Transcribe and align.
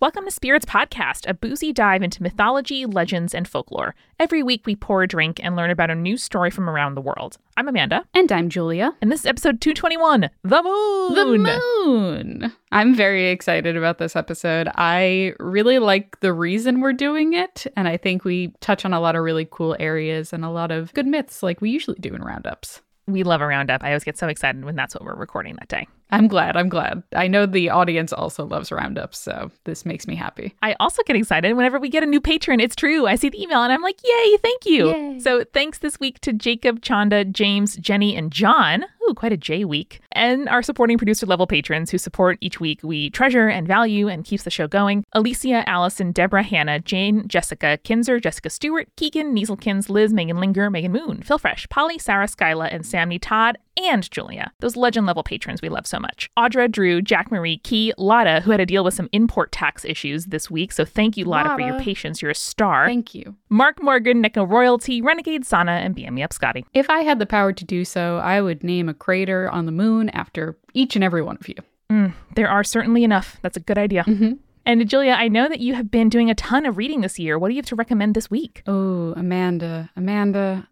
Welcome 0.00 0.24
to 0.24 0.30
Spirits 0.30 0.64
Podcast, 0.64 1.28
a 1.28 1.34
boozy 1.34 1.74
dive 1.74 2.02
into 2.02 2.22
mythology, 2.22 2.86
legends, 2.86 3.34
and 3.34 3.46
folklore. 3.46 3.94
Every 4.18 4.42
week 4.42 4.62
we 4.64 4.74
pour 4.74 5.02
a 5.02 5.06
drink 5.06 5.38
and 5.44 5.56
learn 5.56 5.68
about 5.68 5.90
a 5.90 5.94
new 5.94 6.16
story 6.16 6.50
from 6.50 6.70
around 6.70 6.94
the 6.94 7.02
world. 7.02 7.36
I'm 7.58 7.68
Amanda. 7.68 8.06
And 8.14 8.32
I'm 8.32 8.48
Julia. 8.48 8.96
And 9.02 9.12
this 9.12 9.20
is 9.20 9.26
episode 9.26 9.60
221 9.60 10.30
The 10.42 10.62
Moon. 10.62 11.14
The 11.14 11.60
Moon. 11.84 12.52
I'm 12.72 12.94
very 12.94 13.28
excited 13.28 13.76
about 13.76 13.98
this 13.98 14.16
episode. 14.16 14.70
I 14.74 15.34
really 15.38 15.78
like 15.78 16.18
the 16.20 16.32
reason 16.32 16.80
we're 16.80 16.94
doing 16.94 17.34
it. 17.34 17.66
And 17.76 17.86
I 17.86 17.98
think 17.98 18.24
we 18.24 18.54
touch 18.60 18.86
on 18.86 18.94
a 18.94 19.00
lot 19.00 19.16
of 19.16 19.22
really 19.22 19.46
cool 19.50 19.76
areas 19.78 20.32
and 20.32 20.46
a 20.46 20.50
lot 20.50 20.70
of 20.70 20.94
good 20.94 21.06
myths 21.06 21.42
like 21.42 21.60
we 21.60 21.68
usually 21.68 21.98
do 22.00 22.14
in 22.14 22.22
roundups. 22.22 22.80
We 23.06 23.22
love 23.22 23.42
a 23.42 23.46
roundup. 23.46 23.84
I 23.84 23.88
always 23.88 24.04
get 24.04 24.16
so 24.16 24.28
excited 24.28 24.64
when 24.64 24.76
that's 24.76 24.94
what 24.94 25.04
we're 25.04 25.14
recording 25.14 25.56
that 25.56 25.68
day. 25.68 25.86
I'm 26.10 26.28
glad. 26.28 26.56
I'm 26.56 26.68
glad. 26.68 27.02
I 27.14 27.28
know 27.28 27.46
the 27.46 27.70
audience 27.70 28.12
also 28.12 28.44
loves 28.44 28.72
roundups, 28.72 29.18
so 29.18 29.50
this 29.64 29.84
makes 29.84 30.06
me 30.06 30.14
happy. 30.14 30.54
I 30.62 30.74
also 30.80 31.02
get 31.04 31.16
excited 31.16 31.54
whenever 31.54 31.78
we 31.78 31.88
get 31.88 32.02
a 32.02 32.06
new 32.06 32.20
patron. 32.20 32.60
It's 32.60 32.76
true. 32.76 33.06
I 33.06 33.16
see 33.16 33.28
the 33.28 33.42
email 33.42 33.62
and 33.62 33.72
I'm 33.72 33.82
like, 33.82 34.00
yay, 34.04 34.36
thank 34.38 34.66
you. 34.66 34.88
Yay. 34.90 35.18
So 35.20 35.44
thanks 35.52 35.78
this 35.78 36.00
week 36.00 36.20
to 36.20 36.32
Jacob, 36.32 36.82
Chanda, 36.82 37.24
James, 37.24 37.76
Jenny, 37.76 38.16
and 38.16 38.30
John. 38.30 38.84
Ooh, 39.08 39.14
quite 39.14 39.32
a 39.32 39.36
J 39.36 39.64
week. 39.64 40.00
And 40.12 40.48
our 40.48 40.62
supporting 40.62 40.98
producer 40.98 41.26
level 41.26 41.46
patrons 41.46 41.90
who 41.90 41.98
support 41.98 42.38
each 42.40 42.60
week 42.60 42.80
we 42.82 43.10
treasure 43.10 43.48
and 43.48 43.66
value 43.66 44.08
and 44.08 44.24
keeps 44.24 44.42
the 44.42 44.50
show 44.50 44.68
going. 44.68 45.04
Alicia, 45.12 45.68
Allison, 45.68 46.12
Deborah, 46.12 46.42
Hannah, 46.42 46.80
Jane, 46.80 47.26
Jessica, 47.28 47.78
Kinzer, 47.82 48.20
Jessica 48.20 48.50
Stewart, 48.50 48.88
Keegan, 48.96 49.34
Nieselkins, 49.34 49.88
Liz, 49.88 50.12
Megan 50.12 50.40
Linger, 50.40 50.70
Megan 50.70 50.92
Moon, 50.92 51.22
Phil 51.22 51.38
Fresh, 51.38 51.68
Polly, 51.68 51.98
Sarah, 51.98 52.26
Skyla, 52.26 52.68
and 52.72 52.84
Sammy 52.84 53.18
Todd, 53.18 53.56
and 53.80 54.10
Julia. 54.10 54.52
Those 54.60 54.76
legend 54.76 55.06
level 55.06 55.22
patrons 55.22 55.62
we 55.62 55.68
love 55.68 55.86
so 55.86 55.98
much. 56.00 56.30
Audra, 56.38 56.70
Drew, 56.70 57.00
Jack 57.02 57.30
Marie, 57.30 57.58
Key, 57.58 57.92
Lotta, 57.96 58.40
who 58.40 58.50
had 58.50 58.58
to 58.58 58.66
deal 58.66 58.82
with 58.82 58.94
some 58.94 59.08
import 59.12 59.52
tax 59.52 59.84
issues 59.84 60.26
this 60.26 60.50
week. 60.50 60.72
So 60.72 60.84
thank 60.84 61.16
you, 61.16 61.24
Lotta, 61.24 61.50
for 61.50 61.60
your 61.60 61.78
patience. 61.78 62.20
You're 62.22 62.30
a 62.30 62.34
star. 62.34 62.86
Thank 62.86 63.14
you. 63.14 63.36
Mark 63.48 63.82
Morgan, 63.82 64.20
Nico 64.20 64.44
Royalty, 64.44 65.00
Renegade 65.02 65.44
Sana, 65.44 65.72
and 65.72 65.94
BM 65.94 66.12
Me 66.12 66.22
Up 66.22 66.32
Scotty. 66.32 66.64
If 66.74 66.90
I 66.90 67.00
had 67.00 67.18
the 67.18 67.26
power 67.26 67.52
to 67.52 67.64
do 67.64 67.84
so, 67.84 68.18
I 68.18 68.40
would 68.40 68.64
name 68.64 68.88
a 68.88 68.94
crater 68.94 69.50
on 69.50 69.66
the 69.66 69.72
moon 69.72 70.08
after 70.10 70.56
each 70.74 70.96
and 70.96 71.04
every 71.04 71.22
one 71.22 71.36
of 71.40 71.48
you. 71.48 71.56
Mm, 71.90 72.14
there 72.36 72.48
are 72.48 72.64
certainly 72.64 73.04
enough. 73.04 73.38
That's 73.42 73.56
a 73.56 73.60
good 73.60 73.78
idea. 73.78 74.04
Mm-hmm. 74.04 74.32
And 74.66 74.88
Julia, 74.88 75.12
I 75.12 75.28
know 75.28 75.48
that 75.48 75.60
you 75.60 75.74
have 75.74 75.90
been 75.90 76.08
doing 76.08 76.30
a 76.30 76.34
ton 76.34 76.66
of 76.66 76.76
reading 76.76 77.00
this 77.00 77.18
year. 77.18 77.38
What 77.38 77.48
do 77.48 77.54
you 77.54 77.58
have 77.58 77.66
to 77.66 77.76
recommend 77.76 78.14
this 78.14 78.30
week? 78.30 78.62
Oh, 78.66 79.12
Amanda, 79.16 79.90
Amanda. 79.96 80.68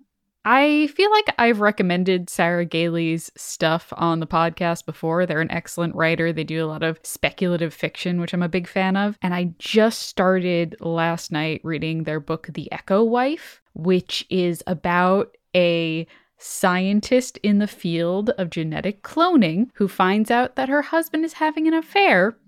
I 0.51 0.87
feel 0.87 1.11
like 1.11 1.35
I've 1.37 1.61
recommended 1.61 2.31
Sarah 2.31 2.65
Gailey's 2.65 3.31
stuff 3.37 3.93
on 3.99 4.21
the 4.21 4.27
podcast 4.27 4.87
before. 4.87 5.27
They're 5.27 5.43
an 5.43 5.51
excellent 5.51 5.95
writer. 5.95 6.33
They 6.33 6.43
do 6.43 6.65
a 6.65 6.67
lot 6.67 6.83
of 6.83 6.99
speculative 7.03 7.75
fiction, 7.75 8.19
which 8.19 8.33
I'm 8.33 8.43
a 8.43 8.49
big 8.49 8.67
fan 8.67 8.97
of. 8.97 9.19
And 9.21 9.35
I 9.35 9.53
just 9.59 10.05
started 10.05 10.75
last 10.81 11.31
night 11.31 11.61
reading 11.65 12.05
their 12.05 12.19
book, 12.19 12.49
The 12.55 12.73
Echo 12.73 13.05
Wife, 13.05 13.61
which 13.75 14.25
is 14.31 14.65
about 14.67 15.37
a 15.55 16.07
scientist 16.39 17.37
in 17.43 17.59
the 17.59 17.67
field 17.67 18.31
of 18.39 18.49
genetic 18.49 19.03
cloning 19.03 19.69
who 19.75 19.87
finds 19.87 20.31
out 20.31 20.57
that 20.57 20.71
her 20.71 20.81
husband 20.81 21.27
is 21.27 21.35
having 21.35 21.69
an 21.69 21.75
affair 21.75 22.39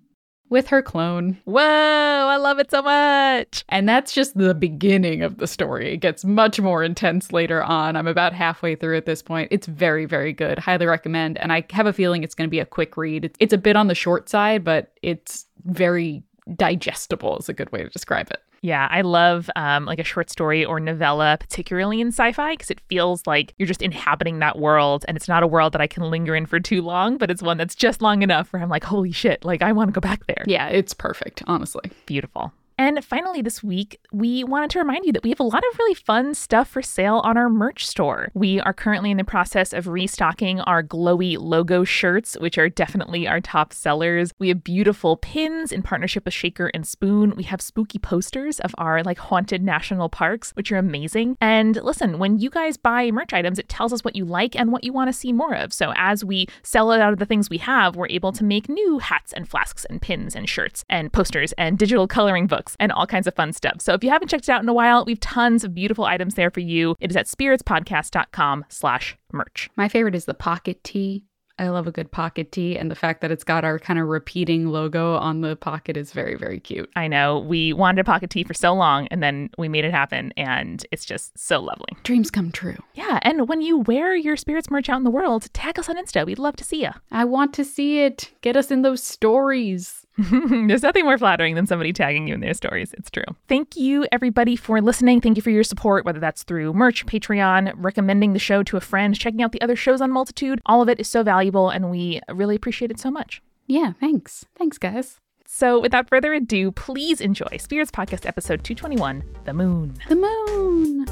with 0.51 0.67
her 0.69 0.83
clone. 0.83 1.39
Whoa, 1.45 1.63
I 1.63 2.37
love 2.37 2.59
it 2.59 2.71
so 2.71 2.83
much. 2.83 3.65
And 3.71 3.89
that's 3.89 4.13
just 4.13 4.37
the 4.37 4.55
beginning 4.55 5.23
of 5.23 5.39
the 5.39 5.47
story. 5.47 5.95
It 5.95 5.99
gets 5.99 6.25
much 6.25 6.61
more 6.61 6.83
intense 6.85 7.33
later 7.33 7.63
on. 7.63 7.97
I'm 7.97 8.07
about 8.09 8.35
halfway 8.35 8.75
through 8.75 8.97
at 8.99 9.07
this 9.07 9.23
point. 9.23 9.49
It's 9.51 9.67
very, 9.67 10.05
very 10.05 10.33
good. 10.33 10.59
Highly 10.59 10.87
recommend. 10.87 11.39
And 11.39 11.53
I 11.53 11.65
have 11.71 11.87
a 11.87 11.93
feeling 11.93 12.23
it's 12.23 12.35
going 12.35 12.49
to 12.49 12.51
be 12.51 12.61
a 12.61 12.67
quick 12.67 12.97
read. 12.97 13.25
It's- 13.25 13.37
It's 13.41 13.53
a 13.55 13.59
bit 13.59 13.77
on 13.77 13.87
the 13.87 13.95
short 13.95 14.29
side, 14.29 14.65
but 14.65 14.93
it's 15.03 15.47
very 15.65 16.23
digestible, 16.57 17.39
is 17.39 17.49
a 17.49 17.53
good 17.55 17.71
way 17.73 17.83
to 17.83 17.89
describe 17.89 18.31
it. 18.31 18.41
Yeah, 18.63 18.89
I 18.91 19.01
love 19.01 19.49
um, 19.57 19.87
like 19.87 19.99
a 19.99 20.05
short 20.05 20.29
story 20.29 20.65
or 20.65 20.81
novella, 20.81 21.39
particularly 21.41 22.01
in 22.01 22.09
sci-fi, 22.09 22.53
because 22.53 22.71
it 22.71 22.81
feels 22.89 23.27
like 23.27 23.55
you're 23.59 23.67
just 23.67 23.81
inhabiting 23.81 24.41
that 24.41 24.59
world, 24.59 25.05
and 25.09 25.17
it's 25.17 25.29
not 25.29 25.43
a 25.43 25.47
world 25.47 25.73
that 25.73 25.81
I 25.81 25.87
can 25.87 26.11
linger 26.11 26.35
in 26.35 26.45
for 26.45 26.61
too 26.61 26.83
long, 26.83 27.17
but 27.17 27.31
it's 27.31 27.43
one 27.43 27.57
that's 27.57 27.75
just 27.75 28.03
long 28.03 28.23
enough 28.23 28.53
where 28.53 28.63
I'm 28.63 28.69
like, 28.69 28.85
holy 28.85 29.13
shit, 29.13 29.45
like 29.45 29.63
I 29.63 29.73
want 29.73 29.89
to 29.89 29.93
go 29.93 30.01
back 30.03 30.27
there. 30.27 30.45
Yeah, 30.47 30.69
it's 30.69 30.93
perfect, 30.93 31.43
honestly. 31.47 31.91
Beautiful. 32.05 32.53
And 32.81 33.05
finally, 33.05 33.43
this 33.43 33.63
week, 33.63 34.01
we 34.11 34.43
wanted 34.43 34.71
to 34.71 34.79
remind 34.79 35.05
you 35.05 35.13
that 35.13 35.23
we 35.23 35.29
have 35.29 35.39
a 35.39 35.43
lot 35.43 35.63
of 35.71 35.79
really 35.79 35.95
fun 35.95 36.33
stuff 36.33 36.67
for 36.67 36.81
sale 36.81 37.21
on 37.25 37.37
our 37.37 37.51
merch 37.51 37.87
store. 37.87 38.31
We 38.33 38.59
are 38.59 38.73
currently 38.73 39.11
in 39.11 39.19
the 39.19 39.23
process 39.23 39.75
of 39.75 39.87
restocking 39.87 40.61
our 40.61 40.83
glowy 40.83 41.37
logo 41.39 41.85
shirts, 41.85 42.39
which 42.41 42.57
are 42.57 42.71
definitely 42.71 43.29
our 43.29 43.39
top 43.39 43.75
sellers. 43.75 44.33
We 44.39 44.49
have 44.49 44.65
beautiful 44.65 45.19
pins 45.19 45.73
in 45.73 45.83
partnership 45.83 46.25
with 46.25 46.33
Shaker 46.33 46.71
and 46.73 46.89
Spoon. 46.89 47.37
We 47.37 47.43
have 47.43 47.61
spooky 47.61 47.99
posters 47.99 48.61
of 48.61 48.75
our 48.79 49.03
like 49.03 49.19
haunted 49.19 49.63
national 49.63 50.09
parks, 50.09 50.53
which 50.53 50.73
are 50.73 50.79
amazing. 50.79 51.37
And 51.39 51.77
listen, 51.83 52.19
when 52.19 52.39
you 52.39 52.49
guys 52.49 52.79
buy 52.79 53.11
merch 53.11 53.35
items, 53.35 53.59
it 53.59 53.69
tells 53.69 53.93
us 53.93 54.05
what 54.05 54.17
you 54.17 54.25
like 54.25 54.57
and 54.57 54.73
what 54.73 54.85
you 54.85 54.95
want 54.95 55.09
to 55.09 55.13
see 55.13 55.35
more 55.35 55.55
of. 55.55 55.75
So 55.75 55.93
as 55.97 56.25
we 56.25 56.47
sell 56.63 56.91
out 56.93 57.13
of 57.13 57.19
the 57.19 57.27
things 57.27 57.51
we 57.51 57.59
have, 57.59 57.95
we're 57.95 58.09
able 58.09 58.33
to 58.33 58.43
make 58.43 58.71
new 58.71 59.01
hats 59.01 59.35
and 59.35 59.47
flasks 59.47 59.85
and 59.85 60.01
pins 60.01 60.35
and 60.35 60.49
shirts 60.49 60.83
and 60.89 61.13
posters 61.13 61.53
and 61.59 61.79
digital 61.79 62.09
coloring 62.09 62.47
books 62.47 62.70
and 62.79 62.93
all 62.93 63.07
kinds 63.07 63.27
of 63.27 63.35
fun 63.35 63.53
stuff. 63.53 63.81
So 63.81 63.95
if 63.95 64.05
you 64.05 64.11
haven't 64.11 64.29
checked 64.29 64.49
it 64.49 64.53
out 64.53 64.63
in 64.63 64.69
a 64.69 64.75
while, 64.75 65.05
we've 65.05 65.21
tons 65.21 65.65
of 65.65 65.75
beautiful 65.75 66.05
items 66.05 66.35
there 66.35 66.51
for 66.51 66.61
you. 66.61 66.95
It 67.01 67.11
is 67.11 67.17
at 67.17 67.27
spiritspodcast.com 67.27 68.67
slash 68.69 69.17
merch. 69.33 69.71
My 69.77 69.89
favorite 69.89 70.15
is 70.15 70.27
the 70.27 70.35
pocket 70.35 70.83
tee. 70.85 71.25
I 71.61 71.69
love 71.69 71.87
a 71.87 71.93
good 71.93 72.11
pocket 72.11 72.53
tee, 72.53 72.79
and 72.79 72.91
the 72.91 72.95
fact 72.95 73.21
that 73.21 73.31
it's 73.31 73.45
got 73.45 73.67
our 73.67 73.79
kind 73.79 73.99
of 73.99 74.09
repeating 74.09 74.69
logo 74.69 75.17
on 75.17 75.43
the 75.43 75.57
pocket 75.57 75.95
is 75.95 76.11
very, 76.11 76.35
very 76.35 76.59
cute. 76.59 76.89
I 76.97 77.07
know 77.07 77.39
we 77.39 77.75
wanted 77.75 78.01
a 78.01 78.05
pocket 78.05 78.31
tee 78.31 78.45
for 78.45 78.55
so 78.55 78.73
long 78.73 79.07
and 79.09 79.23
then 79.23 79.51
we 79.59 79.69
made 79.69 79.85
it 79.85 79.91
happen 79.91 80.33
and 80.39 80.87
it's 80.91 81.05
just 81.05 81.39
so 81.39 81.61
lovely. 81.61 81.89
Dreams 82.03 82.31
come 82.31 82.51
true. 82.51 82.79
Yeah, 82.95 83.19
and 83.21 83.47
when 83.47 83.61
you 83.61 83.81
wear 83.81 84.17
your 84.17 84.37
spirits 84.37 84.71
merch 84.71 84.89
out 84.89 84.97
in 84.97 85.05
the 85.05 85.11
world, 85.11 85.53
tag 85.53 85.79
us 85.79 85.91
on 85.91 85.99
Insta. 85.99 86.25
We'd 86.25 86.39
love 86.39 86.57
to 86.57 86.65
see 86.65 86.81
you. 86.81 86.93
I 87.11 87.27
want 87.27 87.53
to 87.55 87.65
see 87.65 88.01
it. 88.05 88.31
Get 88.41 88.57
us 88.57 88.71
in 88.71 88.81
those 88.81 89.03
stories. 89.03 90.00
There's 90.67 90.83
nothing 90.83 91.05
more 91.05 91.19
flattering 91.19 91.55
than 91.55 91.67
somebody 91.67 91.93
tagging 91.93 92.29
you 92.29 92.35
in 92.35 92.41
their 92.41 92.55
stories. 92.55 92.93
It's 92.95 93.11
true. 93.11 93.25
Thank 93.49 93.77
you, 93.77 94.07
everybody, 94.13 94.57
for 94.57 94.81
listening. 94.81 95.21
Thank 95.21 95.37
you 95.37 95.43
for 95.43 95.51
your 95.51 95.65
support, 95.65 96.05
whether 96.05 96.21
that's 96.21 96.43
through 96.43 96.73
merch, 96.75 97.07
Patreon, 97.07 97.73
recommending 97.77 98.33
the 98.33 98.39
show 98.39 98.63
to 98.65 98.77
a 98.77 98.81
friend, 98.81 99.19
checking 99.19 99.43
out 99.43 99.53
the 99.53 99.63
other 99.63 99.77
shows 99.77 100.01
on 100.01 100.11
Multitude. 100.11 100.61
All 100.67 100.83
of 100.83 100.89
it 100.89 101.01
is 101.01 101.09
so 101.09 101.23
valuable, 101.23 101.71
and 101.71 101.91
we 101.91 102.21
really 102.31 102.57
appreciate 102.57 102.91
it 102.91 103.01
so 103.01 103.11
much. 103.11 103.43
Yeah, 103.67 103.93
thanks. 104.01 104.45
Thanks, 104.57 104.79
guys. 104.79 105.21
So, 105.47 105.81
without 105.81 106.09
further 106.09 106.33
ado, 106.33 106.71
please 106.71 107.21
enjoy 107.21 107.57
Spirits 107.59 107.91
Podcast 107.91 108.27
episode 108.27 108.63
221 108.63 109.25
The 109.45 109.53
Moon. 109.53 109.95
The 110.09 110.17
moon. 110.17 111.07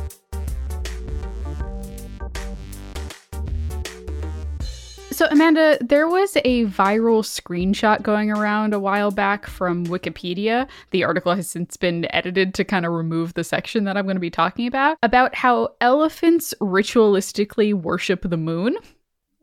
So, 5.19 5.27
Amanda, 5.33 5.77
there 5.81 6.07
was 6.07 6.37
a 6.45 6.67
viral 6.67 7.25
screenshot 7.25 8.03
going 8.03 8.31
around 8.31 8.73
a 8.73 8.79
while 8.79 9.11
back 9.11 9.49
from 9.49 9.85
Wikipedia. 9.87 10.69
The 10.93 11.03
article 11.03 11.35
has 11.35 11.51
since 11.51 11.77
been 11.77 12.07
edited 12.15 12.55
to 12.55 12.63
kind 12.63 12.87
of 12.87 12.93
remove 12.93 13.35
the 13.35 13.43
section 13.43 13.83
that 13.83 13.97
I'm 13.97 14.05
going 14.05 14.15
to 14.15 14.21
be 14.21 14.31
talking 14.31 14.69
about, 14.69 14.97
about 15.03 15.35
how 15.35 15.71
elephants 15.81 16.55
ritualistically 16.61 17.75
worship 17.75 18.31
the 18.31 18.37
moon. 18.37 18.77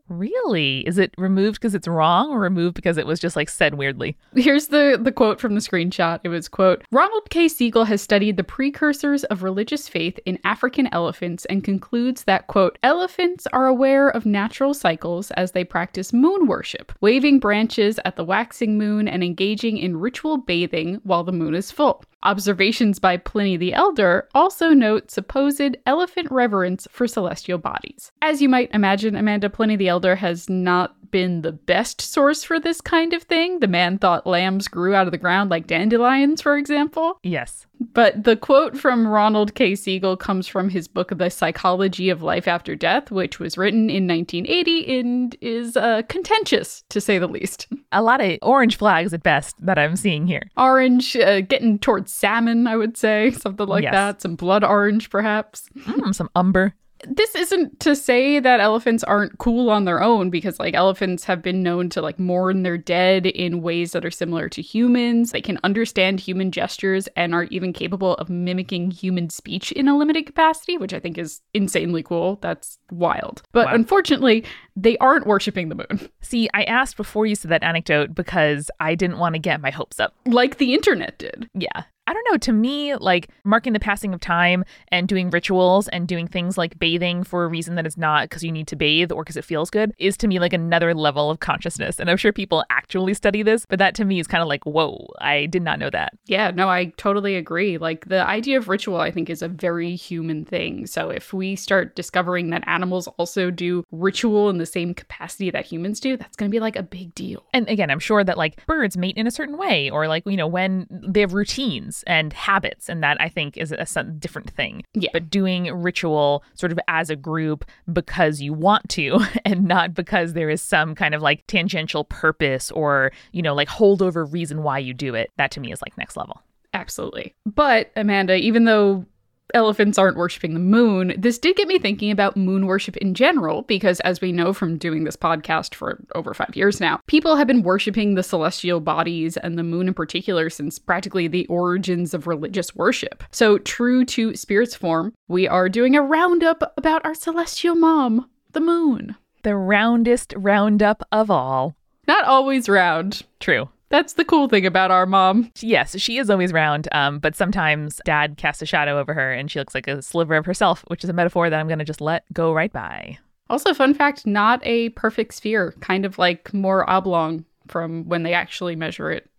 Really? 0.08 0.86
Is 0.86 0.98
it 0.98 1.14
removed 1.18 1.56
because 1.56 1.74
it's 1.74 1.88
wrong 1.88 2.30
or 2.30 2.38
removed 2.38 2.74
because 2.74 2.96
it 2.96 3.06
was 3.06 3.18
just 3.18 3.36
like 3.36 3.48
said 3.48 3.74
weirdly? 3.74 4.16
Here's 4.34 4.68
the, 4.68 4.98
the 5.00 5.12
quote 5.12 5.40
from 5.40 5.54
the 5.54 5.60
screenshot. 5.60 6.20
It 6.22 6.28
was, 6.28 6.48
quote, 6.48 6.84
Ronald 6.92 7.28
K. 7.30 7.48
Siegel 7.48 7.84
has 7.84 8.00
studied 8.00 8.36
the 8.36 8.44
precursors 8.44 9.24
of 9.24 9.42
religious 9.42 9.88
faith 9.88 10.18
in 10.24 10.38
African 10.44 10.88
elephants 10.92 11.44
and 11.46 11.64
concludes 11.64 12.24
that, 12.24 12.46
quote, 12.46 12.78
elephants 12.82 13.46
are 13.52 13.66
aware 13.66 14.08
of 14.08 14.26
natural 14.26 14.74
cycles 14.74 15.30
as 15.32 15.52
they 15.52 15.64
practice 15.64 16.12
moon 16.12 16.46
worship, 16.46 16.92
waving 17.00 17.40
branches 17.40 17.98
at 18.04 18.16
the 18.16 18.24
waxing 18.24 18.78
moon 18.78 19.08
and 19.08 19.24
engaging 19.24 19.76
in 19.76 19.96
ritual 19.96 20.38
bathing 20.38 21.00
while 21.02 21.24
the 21.24 21.32
moon 21.32 21.54
is 21.54 21.70
full. 21.70 22.04
Observations 22.26 22.98
by 22.98 23.16
Pliny 23.16 23.56
the 23.56 23.72
Elder 23.72 24.28
also 24.34 24.70
note 24.70 25.12
supposed 25.12 25.76
elephant 25.86 26.26
reverence 26.32 26.88
for 26.90 27.06
celestial 27.06 27.56
bodies. 27.56 28.10
As 28.20 28.42
you 28.42 28.48
might 28.48 28.68
imagine, 28.74 29.14
Amanda, 29.14 29.48
Pliny 29.48 29.76
the 29.76 29.86
Elder 29.86 30.16
has 30.16 30.50
not 30.50 30.95
been 31.10 31.42
the 31.42 31.52
best 31.52 32.00
source 32.00 32.42
for 32.44 32.58
this 32.60 32.80
kind 32.80 33.12
of 33.12 33.22
thing. 33.24 33.60
The 33.60 33.68
man 33.68 33.98
thought 33.98 34.26
lambs 34.26 34.68
grew 34.68 34.94
out 34.94 35.06
of 35.06 35.12
the 35.12 35.18
ground 35.18 35.50
like 35.50 35.66
dandelions, 35.66 36.42
for 36.42 36.56
example. 36.56 37.18
Yes. 37.22 37.66
But 37.92 38.24
the 38.24 38.36
quote 38.36 38.76
from 38.76 39.06
Ronald 39.06 39.54
K. 39.54 39.74
Siegel 39.74 40.16
comes 40.16 40.46
from 40.48 40.70
his 40.70 40.88
book, 40.88 41.10
The 41.16 41.28
Psychology 41.28 42.08
of 42.08 42.22
Life 42.22 42.48
After 42.48 42.74
Death, 42.74 43.10
which 43.10 43.38
was 43.38 43.58
written 43.58 43.90
in 43.90 44.06
1980 44.08 44.98
and 44.98 45.36
is 45.42 45.76
uh, 45.76 46.00
contentious, 46.08 46.84
to 46.88 47.00
say 47.02 47.18
the 47.18 47.26
least. 47.28 47.66
A 47.92 48.02
lot 48.02 48.20
of 48.22 48.38
orange 48.42 48.76
flags 48.76 49.12
at 49.12 49.22
best 49.22 49.54
that 49.64 49.78
I'm 49.78 49.96
seeing 49.96 50.26
here. 50.26 50.42
Orange, 50.56 51.16
uh, 51.16 51.42
getting 51.42 51.78
towards 51.78 52.12
salmon, 52.12 52.66
I 52.66 52.76
would 52.76 52.96
say, 52.96 53.30
something 53.32 53.66
like 53.66 53.82
Yes. 53.82 53.92
that. 53.92 54.22
Some 54.22 54.36
blood 54.36 54.64
orange, 54.64 55.10
perhaps. 55.10 55.68
Mm, 55.76 56.14
some 56.14 56.30
umber. 56.34 56.74
This 57.04 57.34
isn't 57.34 57.78
to 57.80 57.94
say 57.94 58.40
that 58.40 58.58
elephants 58.60 59.04
aren't 59.04 59.38
cool 59.38 59.70
on 59.70 59.84
their 59.84 60.02
own 60.02 60.30
because 60.30 60.58
like 60.58 60.74
elephants 60.74 61.24
have 61.24 61.42
been 61.42 61.62
known 61.62 61.88
to 61.90 62.00
like 62.00 62.18
mourn 62.18 62.62
their 62.62 62.78
dead 62.78 63.26
in 63.26 63.60
ways 63.60 63.92
that 63.92 64.04
are 64.04 64.10
similar 64.10 64.48
to 64.48 64.62
humans. 64.62 65.30
They 65.32 65.42
can 65.42 65.58
understand 65.62 66.20
human 66.20 66.50
gestures 66.50 67.06
and 67.16 67.34
are 67.34 67.44
even 67.44 67.72
capable 67.72 68.14
of 68.14 68.30
mimicking 68.30 68.90
human 68.90 69.28
speech 69.30 69.72
in 69.72 69.88
a 69.88 69.96
limited 69.96 70.26
capacity 70.26 70.78
which 70.78 70.94
i 70.94 70.98
think 71.00 71.18
is 71.18 71.40
insanely 71.54 72.02
cool. 72.02 72.38
That's 72.40 72.78
wild. 72.90 73.42
But 73.52 73.66
Wow. 73.66 73.74
unfortunately 73.74 74.44
they 74.76 74.96
aren't 74.98 75.26
worshiping 75.26 75.68
the 75.68 75.74
moon 75.74 76.08
See, 76.20 76.48
I 76.54 76.64
asked 76.64 76.96
before 76.96 77.24
you 77.26 77.34
said 77.34 77.50
that 77.50 77.62
anecdote 77.62 78.14
because 78.14 78.70
I 78.80 78.94
didn't 78.94 79.18
want 79.18 79.34
to 79.34 79.38
get 79.38 79.60
my 79.60 79.70
hopes 79.70 80.00
up. 80.00 80.14
like 80.26 80.58
the 80.58 80.74
internet 80.74 81.18
did 81.18 81.48
Yeah. 81.54 81.84
I 82.08 82.12
don't 82.12 82.26
know. 82.30 82.38
To 82.38 82.52
me, 82.52 82.94
like 82.94 83.30
marking 83.42 83.72
the 83.72 83.80
passing 83.80 84.14
of 84.14 84.20
time 84.20 84.64
and 84.92 85.08
doing 85.08 85.28
rituals 85.30 85.88
and 85.88 86.06
doing 86.06 86.28
things 86.28 86.56
like 86.56 86.78
bathing 86.78 87.24
for 87.24 87.42
a 87.44 87.48
reason 87.48 87.74
that 87.74 87.84
is 87.84 87.96
not 87.96 88.28
because 88.28 88.44
you 88.44 88.52
need 88.52 88.68
to 88.68 88.76
bathe 88.76 89.10
or 89.10 89.24
because 89.24 89.36
it 89.36 89.44
feels 89.44 89.70
good 89.70 89.92
is 89.98 90.16
to 90.18 90.28
me 90.28 90.38
like 90.38 90.52
another 90.52 90.94
level 90.94 91.32
of 91.32 91.40
consciousness. 91.40 91.98
And 91.98 92.08
I'm 92.08 92.16
sure 92.16 92.32
people 92.32 92.62
actually 92.70 93.12
study 93.14 93.42
this, 93.42 93.66
but 93.68 93.80
that 93.80 93.96
to 93.96 94.04
me 94.04 94.20
is 94.20 94.28
kind 94.28 94.40
of 94.40 94.46
like, 94.46 94.64
whoa, 94.64 95.08
I 95.20 95.46
did 95.46 95.62
not 95.62 95.80
know 95.80 95.90
that. 95.90 96.12
Yeah, 96.26 96.52
no, 96.52 96.68
I 96.68 96.92
totally 96.96 97.34
agree. 97.34 97.76
Like 97.76 98.08
the 98.08 98.24
idea 98.24 98.56
of 98.58 98.68
ritual, 98.68 99.00
I 99.00 99.10
think, 99.10 99.28
is 99.28 99.42
a 99.42 99.48
very 99.48 99.96
human 99.96 100.44
thing. 100.44 100.86
So 100.86 101.10
if 101.10 101.32
we 101.32 101.56
start 101.56 101.96
discovering 101.96 102.50
that 102.50 102.62
animals 102.68 103.08
also 103.18 103.50
do 103.50 103.82
ritual 103.90 104.48
in 104.48 104.58
the 104.58 104.65
same 104.66 104.94
capacity 104.94 105.50
that 105.50 105.64
humans 105.64 106.00
do, 106.00 106.16
that's 106.16 106.36
going 106.36 106.50
to 106.50 106.54
be 106.54 106.60
like 106.60 106.76
a 106.76 106.82
big 106.82 107.14
deal. 107.14 107.44
And 107.52 107.68
again, 107.68 107.90
I'm 107.90 107.98
sure 107.98 108.24
that 108.24 108.36
like 108.36 108.64
birds 108.66 108.96
mate 108.96 109.16
in 109.16 109.26
a 109.26 109.30
certain 109.30 109.56
way, 109.56 109.90
or 109.90 110.08
like, 110.08 110.24
you 110.26 110.36
know, 110.36 110.46
when 110.46 110.86
they 110.90 111.20
have 111.20 111.34
routines 111.34 112.04
and 112.06 112.32
habits. 112.32 112.88
And 112.88 113.02
that 113.02 113.16
I 113.20 113.28
think 113.28 113.56
is 113.56 113.72
a 113.72 114.04
different 114.04 114.50
thing. 114.50 114.84
Yeah. 114.94 115.10
But 115.12 115.30
doing 115.30 115.72
ritual 115.72 116.44
sort 116.54 116.72
of 116.72 116.78
as 116.88 117.10
a 117.10 117.16
group 117.16 117.64
because 117.92 118.40
you 118.40 118.52
want 118.52 118.88
to 118.90 119.20
and 119.44 119.64
not 119.64 119.94
because 119.94 120.32
there 120.32 120.50
is 120.50 120.62
some 120.62 120.94
kind 120.94 121.14
of 121.14 121.22
like 121.22 121.46
tangential 121.46 122.04
purpose 122.04 122.70
or, 122.70 123.12
you 123.32 123.42
know, 123.42 123.54
like 123.54 123.68
holdover 123.68 124.30
reason 124.30 124.62
why 124.62 124.78
you 124.78 124.94
do 124.94 125.14
it, 125.14 125.30
that 125.36 125.50
to 125.52 125.60
me 125.60 125.72
is 125.72 125.80
like 125.82 125.96
next 125.96 126.16
level. 126.16 126.42
Absolutely. 126.74 127.34
But 127.46 127.90
Amanda, 127.96 128.36
even 128.36 128.64
though 128.64 129.06
elephants 129.54 129.98
aren't 129.98 130.16
worshiping 130.16 130.54
the 130.54 130.60
moon, 130.60 131.14
this 131.16 131.38
did 131.38 131.56
get 131.56 131.68
me 131.68 131.78
thinking 131.78 132.10
about 132.10 132.36
moon 132.36 132.66
worship 132.66 132.96
in 132.98 133.14
general, 133.14 133.62
because 133.62 134.00
as 134.00 134.20
we 134.20 134.32
know 134.32 134.52
from 134.52 134.78
doing 134.78 135.04
this 135.04 135.16
podcast 135.16 135.74
for 135.74 136.04
over 136.14 136.34
five 136.34 136.54
years 136.54 136.80
now, 136.80 137.00
people 137.06 137.36
have 137.36 137.46
been 137.46 137.62
worshiping 137.62 138.14
the 138.14 138.22
celestial 138.22 138.80
bodies 138.80 139.36
and 139.36 139.58
the 139.58 139.62
moon 139.62 139.88
in 139.88 139.94
particular 139.94 140.50
since 140.50 140.78
practically 140.78 141.28
the 141.28 141.46
origins 141.46 142.14
of 142.14 142.26
religious 142.26 142.74
worship. 142.74 143.24
So, 143.30 143.58
true 143.58 144.04
to 144.06 144.34
Spirit's 144.34 144.74
form, 144.74 145.12
we 145.28 145.46
are 145.48 145.68
doing 145.68 145.96
a 145.96 146.02
roundup 146.02 146.72
about 146.76 147.04
our 147.04 147.14
celestial 147.14 147.74
mom, 147.74 148.28
the 148.52 148.60
moon. 148.60 149.16
The 149.42 149.56
roundest 149.56 150.34
roundup 150.36 151.06
of 151.12 151.30
all. 151.30 151.76
Not 152.08 152.24
always 152.24 152.68
round. 152.68 153.22
True. 153.40 153.68
That's 153.88 154.14
the 154.14 154.24
cool 154.24 154.48
thing 154.48 154.66
about 154.66 154.90
our 154.90 155.06
mom. 155.06 155.52
Yes, 155.60 155.98
she 155.98 156.18
is 156.18 156.28
always 156.28 156.52
round, 156.52 156.88
um, 156.92 157.18
but 157.18 157.36
sometimes 157.36 158.00
dad 158.04 158.36
casts 158.36 158.62
a 158.62 158.66
shadow 158.66 158.98
over 158.98 159.14
her 159.14 159.32
and 159.32 159.50
she 159.50 159.58
looks 159.58 159.74
like 159.74 159.86
a 159.86 160.02
sliver 160.02 160.34
of 160.34 160.44
herself, 160.44 160.84
which 160.88 161.04
is 161.04 161.10
a 161.10 161.12
metaphor 161.12 161.48
that 161.48 161.58
I'm 161.58 161.68
going 161.68 161.78
to 161.78 161.84
just 161.84 162.00
let 162.00 162.24
go 162.32 162.52
right 162.52 162.72
by. 162.72 163.18
Also, 163.48 163.72
fun 163.72 163.94
fact 163.94 164.26
not 164.26 164.60
a 164.64 164.88
perfect 164.90 165.34
sphere, 165.34 165.72
kind 165.80 166.04
of 166.04 166.18
like 166.18 166.52
more 166.52 166.88
oblong 166.90 167.44
from 167.68 168.08
when 168.08 168.24
they 168.24 168.34
actually 168.34 168.74
measure 168.74 169.10
it. 169.10 169.30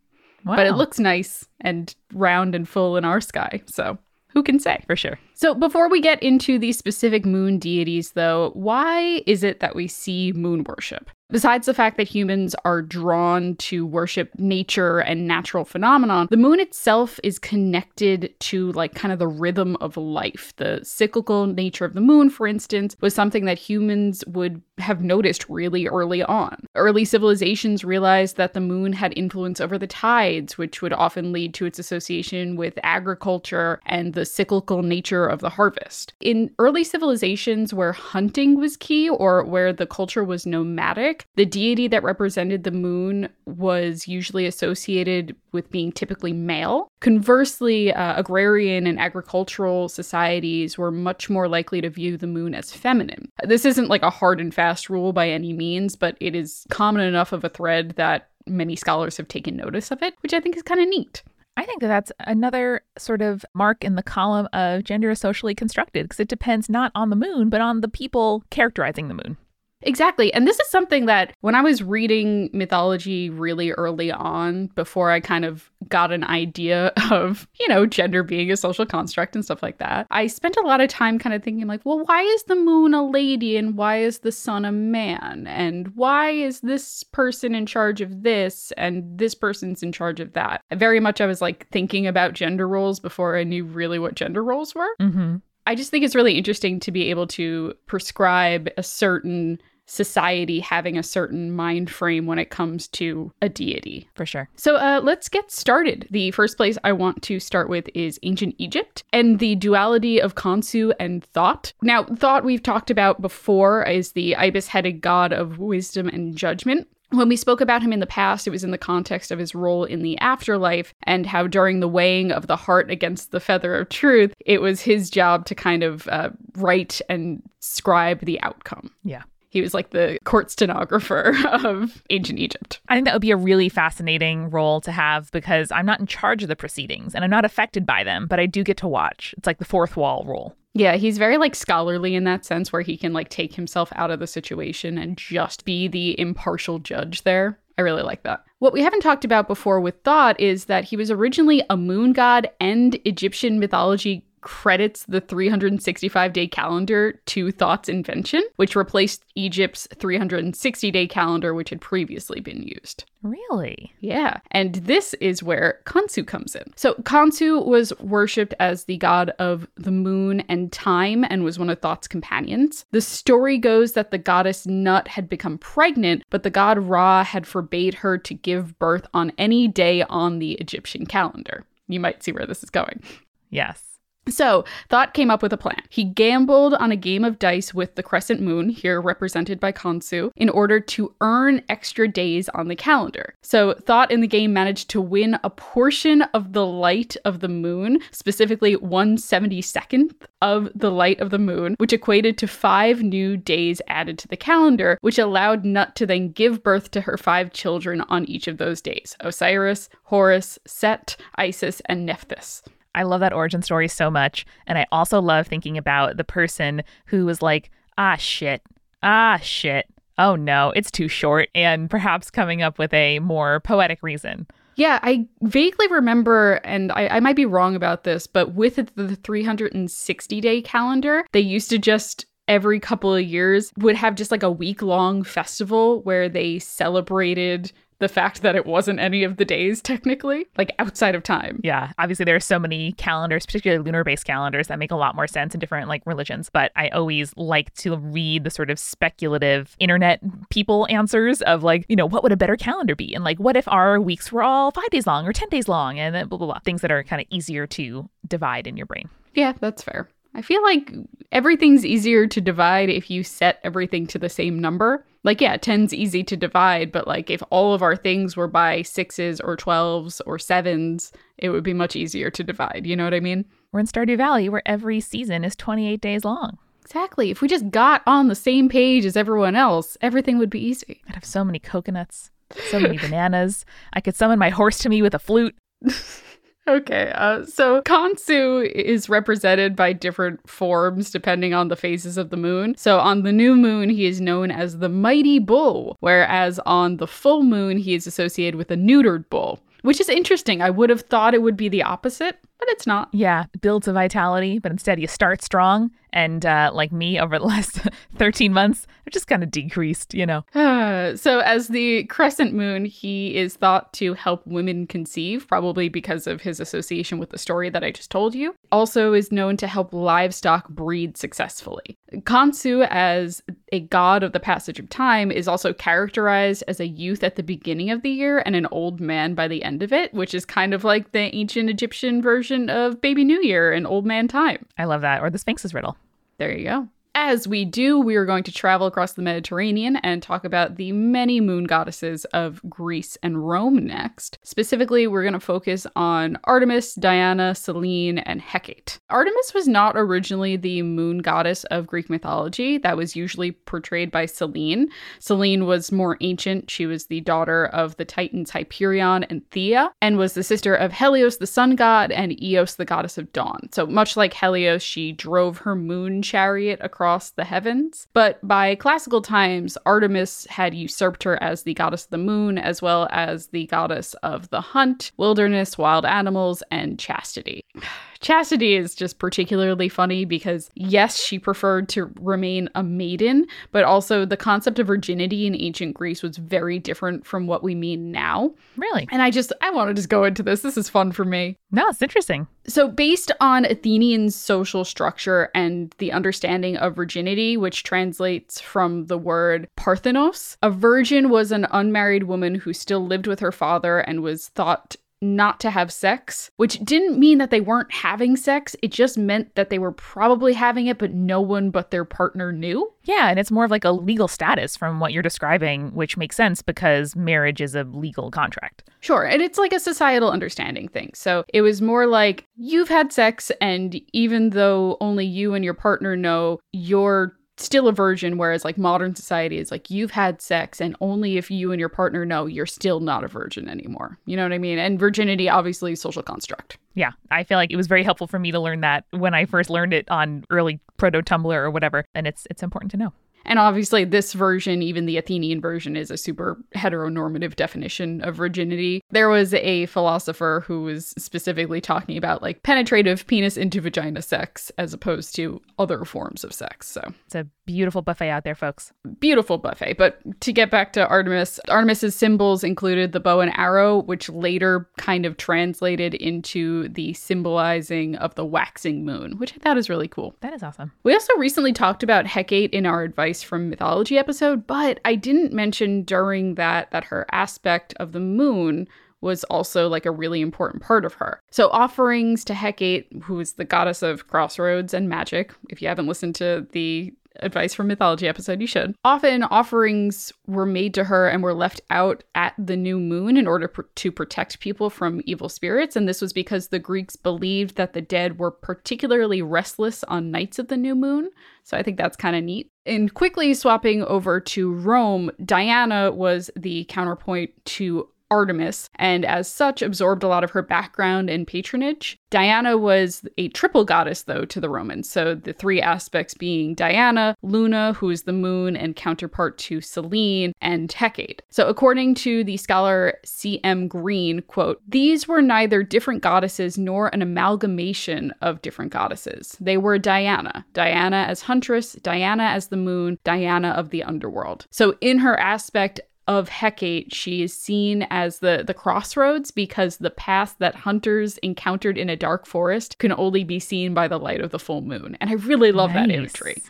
But 0.46 0.66
it 0.66 0.76
looks 0.76 0.98
nice 0.98 1.46
and 1.60 1.94
round 2.14 2.56
and 2.56 2.70
full 2.70 2.96
in 2.96 3.04
our 3.04 3.20
sky. 3.20 3.62
So, 3.66 3.98
who 4.30 4.44
can 4.44 4.60
say? 4.60 4.82
for 4.88 4.96
sure. 4.96 5.20
So, 5.40 5.54
before 5.54 5.88
we 5.88 6.02
get 6.02 6.24
into 6.24 6.58
these 6.58 6.80
specific 6.80 7.24
moon 7.24 7.60
deities, 7.60 8.14
though, 8.14 8.50
why 8.56 9.22
is 9.28 9.44
it 9.44 9.60
that 9.60 9.76
we 9.76 9.88
see 9.88 10.32
moon 10.32 10.64
worship? 10.64 11.12
Besides 11.30 11.66
the 11.66 11.74
fact 11.74 11.98
that 11.98 12.08
humans 12.08 12.56
are 12.64 12.82
drawn 12.82 13.58
to 13.58 13.86
worship 13.86 14.32
nature 14.40 15.00
and 15.00 15.28
natural 15.28 15.66
phenomenon, 15.66 16.28
the 16.32 16.38
moon 16.38 16.62
itself 16.62 17.20
is 17.22 17.38
connected 17.38 18.34
to 18.40 18.72
like 18.72 18.96
kind 18.96 19.12
of 19.12 19.20
the 19.20 19.28
rhythm 19.28 19.76
of 19.82 19.98
life. 19.98 20.54
The 20.56 20.80
cyclical 20.84 21.46
nature 21.46 21.84
of 21.84 21.96
the 21.96 22.02
moon, 22.02 22.30
for 22.30 22.48
instance, 22.48 22.96
was 23.02 23.14
something 23.14 23.44
that 23.44 23.60
humans 23.60 24.24
would 24.26 24.62
have 24.78 25.04
noticed 25.04 25.50
really 25.50 25.88
early 25.88 26.24
on. 26.24 26.66
Early 26.76 27.04
civilizations 27.04 27.84
realized 27.84 28.38
that 28.38 28.54
the 28.54 28.62
moon 28.62 28.94
had 28.94 29.12
influence 29.18 29.60
over 29.60 29.78
the 29.78 29.88
tides, 29.88 30.58
which 30.58 30.82
would 30.82 30.94
often 30.94 31.34
lead 31.34 31.54
to 31.56 31.66
its 31.66 31.80
association 31.80 32.56
with 32.56 32.80
agriculture 32.84 33.82
and 33.86 34.14
the 34.14 34.24
cyclical 34.24 34.82
nature 34.82 35.27
of 35.28 35.40
the 35.40 35.50
harvest. 35.50 36.14
In 36.20 36.52
early 36.60 36.84
civilizations 36.84 37.74
where 37.74 37.94
hunting 37.94 38.58
was 38.58 38.78
key 38.78 39.10
or 39.10 39.44
where 39.44 39.74
the 39.74 39.86
culture 39.86 40.24
was 40.24 40.46
nomadic, 40.46 41.26
the 41.36 41.46
deity 41.46 41.88
that 41.88 42.04
represented 42.04 42.64
the 42.64 42.72
moon 42.72 43.30
was 43.46 44.08
usually 44.08 44.46
associated 44.46 45.36
with 45.52 45.72
being 45.72 45.92
typically 45.92 46.34
male. 46.34 46.92
Conversely, 47.00 47.94
uh, 47.94 48.20
agrarian 48.20 48.88
and 48.88 49.00
agricultural 49.00 49.90
societies 49.90 50.78
were 50.78 50.92
much 50.92 51.30
more 51.30 51.48
likely 51.48 51.82
to 51.82 51.90
view 51.90 52.18
the 52.18 52.28
moon 52.28 52.54
as 52.54 52.72
feminine. 52.72 53.32
This 53.44 53.66
isn't 53.66 53.90
like 53.90 54.04
a 54.04 54.10
hard 54.10 54.40
and 54.40 54.54
fast 54.54 54.90
rule 54.90 55.14
by 55.14 55.30
any 55.30 55.54
means, 55.54 55.96
but 55.96 56.18
it 56.20 56.36
is 56.36 56.66
common 56.70 57.02
enough 57.02 57.32
of 57.32 57.44
a 57.44 57.50
thread 57.50 57.92
that 57.92 58.30
many 58.46 58.76
scholars 58.76 59.18
have 59.18 59.28
taken 59.28 59.56
notice 59.56 59.92
of 59.92 60.02
it, 60.02 60.16
which 60.22 60.34
I 60.34 60.40
think 60.40 60.56
is 60.56 60.64
kind 60.64 60.80
of 60.80 60.88
neat. 60.88 61.24
I 61.58 61.66
think 61.66 61.82
that 61.82 61.88
that's 61.88 62.12
another 62.20 62.82
sort 63.00 63.24
of 63.24 63.44
mark 63.56 63.84
in 63.84 63.96
the 63.96 64.04
column 64.04 64.48
of 64.54 64.84
gender 64.84 65.10
is 65.10 65.20
socially 65.20 65.56
constructed 65.56 66.06
because 66.06 66.20
it 66.20 66.28
depends 66.28 66.70
not 66.70 66.92
on 66.94 67.10
the 67.10 67.16
moon, 67.16 67.50
but 67.50 67.62
on 67.62 67.82
the 67.82 67.88
people 67.88 68.44
characterizing 68.52 69.08
the 69.08 69.16
moon. 69.16 69.38
Exactly. 69.84 70.34
And 70.34 70.48
this 70.48 70.60
is 70.60 70.70
something 70.70 71.06
that 71.06 71.34
when 71.42 71.56
I 71.56 71.62
was 71.62 71.84
reading 71.84 72.50
mythology 72.52 73.30
really 73.30 73.72
early 73.72 74.12
on, 74.12 74.68
before 74.76 75.12
I 75.12 75.20
kind 75.20 75.46
of 75.46 75.72
got 75.88 76.12
an 76.12 76.24
idea 76.24 76.92
of, 77.12 77.48
you 77.60 77.68
know, 77.68 77.86
gender 77.86 78.24
being 78.24 78.52
a 78.52 78.58
social 78.58 78.86
construct 78.86 79.36
and 79.36 79.46
stuff 79.46 79.62
like 79.62 79.78
that, 79.78 80.08
I 80.10 80.28
spent 80.28 80.58
a 80.58 80.66
lot 80.66 80.82
of 80.82 80.90
time 80.90 81.20
kind 81.20 81.36
of 81.36 81.44
thinking, 81.44 81.68
like, 81.68 81.82
well, 81.86 82.04
why 82.06 82.22
is 82.22 82.44
the 82.44 82.56
moon 82.56 82.94
a 82.94 83.08
lady 83.08 83.58
and 83.58 83.78
why 83.78 83.98
is 83.98 84.20
the 84.20 84.32
sun 84.32 84.66
a 84.66 84.72
man? 84.72 85.46
And 85.48 85.90
why 85.96 86.32
is 86.32 86.62
this 86.62 87.04
person 87.04 87.54
in 87.54 87.66
charge 87.66 88.02
of 88.02 88.24
this 88.24 88.72
and 88.78 89.04
this 89.18 89.36
person's 89.36 89.84
in 89.84 89.92
charge 89.92 90.20
of 90.20 90.34
that? 90.34 90.62
Very 90.74 91.00
much 91.00 91.22
I 91.22 91.28
was 91.28 91.42
like 91.42 91.68
thinking 91.70 92.08
about 92.08 92.34
gender 92.34 92.68
roles 92.68 93.00
before 93.00 93.38
I 93.38 93.44
knew 93.44 93.64
really 93.64 94.00
what 94.00 94.16
gender 94.16 94.44
roles 94.44 94.74
were. 94.74 94.96
Mm-hmm. 95.00 95.38
I 95.68 95.76
just 95.76 95.92
think 95.92 96.06
it's 96.06 96.16
really 96.16 96.38
interesting 96.38 96.80
to 96.80 96.92
be 96.92 97.10
able 97.10 97.28
to 97.28 97.74
prescribe 97.88 98.70
a 98.78 98.84
certain 98.84 99.60
society 99.88 100.60
having 100.60 100.98
a 100.98 101.04
certain 101.04 101.52
mind 101.52 101.90
frame 101.90 102.26
when 102.26 102.40
it 102.40 102.50
comes 102.50 102.88
to 102.90 103.32
a 103.42 103.50
deity. 103.50 104.10
For 104.16 104.26
sure. 104.26 104.50
So 104.56 104.76
uh, 104.76 105.02
let's 105.04 105.30
get 105.30 105.52
started. 105.52 106.08
The 106.12 106.32
first 106.32 106.58
place 106.58 106.78
I 106.84 106.92
want 106.92 107.22
to 107.24 107.40
start 107.40 107.70
with 107.70 107.90
is 107.94 108.20
ancient 108.24 108.56
Egypt 108.58 109.04
and 109.12 109.40
the 109.40 109.56
duality 109.56 110.22
of 110.22 110.36
Khonsu 110.36 110.94
and 111.00 111.24
Thoth. 111.24 111.74
Now, 111.82 112.04
Thoth 112.04 112.44
we've 112.44 112.64
talked 112.64 112.92
about 112.92 113.22
before 113.22 113.84
is 113.84 114.12
the 114.12 114.36
ibis 114.36 114.68
headed 114.68 115.02
god 115.02 115.34
of 115.34 115.58
wisdom 115.58 116.08
and 116.08 116.38
judgment. 116.38 116.88
When 117.12 117.30
we 117.30 117.38
spoke 117.38 117.62
about 117.62 117.82
him 117.82 117.94
in 117.94 118.00
the 118.00 118.06
past, 118.06 118.48
it 118.48 118.52
was 118.52 118.64
in 118.64 118.72
the 118.72 118.78
context 118.78 119.32
of 119.32 119.40
his 119.40 119.56
role 119.56 119.86
in 119.86 120.02
the 120.02 120.18
afterlife 120.20 120.94
and 121.04 121.26
how 121.26 121.48
during 121.48 121.80
the 121.80 121.88
weighing 121.88 122.32
of 122.32 122.48
the 122.48 122.58
heart 122.58 122.92
against 122.92 123.32
the 123.32 123.40
feather 123.40 123.76
of 123.76 123.90
truth, 123.90 124.34
it 124.46 124.62
was 124.62 124.82
his 124.82 125.10
job 125.10 125.46
to 125.46 125.56
kind 125.56 125.84
of 125.84 126.08
uh, 126.10 126.30
write 126.58 127.00
and 127.08 127.42
scribe 127.60 128.20
the 128.22 128.42
outcome. 128.42 128.92
Yeah. 129.04 129.24
He 129.50 129.62
was 129.62 129.74
like 129.74 129.92
the 129.92 130.20
court 130.26 130.52
stenographer 130.52 131.36
of 131.48 132.04
ancient 132.10 132.40
Egypt. 132.40 132.82
I 132.90 132.96
think 132.96 133.06
that 133.06 133.14
would 133.14 133.22
be 133.22 133.32
a 133.32 133.38
really 133.38 133.70
fascinating 133.70 134.50
role 134.50 134.82
to 134.82 134.92
have 134.92 135.32
because 135.32 135.72
I'm 135.72 135.86
not 135.86 136.02
in 136.02 136.08
charge 136.08 136.44
of 136.44 136.50
the 136.50 136.56
proceedings 136.56 137.16
and 137.16 137.24
I'm 137.24 137.30
not 137.30 137.46
affected 137.46 137.86
by 137.86 138.04
them, 138.04 138.28
but 138.28 138.40
I 138.40 138.46
do 138.46 138.64
get 138.64 138.78
to 138.78 138.88
watch. 138.88 139.34
It's 139.38 139.48
like 139.48 139.60
the 139.60 139.66
fourth 139.66 139.96
wall 139.96 140.26
role. 140.28 140.56
Yeah, 140.78 140.96
he's 140.96 141.18
very 141.18 141.38
like 141.38 141.56
scholarly 141.56 142.14
in 142.14 142.24
that 142.26 142.46
sense 142.46 142.72
where 142.72 142.84
he 142.84 142.98
can 142.98 143.12
like 143.12 143.30
take 143.30 143.56
himself 143.56 143.92
out 143.96 144.12
of 144.12 144.20
the 144.20 144.28
situation 144.28 145.00
and 145.00 145.18
just 145.18 145.66
be 145.66 145.88
the 145.88 146.20
impartial 146.20 146.78
judge 146.78 147.24
there. 147.24 147.60
I 147.80 147.82
really 147.82 148.04
like 148.04 148.22
that. 148.24 148.44
What 148.60 148.74
we 148.74 148.82
haven't 148.82 149.02
talked 149.02 149.26
about 149.26 149.48
before 149.48 149.80
with 149.80 150.04
Thoth 150.04 150.36
is 150.40 150.66
that 150.66 150.84
he 150.84 150.96
was 150.96 151.10
originally 151.10 151.64
a 151.70 151.78
moon 151.78 152.14
god 152.14 152.50
and 152.60 153.00
Egyptian 153.06 153.60
mythology 153.60 154.27
credits 154.42 155.06
the 155.08 155.22
365 155.22 156.34
day 156.34 156.48
calendar 156.48 157.20
to 157.26 157.52
Thoth's 157.52 157.90
invention, 157.90 158.44
which 158.56 158.76
replaced 158.76 159.24
Egypt's 159.36 159.88
360 159.96 160.92
day 160.92 161.08
calendar, 161.08 161.54
which 161.54 161.70
had 161.70 161.82
previously 161.82 162.40
been 162.40 162.64
used. 162.64 163.06
Really? 163.24 163.94
Yeah. 164.00 164.40
And 164.52 164.76
this 164.76 165.14
is 165.16 165.44
where 165.44 165.82
Khonsu 165.86 166.26
comes 166.26 166.56
in. 166.56 166.72
So 166.76 166.94
Khonsu 166.96 167.66
was 167.66 167.92
worshipped 168.00 168.54
as 168.60 168.86
the 168.86 168.98
god 168.98 169.32
of 169.40 169.68
the 169.76 169.92
moon 169.92 170.42
and 170.48 170.72
time 170.72 171.26
and 171.30 171.44
was 171.44 171.60
one 171.60 171.70
of 171.70 171.80
Thoth's 171.80 172.08
companions. 172.08 172.86
The 172.92 173.02
story 173.02 173.58
goes 173.58 173.94
that 173.94 174.12
the 174.12 174.18
goddess 174.18 174.66
Nut 174.66 175.08
had 175.08 175.28
become 175.30 175.58
pregnant, 175.58 176.24
but 176.30 176.44
the 176.44 176.50
god 176.50 176.78
Ra 176.80 177.24
had 177.24 177.48
forbade 177.48 177.96
her 177.96 178.18
to 178.20 178.34
give 178.34 178.78
birth 178.80 179.08
on 179.14 179.32
any 179.38 179.68
day 179.68 180.04
on 180.04 180.40
the 180.40 180.54
Egyptian 180.54 181.06
calendar. 181.06 181.66
You 181.88 182.00
might 182.00 182.24
see 182.24 182.32
where 182.32 182.46
this 182.46 182.64
is 182.64 182.70
going. 182.70 183.02
Yes. 183.50 183.87
So, 184.30 184.66
Thoth 184.90 185.14
came 185.14 185.32
up 185.32 185.42
with 185.42 185.54
a 185.54 185.58
plan. 185.58 185.82
He 185.90 186.04
gambled 186.04 186.74
on 186.74 186.92
a 186.92 186.96
game 186.96 187.24
of 187.24 187.40
dice 187.40 187.74
with 187.74 187.96
the 187.96 188.04
crescent 188.04 188.42
moon, 188.42 188.70
here 188.70 189.00
represented 189.02 189.60
by 189.60 189.72
Khonsu, 189.72 190.32
in 190.36 190.50
order 190.50 190.80
to 190.80 191.14
earn 191.22 191.62
extra 191.70 192.08
days 192.08 192.50
on 192.50 192.68
the 192.68 192.76
calendar. 192.76 193.36
So, 193.42 193.74
Thoth 193.74 194.12
in 194.12 194.22
the 194.22 194.28
game 194.28 194.54
managed 194.54 194.90
to 194.90 195.02
win 195.02 195.40
a 195.44 195.50
portion 195.50 196.24
of 196.34 196.54
the 196.54 196.66
light 196.66 197.16
of 197.26 197.40
the 197.40 197.48
moon, 197.48 198.00
specifically 198.12 198.76
172nd 198.76 200.14
of 200.42 200.70
the 200.76 200.92
light 200.92 201.20
of 201.20 201.30
the 201.30 201.40
moon, 201.40 201.76
which 201.78 201.94
equated 201.94 202.38
to 202.38 202.48
five 202.48 203.02
new 203.02 203.38
days 203.38 203.82
added 203.88 204.18
to 204.20 204.28
the 204.28 204.38
calendar, 204.38 204.98
which 205.02 205.18
allowed 205.18 205.66
Nut 205.66 205.96
to 205.96 206.06
then 206.06 206.30
give 206.30 206.64
birth 206.64 206.92
to 206.92 207.02
her 207.02 207.18
five 207.18 207.54
children 207.54 208.02
on 208.02 208.26
each 208.26 208.48
of 208.48 208.58
those 208.58 208.82
days 208.82 209.16
Osiris, 209.20 209.90
Horus, 210.04 210.60
Set, 210.66 211.16
Isis, 211.36 211.82
and 211.86 212.06
Nephthys. 212.06 212.62
I 212.96 213.04
love 213.04 213.20
that 213.22 213.34
origin 213.34 213.62
story 213.62 213.88
so 213.88 214.10
much. 214.10 214.46
And 214.66 214.78
I 214.78 214.86
also 214.92 215.22
love 215.22 215.48
thinking 215.48 215.78
about 215.78 216.18
the 216.18 216.24
person 216.24 216.84
who 217.06 217.26
was 217.26 217.42
like, 217.42 217.70
ah, 217.98 218.16
shit, 218.16 218.62
ah, 219.04 219.38
shit. 219.42 219.86
Oh 220.18 220.36
no, 220.36 220.72
it's 220.76 220.90
too 220.90 221.08
short, 221.08 221.50
and 221.54 221.92
perhaps 221.92 222.32
coming 222.32 222.64
up 222.64 222.80
with 222.80 222.92
a 222.92 223.20
more 223.20 223.60
poetic 223.60 224.00
reason. 224.02 224.48
Yeah, 224.76 225.00
I 225.02 225.28
vaguely 225.42 225.88
remember, 225.88 226.54
and 226.64 226.92
I, 226.92 227.08
I 227.08 227.20
might 227.20 227.36
be 227.36 227.46
wrong 227.46 227.76
about 227.76 228.04
this, 228.04 228.26
but 228.28 228.54
with 228.54 228.76
the 228.96 229.16
360 229.16 230.42
day 230.42 230.62
calendar, 230.62 231.26
they 231.34 231.40
used 231.40 231.70
to 231.70 231.78
just 231.78 232.26
every 232.48 232.80
couple 232.80 233.14
of 233.14 233.24
years 233.24 233.72
would 233.78 233.96
have 233.96 234.16
just 234.16 234.32
like 234.32 234.44
a 234.44 234.52
week 234.52 234.82
long 234.82 235.24
festival 235.24 236.02
where 236.04 236.30
they 236.30 236.60
celebrated 236.60 237.72
the 238.00 238.08
fact 238.08 238.44
that 238.44 238.56
it 238.56 238.66
wasn't 238.66 239.00
any 239.00 239.24
of 239.24 239.38
the 239.38 239.46
days 239.46 239.82
technically, 239.82 240.46
like 240.58 240.72
outside 240.78 241.16
of 241.16 241.24
time. 241.24 241.60
Yeah, 241.64 241.92
obviously 241.98 242.26
there 242.26 242.36
are 242.36 242.40
so 242.40 242.60
many 242.60 242.92
calendars, 242.94 243.46
particularly 243.46 243.84
lunar-based 243.84 244.26
calendars 244.26 244.68
that 244.68 244.78
make 244.78 244.92
a 244.92 244.96
lot 244.96 245.16
more 245.16 245.28
sense 245.28 245.54
in 245.54 245.60
different 245.60 245.88
like 245.88 246.04
religions, 246.06 246.50
but 246.52 246.72
I 246.76 246.90
always 246.90 247.34
like 247.38 247.74
to 247.76 247.98
read 247.98 248.44
the 248.44 248.50
sort 248.50 248.70
of 248.70 248.78
speculative 248.78 249.76
internet 249.80 250.22
people 250.50 250.86
answers 250.90 251.42
of 251.42 251.64
like, 251.64 251.86
you 251.90 251.96
know, 251.96 252.06
what 252.06 252.22
would 252.24 252.32
a 252.32 252.38
better 252.38 252.56
calendar 252.56 252.96
be? 252.96 253.16
And 253.16 253.24
like 253.24 253.40
what 253.40 253.58
if 253.58 253.68
our 253.68 254.00
weeks 254.00 254.32
were 254.32 254.44
all 254.44 254.72
5 254.72 254.90
days 254.92 255.08
long 255.08 255.28
or 255.28 255.34
10 255.34 255.50
days 255.50 255.68
long 255.68 255.98
and 255.98 256.14
then 256.14 256.28
blah 256.28 256.38
blah 256.38 256.48
blah, 256.48 256.60
things 256.60 256.82
that 256.82 256.92
are 256.92 257.04
kind 257.04 257.22
of 257.22 257.28
easier 257.32 257.66
to 257.68 258.10
divide 258.28 258.68
in 258.68 258.78
your 258.78 258.86
brain. 258.86 259.10
Yeah, 259.34 259.54
that's 259.60 259.82
fair. 259.82 260.08
I 260.36 260.44
feel 260.44 260.62
like 260.62 260.92
everything's 261.32 261.84
easier 261.84 262.28
to 262.28 262.40
divide 262.40 262.90
if 262.90 263.10
you 263.10 263.24
set 263.24 263.60
everything 263.64 264.06
to 264.08 264.20
the 264.20 264.30
same 264.30 264.60
number. 264.60 265.04
Like, 265.28 265.42
yeah, 265.42 265.58
10's 265.58 265.94
easy 265.94 266.24
to 266.24 266.38
divide, 266.38 266.90
but 266.90 267.06
like 267.06 267.30
if 267.30 267.44
all 267.50 267.74
of 267.74 267.82
our 267.82 267.98
things 267.98 268.38
were 268.38 268.48
by 268.48 268.82
sixes 268.82 269.42
or 269.42 269.58
12s 269.58 270.22
or 270.26 270.40
sevens, 270.40 271.12
it 271.38 271.50
would 271.50 271.66
be 271.66 271.74
much 271.74 271.98
easier 271.98 272.32
to 272.32 272.46
divide. 272.46 272.84
You 272.86 272.96
know 272.96 273.04
what 273.04 273.14
I 273.14 273.20
mean? 273.20 273.44
We're 273.74 273.82
in 273.82 273.88
Stardew 273.88 274.16
Valley 274.16 274.48
where 274.48 274.66
every 274.66 275.02
season 275.02 275.44
is 275.44 275.54
28 275.58 276.00
days 276.00 276.24
long. 276.24 276.58
Exactly. 276.82 277.30
If 277.30 277.42
we 277.42 277.50
just 277.50 277.70
got 277.72 278.04
on 278.08 278.30
the 278.30 278.36
same 278.36 278.70
page 278.70 279.04
as 279.04 279.18
everyone 279.18 279.58
else, 279.58 279.98
everything 280.00 280.38
would 280.38 280.50
be 280.50 280.66
easy. 280.66 281.02
I'd 281.10 281.16
have 281.16 281.26
so 281.26 281.44
many 281.44 281.60
coconuts, 281.60 282.32
so 282.70 282.80
many 282.80 282.98
bananas. 283.02 283.66
I 283.92 284.00
could 284.00 284.16
summon 284.16 284.40
my 284.40 284.48
horse 284.50 284.78
to 284.78 284.88
me 284.88 285.02
with 285.02 285.14
a 285.14 285.20
flute. 285.20 285.58
Okay, 286.68 287.14
uh, 287.16 287.46
so 287.46 287.82
Khonsu 287.84 288.70
is 288.70 289.08
represented 289.08 289.76
by 289.76 289.94
different 289.94 290.50
forms 290.50 291.12
depending 291.12 291.54
on 291.54 291.70
the 291.70 291.78
phases 291.78 292.18
of 292.18 292.30
the 292.30 292.36
moon. 292.36 292.76
So 292.78 293.00
on 293.00 293.24
the 293.24 293.32
new 293.32 293.56
moon, 293.56 293.90
he 293.90 294.06
is 294.06 294.20
known 294.20 294.52
as 294.52 294.80
the 294.80 294.90
mighty 294.90 295.40
bull, 295.40 295.96
whereas 296.02 296.60
on 296.66 296.98
the 296.98 297.08
full 297.08 297.44
moon, 297.44 297.78
he 297.78 297.96
is 297.96 298.06
associated 298.06 298.58
with 298.58 298.70
a 298.70 298.76
neutered 298.76 299.30
bull, 299.30 299.62
which 299.84 300.02
is 300.02 300.10
interesting. 300.10 300.62
I 300.62 300.70
would 300.70 300.90
have 300.90 301.02
thought 301.02 301.34
it 301.34 301.42
would 301.42 301.56
be 301.56 301.70
the 301.70 301.84
opposite, 301.84 302.38
but 302.60 302.68
it's 302.70 302.86
not. 302.86 303.08
Yeah, 303.14 303.46
builds 303.62 303.88
a 303.88 303.94
vitality, 303.94 304.60
but 304.60 304.72
instead 304.72 305.00
you 305.00 305.08
start 305.08 305.42
strong. 305.42 305.92
And 306.18 306.48
uh, 306.48 306.72
like 306.74 306.92
me, 306.92 307.20
over 307.20 307.38
the 307.38 307.46
last 307.46 307.80
13 308.18 308.52
months, 308.52 308.88
I've 309.06 309.14
just 309.14 309.28
kind 309.28 309.44
of 309.44 309.52
decreased, 309.52 310.16
you 310.16 310.26
know. 310.26 310.44
so, 311.16 311.40
as 311.42 311.68
the 311.68 312.06
crescent 312.06 312.56
moon, 312.56 312.86
he 312.86 313.38
is 313.38 313.56
thought 313.56 313.94
to 313.94 314.16
help 314.16 314.42
women 314.48 314.88
conceive, 314.88 315.48
probably 315.48 315.90
because 315.90 316.26
of 316.26 316.42
his 316.42 316.60
association 316.60 317.20
with 317.20 317.30
the 317.30 317.38
story 317.38 317.70
that 317.70 317.84
I 317.84 317.92
just 317.92 318.10
told 318.10 318.34
you. 318.34 318.56
Also, 318.72 319.14
is 319.14 319.32
known 319.32 319.58
to 319.58 319.68
help 319.68 319.94
livestock 319.94 320.68
breed 320.70 321.18
successfully. 321.18 322.00
Khonsu, 322.12 322.88
as 322.90 323.44
a 323.72 323.82
god 323.82 324.24
of 324.24 324.32
the 324.32 324.40
passage 324.40 324.80
of 324.80 324.90
time, 324.90 325.32
is 325.32 325.48
also 325.48 325.72
characterized 325.72 326.64
as 326.68 326.80
a 326.80 326.88
youth 326.88 327.24
at 327.24 327.36
the 327.36 327.44
beginning 327.44 327.92
of 327.92 328.02
the 328.02 328.10
year 328.10 328.42
and 328.44 328.56
an 328.56 328.66
old 328.72 329.00
man 329.00 329.36
by 329.36 329.48
the 329.48 329.64
end 329.64 329.84
of 329.84 329.94
it, 329.94 330.12
which 330.16 330.34
is 330.34 330.46
kind 330.46 330.74
of 330.74 330.84
like 330.84 331.12
the 331.12 331.36
ancient 331.36 331.70
Egyptian 331.70 332.24
version 332.24 332.72
of 332.72 333.00
Baby 333.02 333.24
New 333.24 333.44
Year 333.44 333.72
and 333.72 333.86
Old 333.86 334.08
Man 334.08 334.28
Time. 334.28 334.66
I 334.80 334.86
love 334.86 335.02
that. 335.02 335.22
Or 335.22 335.30
the 335.30 335.38
Sphinx's 335.38 335.76
riddle. 335.76 335.96
There 336.38 336.52
you 336.58 336.64
go. 336.66 336.90
As 337.20 337.48
we 337.48 337.66
do, 337.66 338.00
we 338.00 338.16
are 338.16 338.26
going 338.26 338.44
to 338.44 338.52
travel 338.52 338.86
across 338.86 339.14
the 339.14 339.24
Mediterranean 339.24 339.96
and 339.98 340.22
talk 340.22 340.46
about 340.46 340.76
the 340.76 340.92
many 340.92 341.42
moon 341.42 341.64
goddesses 341.64 342.26
of 342.26 342.62
Greece 342.70 343.18
and 343.24 343.50
Rome 343.50 343.76
next. 343.88 344.38
Specifically, 344.44 345.08
we're 345.08 345.24
going 345.24 345.34
to 345.34 345.40
focus 345.40 345.88
on 345.96 346.38
Artemis, 346.44 346.94
Diana, 346.94 347.56
Selene, 347.56 348.20
and 348.20 348.40
Hecate. 348.40 349.00
Artemis 349.10 349.52
was 349.56 349.68
not 349.68 349.98
originally 349.98 350.58
the 350.58 350.84
moon 350.84 351.18
goddess 351.18 351.64
of 351.66 351.88
Greek 351.88 352.08
mythology, 352.08 352.78
that 352.78 352.98
was 352.98 353.16
usually 353.16 353.52
portrayed 353.52 354.12
by 354.12 354.28
Selene. 354.28 354.88
Selene 355.18 355.66
was 355.66 355.92
more 355.92 356.18
ancient. 356.22 356.70
She 356.70 356.86
was 356.86 357.08
the 357.08 357.22
daughter 357.22 357.66
of 357.66 357.98
the 357.98 358.06
Titans 358.06 358.52
Hyperion 358.52 359.24
and 359.24 359.42
Thea, 359.50 359.92
and 360.04 360.20
was 360.20 360.36
the 360.36 360.44
sister 360.44 360.76
of 360.76 360.94
Helios, 360.94 361.40
the 361.40 361.48
sun 361.48 361.76
god, 361.76 362.12
and 362.12 362.40
Eos, 362.44 362.76
the 362.76 362.86
goddess 362.86 363.18
of 363.18 363.34
dawn. 363.34 363.70
So, 363.72 363.88
much 363.88 364.16
like 364.16 364.36
Helios, 364.36 364.84
she 364.84 365.14
drove 365.14 365.58
her 365.58 365.76
moon 365.76 366.22
chariot 366.22 366.80
across 366.80 367.07
across 367.08 367.32
the 367.32 367.46
heavens. 367.46 368.06
But 368.12 368.46
by 368.46 368.76
classical 368.76 369.22
times, 369.22 369.78
Artemis 369.86 370.46
had 370.50 370.74
usurped 370.74 371.24
her 371.24 371.42
as 371.42 371.64
the 371.64 371.74
goddess 371.74 372.04
of 372.04 372.10
the 372.10 372.18
moon, 372.18 372.58
as 372.58 372.82
well 372.82 373.08
as 373.12 373.48
the 373.48 373.66
goddess 373.68 374.14
of 374.24 374.50
the 374.50 374.60
hunt, 374.60 375.14
wilderness, 375.16 375.78
wild 375.78 376.06
animals, 376.06 376.64
and 376.70 377.00
chastity. 377.00 377.62
Chastity 378.20 378.76
is 378.76 378.96
just 378.96 379.20
particularly 379.20 379.90
funny 379.90 380.26
because, 380.26 380.70
yes, 380.76 381.22
she 381.22 381.40
preferred 381.40 381.90
to 381.90 382.12
remain 382.20 382.70
a 382.76 382.84
maiden, 382.84 383.46
but 383.72 383.84
also 383.84 384.26
the 384.26 384.38
concept 384.38 384.80
of 384.80 384.88
virginity 384.88 385.46
in 385.46 385.56
ancient 385.56 385.94
Greece 385.94 386.24
was 386.24 386.38
very 386.38 386.80
different 386.80 387.26
from 387.26 387.48
what 387.48 387.64
we 387.64 387.76
mean 387.76 388.12
now. 388.12 388.54
Really? 388.76 389.08
And 389.12 389.22
I 389.22 389.32
just, 389.32 389.54
I 389.62 389.70
want 389.72 389.90
to 389.90 389.94
just 389.94 390.10
go 390.10 390.24
into 390.24 390.44
this. 390.44 390.62
This 390.62 390.78
is 390.78 390.90
fun 390.90 391.12
for 391.12 391.26
me. 391.26 391.58
No, 391.72 391.88
it's 391.90 392.02
interesting. 392.02 392.48
So, 392.68 392.90
based 392.90 393.32
on 393.40 393.66
Athenian 393.66 394.30
social 394.30 394.84
structure 394.84 395.50
and 395.56 395.94
the 396.00 396.12
understanding 396.12 396.78
of 396.78 396.96
virginity, 396.96 397.56
which 397.56 397.84
translates 397.84 398.60
from 398.60 399.06
the 399.06 399.18
word 399.18 399.68
parthenos, 399.78 400.58
a 400.62 400.70
virgin 400.70 401.30
was 401.30 401.52
an 401.52 401.68
unmarried 401.72 402.24
woman 402.24 402.56
who 402.56 402.74
still 402.74 403.06
lived 403.06 403.28
with 403.28 403.40
her 403.40 403.52
father 403.52 404.00
and 404.00 404.22
was 404.22 404.50
thought 404.50 404.96
not 405.22 405.60
to 405.62 405.70
have 405.70 405.92
sex, 405.92 406.52
which 406.58 406.80
didn't 406.80 407.20
mean 407.20 407.38
that 407.38 407.50
they 407.50 407.62
weren't 407.62 407.92
having 407.94 408.36
sex. 408.36 408.76
It 408.82 408.92
just 408.92 409.18
meant 409.18 409.56
that 409.56 409.70
they 409.70 409.80
were 409.80 409.92
probably 409.92 410.54
having 410.54 410.88
it, 410.88 410.98
but 410.98 411.14
no 411.14 411.42
one 411.42 411.70
but 411.70 411.92
their 411.92 412.06
partner 412.06 412.52
knew. 412.52 412.92
Yeah, 413.04 413.30
and 413.30 413.40
it's 413.40 413.52
more 413.52 413.66
of 413.66 413.72
like 413.72 413.86
a 413.86 413.92
legal 413.92 414.28
status 414.28 414.76
from 414.76 415.00
what 415.00 415.14
you're 415.14 415.24
describing, 415.24 415.94
which 415.94 416.18
makes 416.18 416.36
sense 416.36 416.62
because 416.62 417.16
marriage 417.16 417.62
is 417.62 417.74
a 417.74 417.84
legal 417.86 418.30
contract. 418.32 418.84
Sure, 419.00 419.24
and 419.24 419.42
it's 419.42 419.58
like 419.58 419.74
a 419.74 419.80
societal 419.80 420.32
understanding 420.32 420.88
thing. 420.88 421.12
So 421.14 421.46
it 421.54 421.62
was 421.62 421.82
more 421.82 422.06
like 422.06 422.46
you've 422.58 422.90
had 422.90 423.14
sex, 423.14 423.52
and 423.62 424.00
even 424.14 424.50
though 424.50 424.98
only 425.00 425.26
you 425.26 425.54
and 425.54 425.64
your 425.64 425.74
partner 425.74 426.16
know, 426.16 426.60
you're 426.74 427.37
still 427.58 427.88
a 427.88 427.92
virgin 427.92 428.38
whereas 428.38 428.64
like 428.64 428.78
modern 428.78 429.16
society 429.16 429.58
is 429.58 429.72
like 429.72 429.90
you've 429.90 430.12
had 430.12 430.42
sex 430.42 430.80
and 430.80 430.96
only 431.02 431.38
if 431.38 431.50
you 431.50 431.72
and 431.72 431.80
your 431.80 431.90
partner 431.90 432.26
know 432.26 432.46
you're 432.46 432.66
still 432.66 433.00
not 433.00 433.24
a 433.24 433.28
virgin 433.28 433.68
anymore. 433.68 434.18
You 434.26 434.38
know 434.38 434.44
what 434.44 434.54
i 434.54 434.58
mean? 434.58 434.78
And 434.78 435.00
virginity 435.00 435.50
obviously 435.50 435.96
social 435.96 436.24
construct. 436.24 436.78
Yeah 436.94 437.12
i 437.32 437.44
feel 437.44 437.58
like 437.58 437.72
it 437.72 437.76
was 437.78 437.88
very 437.88 438.04
helpful 438.04 438.28
for 438.28 438.40
me 438.40 438.52
to 438.52 438.60
learn 438.60 438.82
that 438.82 439.06
when 439.12 439.34
i 439.34 439.46
first 439.46 439.70
learned 439.70 439.94
it 439.94 440.10
on 440.10 440.46
early 440.50 440.80
proto 440.98 441.22
tumblr 441.22 441.54
or 441.54 441.70
whatever 441.70 442.06
and 442.16 442.28
it's 442.28 442.48
it's 442.50 442.64
important 442.64 442.92
to 442.92 442.98
know 442.98 443.14
And 443.48 443.60
obviously, 443.60 444.04
this 444.04 444.34
version, 444.34 444.82
even 444.82 445.06
the 445.06 445.18
Athenian 445.18 445.62
version, 445.62 445.96
is 445.96 446.12
a 446.12 446.18
super 446.18 446.58
heteronormative 446.76 447.56
definition 447.56 448.22
of 448.22 448.36
virginity. 448.36 449.02
There 449.12 449.30
was 449.30 449.54
a 449.54 449.86
philosopher 449.88 450.64
who 450.68 450.84
was 450.84 451.14
specifically 451.18 451.82
talking 451.82 452.18
about 452.18 452.42
like 452.42 452.64
penetrative 452.64 453.26
penis 453.28 453.58
into 453.58 453.82
vagina 453.82 454.22
sex 454.22 454.72
as 454.78 454.94
opposed 454.94 455.36
to 455.36 455.62
other 455.80 456.06
forms 456.06 456.44
of 456.44 456.54
sex. 456.54 456.88
So 456.88 457.14
It's 457.26 457.36
a 457.36 457.48
beautiful 457.66 458.02
buffet 458.02 458.30
out 458.30 458.44
there, 458.44 458.56
folks. 458.56 458.92
beautiful 459.20 459.58
buffet. 459.58 459.96
But 459.98 460.20
to 460.42 460.54
get 460.54 460.70
back 460.72 460.94
to 460.94 461.08
Artemis, 461.08 461.60
Artemis's 461.68 462.16
symbols 462.16 462.64
included 462.64 463.12
the 463.12 463.20
bow 463.20 463.40
and 463.42 463.52
arrow, 463.58 464.00
which 464.04 464.30
later 464.30 464.90
kind 464.98 465.26
of 465.26 465.38
translated 465.38 466.14
into 466.14 466.88
the 466.90 467.14
symbolizing 467.14 468.16
of 468.16 468.36
the 468.36 468.46
waxing 468.46 469.06
moon, 469.06 469.38
which 469.38 469.54
I 469.54 469.58
thought 469.60 469.78
is 469.78 469.90
really 469.90 470.08
cool. 470.08 470.36
That 470.42 470.54
is 470.54 470.64
awesome. 470.64 470.92
We 471.04 471.14
also 471.14 471.34
recently 471.38 471.74
talked 471.74 472.04
about 472.04 472.26
Hecate 472.26 472.74
in 472.74 472.86
our 472.86 473.04
advice 473.04 473.37
from 473.42 473.70
mythology 473.70 474.18
episode, 474.18 474.68
but 474.68 475.00
I 475.06 475.16
didn't 475.16 475.54
mention 475.54 476.04
during 476.04 476.56
that 476.56 476.92
that 476.92 477.06
her 477.06 477.26
aspect 477.32 477.94
of 478.00 478.12
the 478.12 478.20
moon 478.20 478.88
was 479.22 479.44
also 479.46 479.88
like 479.88 480.06
a 480.06 480.12
really 480.12 480.42
important 480.42 480.84
part 480.84 481.04
of 481.04 481.14
her. 481.16 481.42
So 481.50 481.70
offerings 481.70 482.46
to 482.46 482.54
Hecate, 482.54 483.08
who 483.24 483.40
is 483.40 483.54
the 483.54 483.66
goddess 483.66 484.04
of 484.04 484.28
crossroads 484.28 484.94
and 484.94 485.10
magic. 485.10 485.54
If 485.70 485.82
you 485.82 485.88
haven't 485.88 486.08
listened 486.08 486.36
to 486.36 486.68
the 486.72 487.14
advice 487.40 487.74
from 487.74 487.88
mythology 487.88 488.28
episode, 488.28 488.62
you 488.62 488.68
should. 488.68 488.96
Often 489.04 489.44
offerings 489.44 490.32
were 490.46 490.66
made 490.66 490.94
to 490.96 491.06
her 491.06 491.28
and 491.28 491.44
were 491.44 491.54
left 491.54 491.82
out 491.90 492.24
at 492.36 492.54
the 492.58 492.76
new 492.76 493.00
moon 493.00 493.38
in 493.38 493.48
order 493.48 493.68
pr- 493.68 493.82
to 493.96 494.12
protect 494.12 494.60
people 494.60 494.90
from 494.90 495.22
evil 495.26 495.50
spirits. 495.50 495.96
And 495.96 496.08
this 496.08 496.22
was 496.22 496.34
because 496.34 496.68
the 496.68 496.80
Greeks 496.80 497.16
believed 497.16 497.76
that 497.76 497.94
the 497.94 498.02
dead 498.02 498.40
were 498.40 498.52
particularly 498.52 499.42
restless 499.42 500.04
on 500.06 500.32
nights 500.32 500.60
of 500.60 500.68
the 500.68 500.78
new 500.78 500.96
moon. 500.96 501.30
So 501.64 501.78
I 501.78 501.84
think 501.84 501.98
that's 501.98 502.18
kind 502.18 502.36
of 502.36 502.44
neat. 502.44 502.72
And 502.86 503.14
quickly 503.14 503.54
swapping 503.54 504.04
over 504.04 504.40
to 504.40 504.74
Rome, 504.74 505.32
Diana 505.44 506.12
was 506.12 506.50
the 506.56 506.86
counterpoint 506.86 507.52
to 507.66 508.10
Artemis, 508.30 508.90
and 508.96 509.26
as 509.26 509.52
such 509.52 509.82
absorbed 509.82 510.24
a 510.24 510.28
lot 510.28 510.44
of 510.44 510.52
her 510.52 510.62
background 510.62 511.30
and 511.30 511.48
patronage. 511.48 512.18
Diana 512.30 512.78
was 512.78 513.26
a 513.38 513.48
triple 513.50 513.86
goddess, 513.86 514.24
though, 514.24 514.44
to 514.46 514.60
the 514.60 514.70
Romans. 514.70 515.10
So 515.10 515.34
the 515.34 515.54
three 515.54 515.82
aspects 515.82 516.34
being 516.34 516.76
Diana, 516.76 517.36
Luna, 517.42 517.94
who 517.94 518.10
is 518.10 518.24
the 518.24 518.34
moon 518.34 518.76
and 518.76 518.96
counterpart 518.96 519.58
to 519.60 519.80
Selene, 519.80 520.54
and 520.62 520.92
Hecate. 520.92 521.42
So 521.50 521.68
according 521.68 522.16
to 522.16 522.44
the 522.44 522.58
scholar 522.58 523.18
C.M. 523.24 523.88
Green, 523.88 524.42
quote, 524.42 524.82
these 524.88 525.28
were 525.28 525.42
neither 525.42 525.84
different 525.84 526.22
goddesses 526.22 526.78
nor 526.78 527.08
an 527.14 527.22
amalgamation 527.22 528.34
of 528.42 528.62
different 528.62 528.92
goddesses. 528.92 529.56
They 529.62 529.78
were 529.78 529.98
Diana, 529.98 530.66
Diana 530.74 531.26
as 531.28 531.42
huntress, 531.42 531.94
Diana 531.94 532.44
as 532.44 532.68
the 532.68 532.78
moon, 532.78 533.18
Diana 533.24 533.70
of 533.70 533.90
the 533.90 534.04
underworld. 534.04 534.68
So 534.70 534.98
in 535.00 535.20
her 535.20 535.40
aspect 535.40 536.02
of 536.28 536.50
Hecate, 536.50 537.14
she 537.14 537.42
is 537.42 537.54
seen 537.54 538.06
as 538.10 538.40
the 538.40 538.64
the 538.66 538.74
crossroads 538.74 539.52
because 539.52 539.98
the 539.98 540.10
path 540.10 540.56
that 540.60 540.76
hunters 540.76 541.38
encountered 541.40 541.98
in 541.98 542.10
a 542.10 542.16
dark 542.16 542.46
forest 542.46 542.98
can 543.00 543.12
only 543.14 543.44
be 543.44 543.60
seen 543.60 543.94
by 543.94 544.08
the 544.08 544.20
light 544.20 544.42
of 544.42 544.52
the 544.52 544.60
full 544.60 544.82
moon. 544.82 545.18
And 545.22 545.30
I 545.30 545.34
really 545.34 545.72
love 545.72 545.94
that 545.94 546.08
Nice. 546.08 546.18
imagery. 546.18 546.62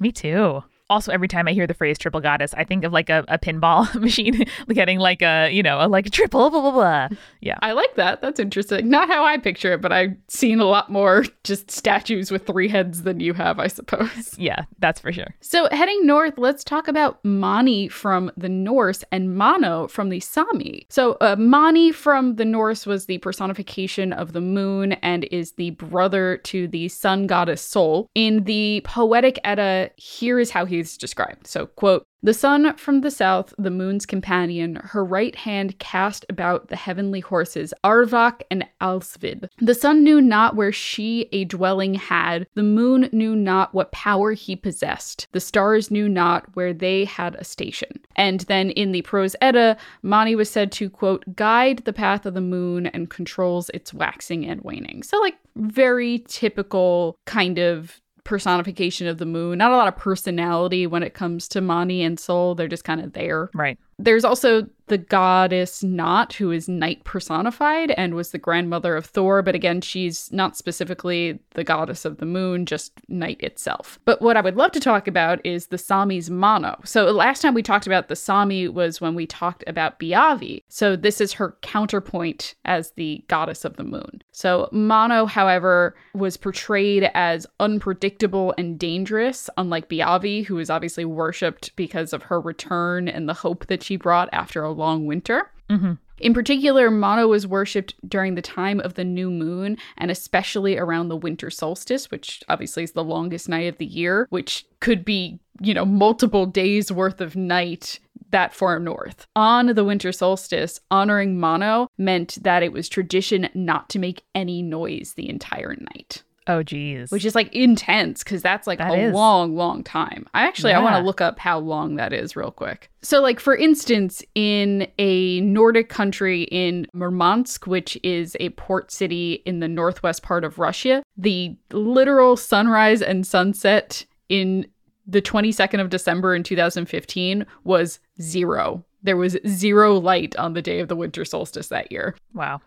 Me 0.00 0.10
too. 0.12 0.64
Also, 0.88 1.10
every 1.10 1.26
time 1.26 1.48
I 1.48 1.52
hear 1.52 1.66
the 1.66 1.74
phrase 1.74 1.98
triple 1.98 2.20
goddess, 2.20 2.54
I 2.54 2.64
think 2.64 2.84
of 2.84 2.92
like 2.92 3.10
a, 3.10 3.24
a 3.28 3.38
pinball 3.38 3.92
machine 4.00 4.44
getting 4.68 4.98
like 4.98 5.20
a, 5.22 5.50
you 5.50 5.62
know, 5.62 5.80
a, 5.80 5.88
like 5.88 6.06
a 6.06 6.10
triple, 6.10 6.48
blah, 6.50 6.60
blah, 6.60 6.70
blah. 6.70 7.08
Yeah. 7.40 7.58
I 7.60 7.72
like 7.72 7.94
that. 7.96 8.20
That's 8.20 8.38
interesting. 8.38 8.88
Not 8.88 9.08
how 9.08 9.24
I 9.24 9.38
picture 9.38 9.72
it, 9.72 9.80
but 9.80 9.92
I've 9.92 10.16
seen 10.28 10.60
a 10.60 10.64
lot 10.64 10.90
more 10.90 11.24
just 11.44 11.70
statues 11.70 12.30
with 12.30 12.46
three 12.46 12.68
heads 12.68 13.02
than 13.02 13.20
you 13.20 13.32
have, 13.34 13.58
I 13.58 13.66
suppose. 13.66 14.34
Yeah, 14.46 14.64
that's 14.78 15.00
for 15.00 15.12
sure. 15.12 15.34
So, 15.40 15.68
heading 15.72 16.06
north, 16.06 16.34
let's 16.36 16.62
talk 16.62 16.88
about 16.88 17.24
Mani 17.24 17.88
from 17.88 18.30
the 18.36 18.48
Norse 18.48 19.02
and 19.10 19.34
Mano 19.34 19.88
from 19.88 20.10
the 20.10 20.20
Sami. 20.20 20.86
So, 20.90 21.16
uh, 21.20 21.36
Mani 21.38 21.90
from 21.90 22.36
the 22.36 22.44
Norse 22.44 22.86
was 22.86 23.06
the 23.06 23.18
personification 23.18 24.12
of 24.12 24.34
the 24.34 24.40
moon 24.40 24.92
and 24.92 25.24
is 25.24 25.52
the 25.52 25.70
brother 25.70 26.36
to 26.44 26.68
the 26.68 26.88
sun 26.88 27.26
goddess 27.26 27.62
Sol. 27.62 28.10
In 28.14 28.44
the 28.44 28.82
Poetic 28.84 29.38
Edda, 29.42 29.90
here 29.96 30.38
is 30.38 30.50
how 30.50 30.66
he's 30.76 30.96
described. 30.96 31.46
So, 31.46 31.66
quote, 31.66 32.06
the 32.22 32.34
sun 32.34 32.76
from 32.76 33.02
the 33.02 33.10
south, 33.10 33.54
the 33.56 33.70
moon's 33.70 34.04
companion, 34.04 34.80
her 34.82 35.04
right 35.04 35.36
hand 35.36 35.78
cast 35.78 36.24
about 36.28 36.68
the 36.68 36.74
heavenly 36.74 37.20
horses, 37.20 37.72
Arvak 37.84 38.40
and 38.50 38.66
Alsvid. 38.80 39.48
The 39.58 39.74
sun 39.74 40.02
knew 40.02 40.20
not 40.20 40.56
where 40.56 40.72
she 40.72 41.28
a 41.30 41.44
dwelling 41.44 41.94
had, 41.94 42.48
the 42.54 42.64
moon 42.64 43.08
knew 43.12 43.36
not 43.36 43.74
what 43.74 43.92
power 43.92 44.32
he 44.32 44.56
possessed, 44.56 45.28
the 45.30 45.40
stars 45.40 45.90
knew 45.90 46.08
not 46.08 46.56
where 46.56 46.72
they 46.72 47.04
had 47.04 47.36
a 47.36 47.44
station. 47.44 48.00
And 48.16 48.40
then 48.40 48.70
in 48.70 48.90
the 48.90 49.02
Prose 49.02 49.36
Edda, 49.40 49.76
Mani 50.02 50.34
was 50.34 50.50
said 50.50 50.72
to, 50.72 50.90
quote, 50.90 51.36
guide 51.36 51.84
the 51.84 51.92
path 51.92 52.26
of 52.26 52.34
the 52.34 52.40
moon 52.40 52.86
and 52.88 53.08
controls 53.08 53.70
its 53.72 53.94
waxing 53.94 54.44
and 54.46 54.62
waning. 54.62 55.04
So, 55.04 55.20
like, 55.20 55.36
very 55.54 56.24
typical 56.26 57.18
kind 57.24 57.58
of 57.58 58.00
personification 58.26 59.06
of 59.06 59.18
the 59.18 59.24
moon. 59.24 59.56
Not 59.58 59.72
a 59.72 59.76
lot 59.76 59.88
of 59.88 59.96
personality 59.96 60.86
when 60.86 61.02
it 61.02 61.14
comes 61.14 61.48
to 61.48 61.60
Mani 61.60 62.02
and 62.02 62.20
Sol. 62.20 62.54
They're 62.54 62.68
just 62.68 62.84
kind 62.84 63.00
of 63.00 63.14
there. 63.14 63.50
Right. 63.54 63.78
There's 63.98 64.24
also 64.24 64.66
the 64.88 64.98
goddess 64.98 65.82
Nott, 65.82 66.34
who 66.34 66.50
is 66.50 66.68
night 66.68 67.04
personified 67.04 67.90
and 67.92 68.14
was 68.14 68.30
the 68.30 68.38
grandmother 68.38 68.96
of 68.96 69.06
Thor, 69.06 69.42
but 69.42 69.54
again, 69.54 69.80
she's 69.80 70.32
not 70.32 70.56
specifically 70.56 71.38
the 71.54 71.64
goddess 71.64 72.04
of 72.04 72.18
the 72.18 72.26
moon, 72.26 72.66
just 72.66 72.92
night 73.08 73.40
itself. 73.40 73.98
But 74.04 74.22
what 74.22 74.36
I 74.36 74.40
would 74.40 74.56
love 74.56 74.72
to 74.72 74.80
talk 74.80 75.08
about 75.08 75.44
is 75.44 75.66
the 75.66 75.78
Sami's 75.78 76.30
mono. 76.30 76.78
So 76.84 77.10
last 77.10 77.42
time 77.42 77.54
we 77.54 77.62
talked 77.62 77.86
about 77.86 78.08
the 78.08 78.16
Sami 78.16 78.68
was 78.68 79.00
when 79.00 79.14
we 79.14 79.26
talked 79.26 79.64
about 79.66 79.98
Beaivi. 79.98 80.62
So 80.68 80.96
this 80.96 81.20
is 81.20 81.32
her 81.34 81.56
counterpoint 81.62 82.54
as 82.64 82.92
the 82.92 83.24
goddess 83.28 83.64
of 83.64 83.76
the 83.76 83.84
moon. 83.84 84.22
So 84.32 84.68
mono, 84.72 85.26
however, 85.26 85.96
was 86.14 86.36
portrayed 86.36 87.10
as 87.14 87.46
unpredictable 87.58 88.54
and 88.56 88.78
dangerous, 88.78 89.50
unlike 89.56 89.88
Beaivi, 89.88 90.44
who 90.44 90.58
is 90.58 90.70
obviously 90.70 91.04
worshipped 91.04 91.74
because 91.76 92.12
of 92.12 92.24
her 92.24 92.40
return 92.40 93.08
and 93.08 93.28
the 93.28 93.34
hope 93.34 93.66
that 93.66 93.82
she 93.82 93.96
brought 93.96 94.28
after 94.32 94.62
a 94.62 94.75
long 94.76 95.06
winter. 95.06 95.50
Mm-hmm. 95.70 95.94
In 96.18 96.32
particular, 96.32 96.90
Mono 96.90 97.28
was 97.28 97.46
worshipped 97.46 97.94
during 98.08 98.34
the 98.34 98.42
time 98.42 98.80
of 98.80 98.94
the 98.94 99.04
new 99.04 99.30
moon 99.30 99.76
and 99.98 100.10
especially 100.10 100.78
around 100.78 101.08
the 101.08 101.16
winter 101.16 101.50
solstice, 101.50 102.10
which 102.10 102.42
obviously 102.48 102.84
is 102.84 102.92
the 102.92 103.04
longest 103.04 103.48
night 103.48 103.68
of 103.68 103.76
the 103.78 103.86
year, 103.86 104.26
which 104.30 104.64
could 104.80 105.04
be, 105.04 105.38
you 105.60 105.74
know, 105.74 105.84
multiple 105.84 106.46
days 106.46 106.90
worth 106.90 107.20
of 107.20 107.36
night 107.36 108.00
that 108.30 108.54
far 108.54 108.78
north. 108.78 109.26
On 109.36 109.66
the 109.66 109.84
winter 109.84 110.10
solstice, 110.10 110.80
honoring 110.90 111.38
Mono 111.38 111.90
meant 111.98 112.38
that 112.42 112.62
it 112.62 112.72
was 112.72 112.88
tradition 112.88 113.48
not 113.54 113.88
to 113.90 113.98
make 113.98 114.22
any 114.34 114.62
noise 114.62 115.14
the 115.14 115.28
entire 115.28 115.76
night. 115.94 116.22
Oh, 116.48 116.62
geez. 116.62 117.10
Which 117.10 117.24
is 117.24 117.34
like 117.34 117.52
intense 117.54 118.22
because 118.22 118.40
that's 118.40 118.66
like 118.66 118.78
That 118.78 118.92
a 118.92 119.06
is. 119.08 119.12
long, 119.14 119.56
long 119.56 119.82
time. 119.82 120.26
I 120.32 120.46
actually 120.46 120.72
I 120.72 120.78
want 120.78 120.94
to 120.96 121.02
look 121.02 121.20
up 121.20 121.38
how 121.38 121.58
long 121.58 121.96
that 121.96 122.12
is 122.12 122.36
real 122.36 122.50
quick. 122.52 122.90
So, 123.02 123.20
like 123.20 123.40
for 123.40 123.56
instance, 123.56 124.22
in 124.34 124.86
a 124.98 125.40
Nordic 125.40 125.88
country 125.88 126.44
in 126.44 126.86
Murmansk, 126.92 127.66
which 127.66 127.98
is 128.02 128.36
a 128.38 128.50
port 128.50 128.92
city 128.92 129.42
in 129.44 129.60
the 129.60 129.68
northwest 129.68 130.22
part 130.22 130.44
of 130.44 130.58
Russia, 130.58 131.02
the 131.16 131.56
literal 131.72 132.36
sunrise 132.36 133.02
and 133.02 133.26
sunset 133.26 134.04
in 134.28 134.66
the 135.06 135.22
22nd 135.22 135.80
of 135.80 135.88
December 135.88 136.34
in 136.34 136.42
2015 136.42 137.46
was 137.64 138.00
zero. 138.20 138.84
There 139.02 139.16
was 139.16 139.36
zero 139.46 139.94
light 139.98 140.34
on 140.36 140.54
the 140.54 140.62
day 140.62 140.80
of 140.80 140.88
the 140.88 140.96
winter 140.96 141.24
solstice 141.24 141.68
that 141.68 141.92
year. 141.92 142.16
Wow. 142.34 142.60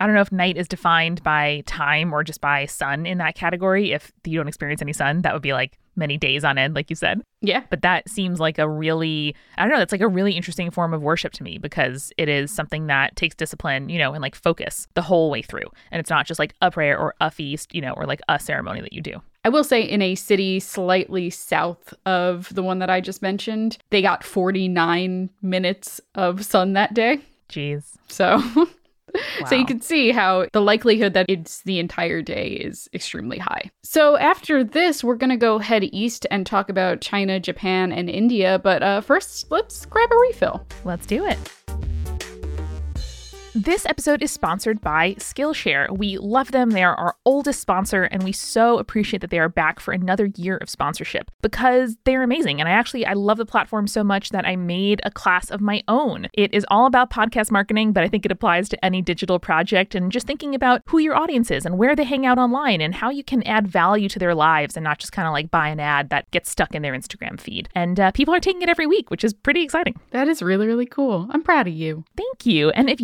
I 0.00 0.06
don't 0.06 0.14
know 0.14 0.20
if 0.20 0.32
night 0.32 0.56
is 0.56 0.68
defined 0.68 1.22
by 1.22 1.62
time 1.66 2.12
or 2.12 2.22
just 2.22 2.40
by 2.40 2.66
sun 2.66 3.06
in 3.06 3.18
that 3.18 3.34
category. 3.34 3.92
If 3.92 4.12
you 4.24 4.38
don't 4.38 4.48
experience 4.48 4.80
any 4.80 4.92
sun, 4.92 5.22
that 5.22 5.32
would 5.32 5.42
be 5.42 5.52
like 5.52 5.78
many 5.96 6.16
days 6.16 6.44
on 6.44 6.56
end, 6.56 6.74
like 6.74 6.88
you 6.88 6.96
said. 6.96 7.20
Yeah. 7.40 7.64
But 7.68 7.82
that 7.82 8.08
seems 8.08 8.38
like 8.38 8.58
a 8.58 8.68
really, 8.68 9.34
I 9.56 9.62
don't 9.62 9.72
know, 9.72 9.78
that's 9.78 9.92
like 9.92 10.00
a 10.00 10.08
really 10.08 10.32
interesting 10.32 10.70
form 10.70 10.94
of 10.94 11.02
worship 11.02 11.32
to 11.32 11.42
me 11.42 11.58
because 11.58 12.12
it 12.16 12.28
is 12.28 12.50
something 12.52 12.86
that 12.86 13.16
takes 13.16 13.34
discipline, 13.34 13.88
you 13.88 13.98
know, 13.98 14.12
and 14.12 14.22
like 14.22 14.36
focus 14.36 14.86
the 14.94 15.02
whole 15.02 15.30
way 15.30 15.42
through. 15.42 15.68
And 15.90 15.98
it's 15.98 16.10
not 16.10 16.26
just 16.26 16.38
like 16.38 16.54
a 16.62 16.70
prayer 16.70 16.96
or 16.96 17.14
a 17.20 17.30
feast, 17.30 17.74
you 17.74 17.80
know, 17.80 17.92
or 17.92 18.06
like 18.06 18.20
a 18.28 18.38
ceremony 18.38 18.80
that 18.80 18.92
you 18.92 19.02
do. 19.02 19.20
I 19.44 19.50
will 19.50 19.64
say, 19.64 19.82
in 19.82 20.02
a 20.02 20.14
city 20.14 20.60
slightly 20.60 21.30
south 21.30 21.94
of 22.04 22.52
the 22.54 22.62
one 22.62 22.80
that 22.80 22.90
I 22.90 23.00
just 23.00 23.22
mentioned, 23.22 23.78
they 23.90 24.02
got 24.02 24.24
49 24.24 25.30
minutes 25.42 26.00
of 26.14 26.44
sun 26.44 26.74
that 26.74 26.92
day. 26.92 27.20
Jeez. 27.48 27.94
So. 28.08 28.42
So 29.46 29.54
you 29.54 29.66
can 29.66 29.80
see 29.80 30.10
how 30.10 30.46
the 30.52 30.60
likelihood 30.60 31.14
that 31.14 31.26
it's 31.28 31.62
the 31.62 31.78
entire 31.78 32.22
day 32.22 32.48
is 32.48 32.88
extremely 32.92 33.38
high. 33.38 33.70
So 33.82 34.16
after 34.16 34.64
this, 34.64 35.04
we're 35.04 35.16
going 35.16 35.30
to 35.30 35.36
go 35.36 35.58
head 35.58 35.84
east 35.84 36.26
and 36.30 36.46
talk 36.46 36.68
about 36.68 37.00
China, 37.00 37.40
Japan, 37.40 37.92
and 37.92 38.10
India. 38.10 38.58
But 38.62 38.82
uh, 38.82 39.00
first, 39.00 39.50
let's 39.50 39.86
grab 39.86 40.10
a 40.10 40.16
refill. 40.16 40.66
Let's 40.84 41.06
do 41.06 41.24
it. 41.26 41.38
This 43.58 43.84
episode 43.86 44.22
is 44.22 44.30
sponsored 44.30 44.80
by 44.80 45.14
Skillshare. 45.14 45.90
We 45.90 46.16
love 46.16 46.52
them. 46.52 46.70
They 46.70 46.84
are 46.84 46.94
our 46.94 47.16
oldest 47.24 47.60
sponsor, 47.60 48.04
and 48.04 48.22
we 48.22 48.30
so 48.30 48.78
appreciate 48.78 49.18
that 49.18 49.30
they 49.30 49.40
are 49.40 49.48
back 49.48 49.80
for 49.80 49.90
another 49.90 50.26
year 50.36 50.58
of 50.58 50.70
sponsorship 50.70 51.28
because 51.42 51.96
they're 52.04 52.22
amazing. 52.22 52.60
And 52.60 52.68
I 52.68 52.72
actually 52.72 53.04
I 53.04 53.14
love 53.14 53.36
the 53.36 53.44
platform 53.44 53.88
so 53.88 54.04
much 54.04 54.28
that 54.28 54.46
I 54.46 54.54
made 54.54 55.00
a 55.02 55.10
class 55.10 55.50
of 55.50 55.60
my 55.60 55.82
own. 55.88 56.28
It 56.34 56.54
is 56.54 56.64
all 56.68 56.86
about 56.86 57.10
podcast 57.10 57.50
marketing, 57.50 57.92
but 57.92 58.04
I 58.04 58.08
think 58.08 58.24
it 58.24 58.30
applies 58.30 58.68
to 58.68 58.84
any 58.84 59.02
digital 59.02 59.40
project 59.40 59.96
and 59.96 60.12
just 60.12 60.28
thinking 60.28 60.54
about 60.54 60.82
who 60.86 60.98
your 60.98 61.16
audience 61.16 61.50
is 61.50 61.66
and 61.66 61.78
where 61.78 61.96
they 61.96 62.04
hang 62.04 62.26
out 62.26 62.38
online 62.38 62.80
and 62.80 62.94
how 62.94 63.10
you 63.10 63.24
can 63.24 63.42
add 63.42 63.66
value 63.66 64.08
to 64.10 64.20
their 64.20 64.36
lives 64.36 64.76
and 64.76 64.84
not 64.84 65.00
just 65.00 65.10
kind 65.10 65.26
of 65.26 65.32
like 65.32 65.50
buy 65.50 65.66
an 65.66 65.80
ad 65.80 66.10
that 66.10 66.30
gets 66.30 66.48
stuck 66.48 66.76
in 66.76 66.82
their 66.82 66.94
Instagram 66.94 67.40
feed. 67.40 67.68
And 67.74 67.98
uh, 67.98 68.12
people 68.12 68.32
are 68.32 68.38
taking 68.38 68.62
it 68.62 68.68
every 68.68 68.86
week, 68.86 69.10
which 69.10 69.24
is 69.24 69.34
pretty 69.34 69.62
exciting. 69.62 69.98
That 70.12 70.28
is 70.28 70.42
really, 70.42 70.68
really 70.68 70.86
cool. 70.86 71.26
I'm 71.30 71.42
proud 71.42 71.66
of 71.66 71.74
you. 71.74 72.04
Thank 72.16 72.46
you. 72.46 72.70
And 72.70 72.88
if 72.88 73.00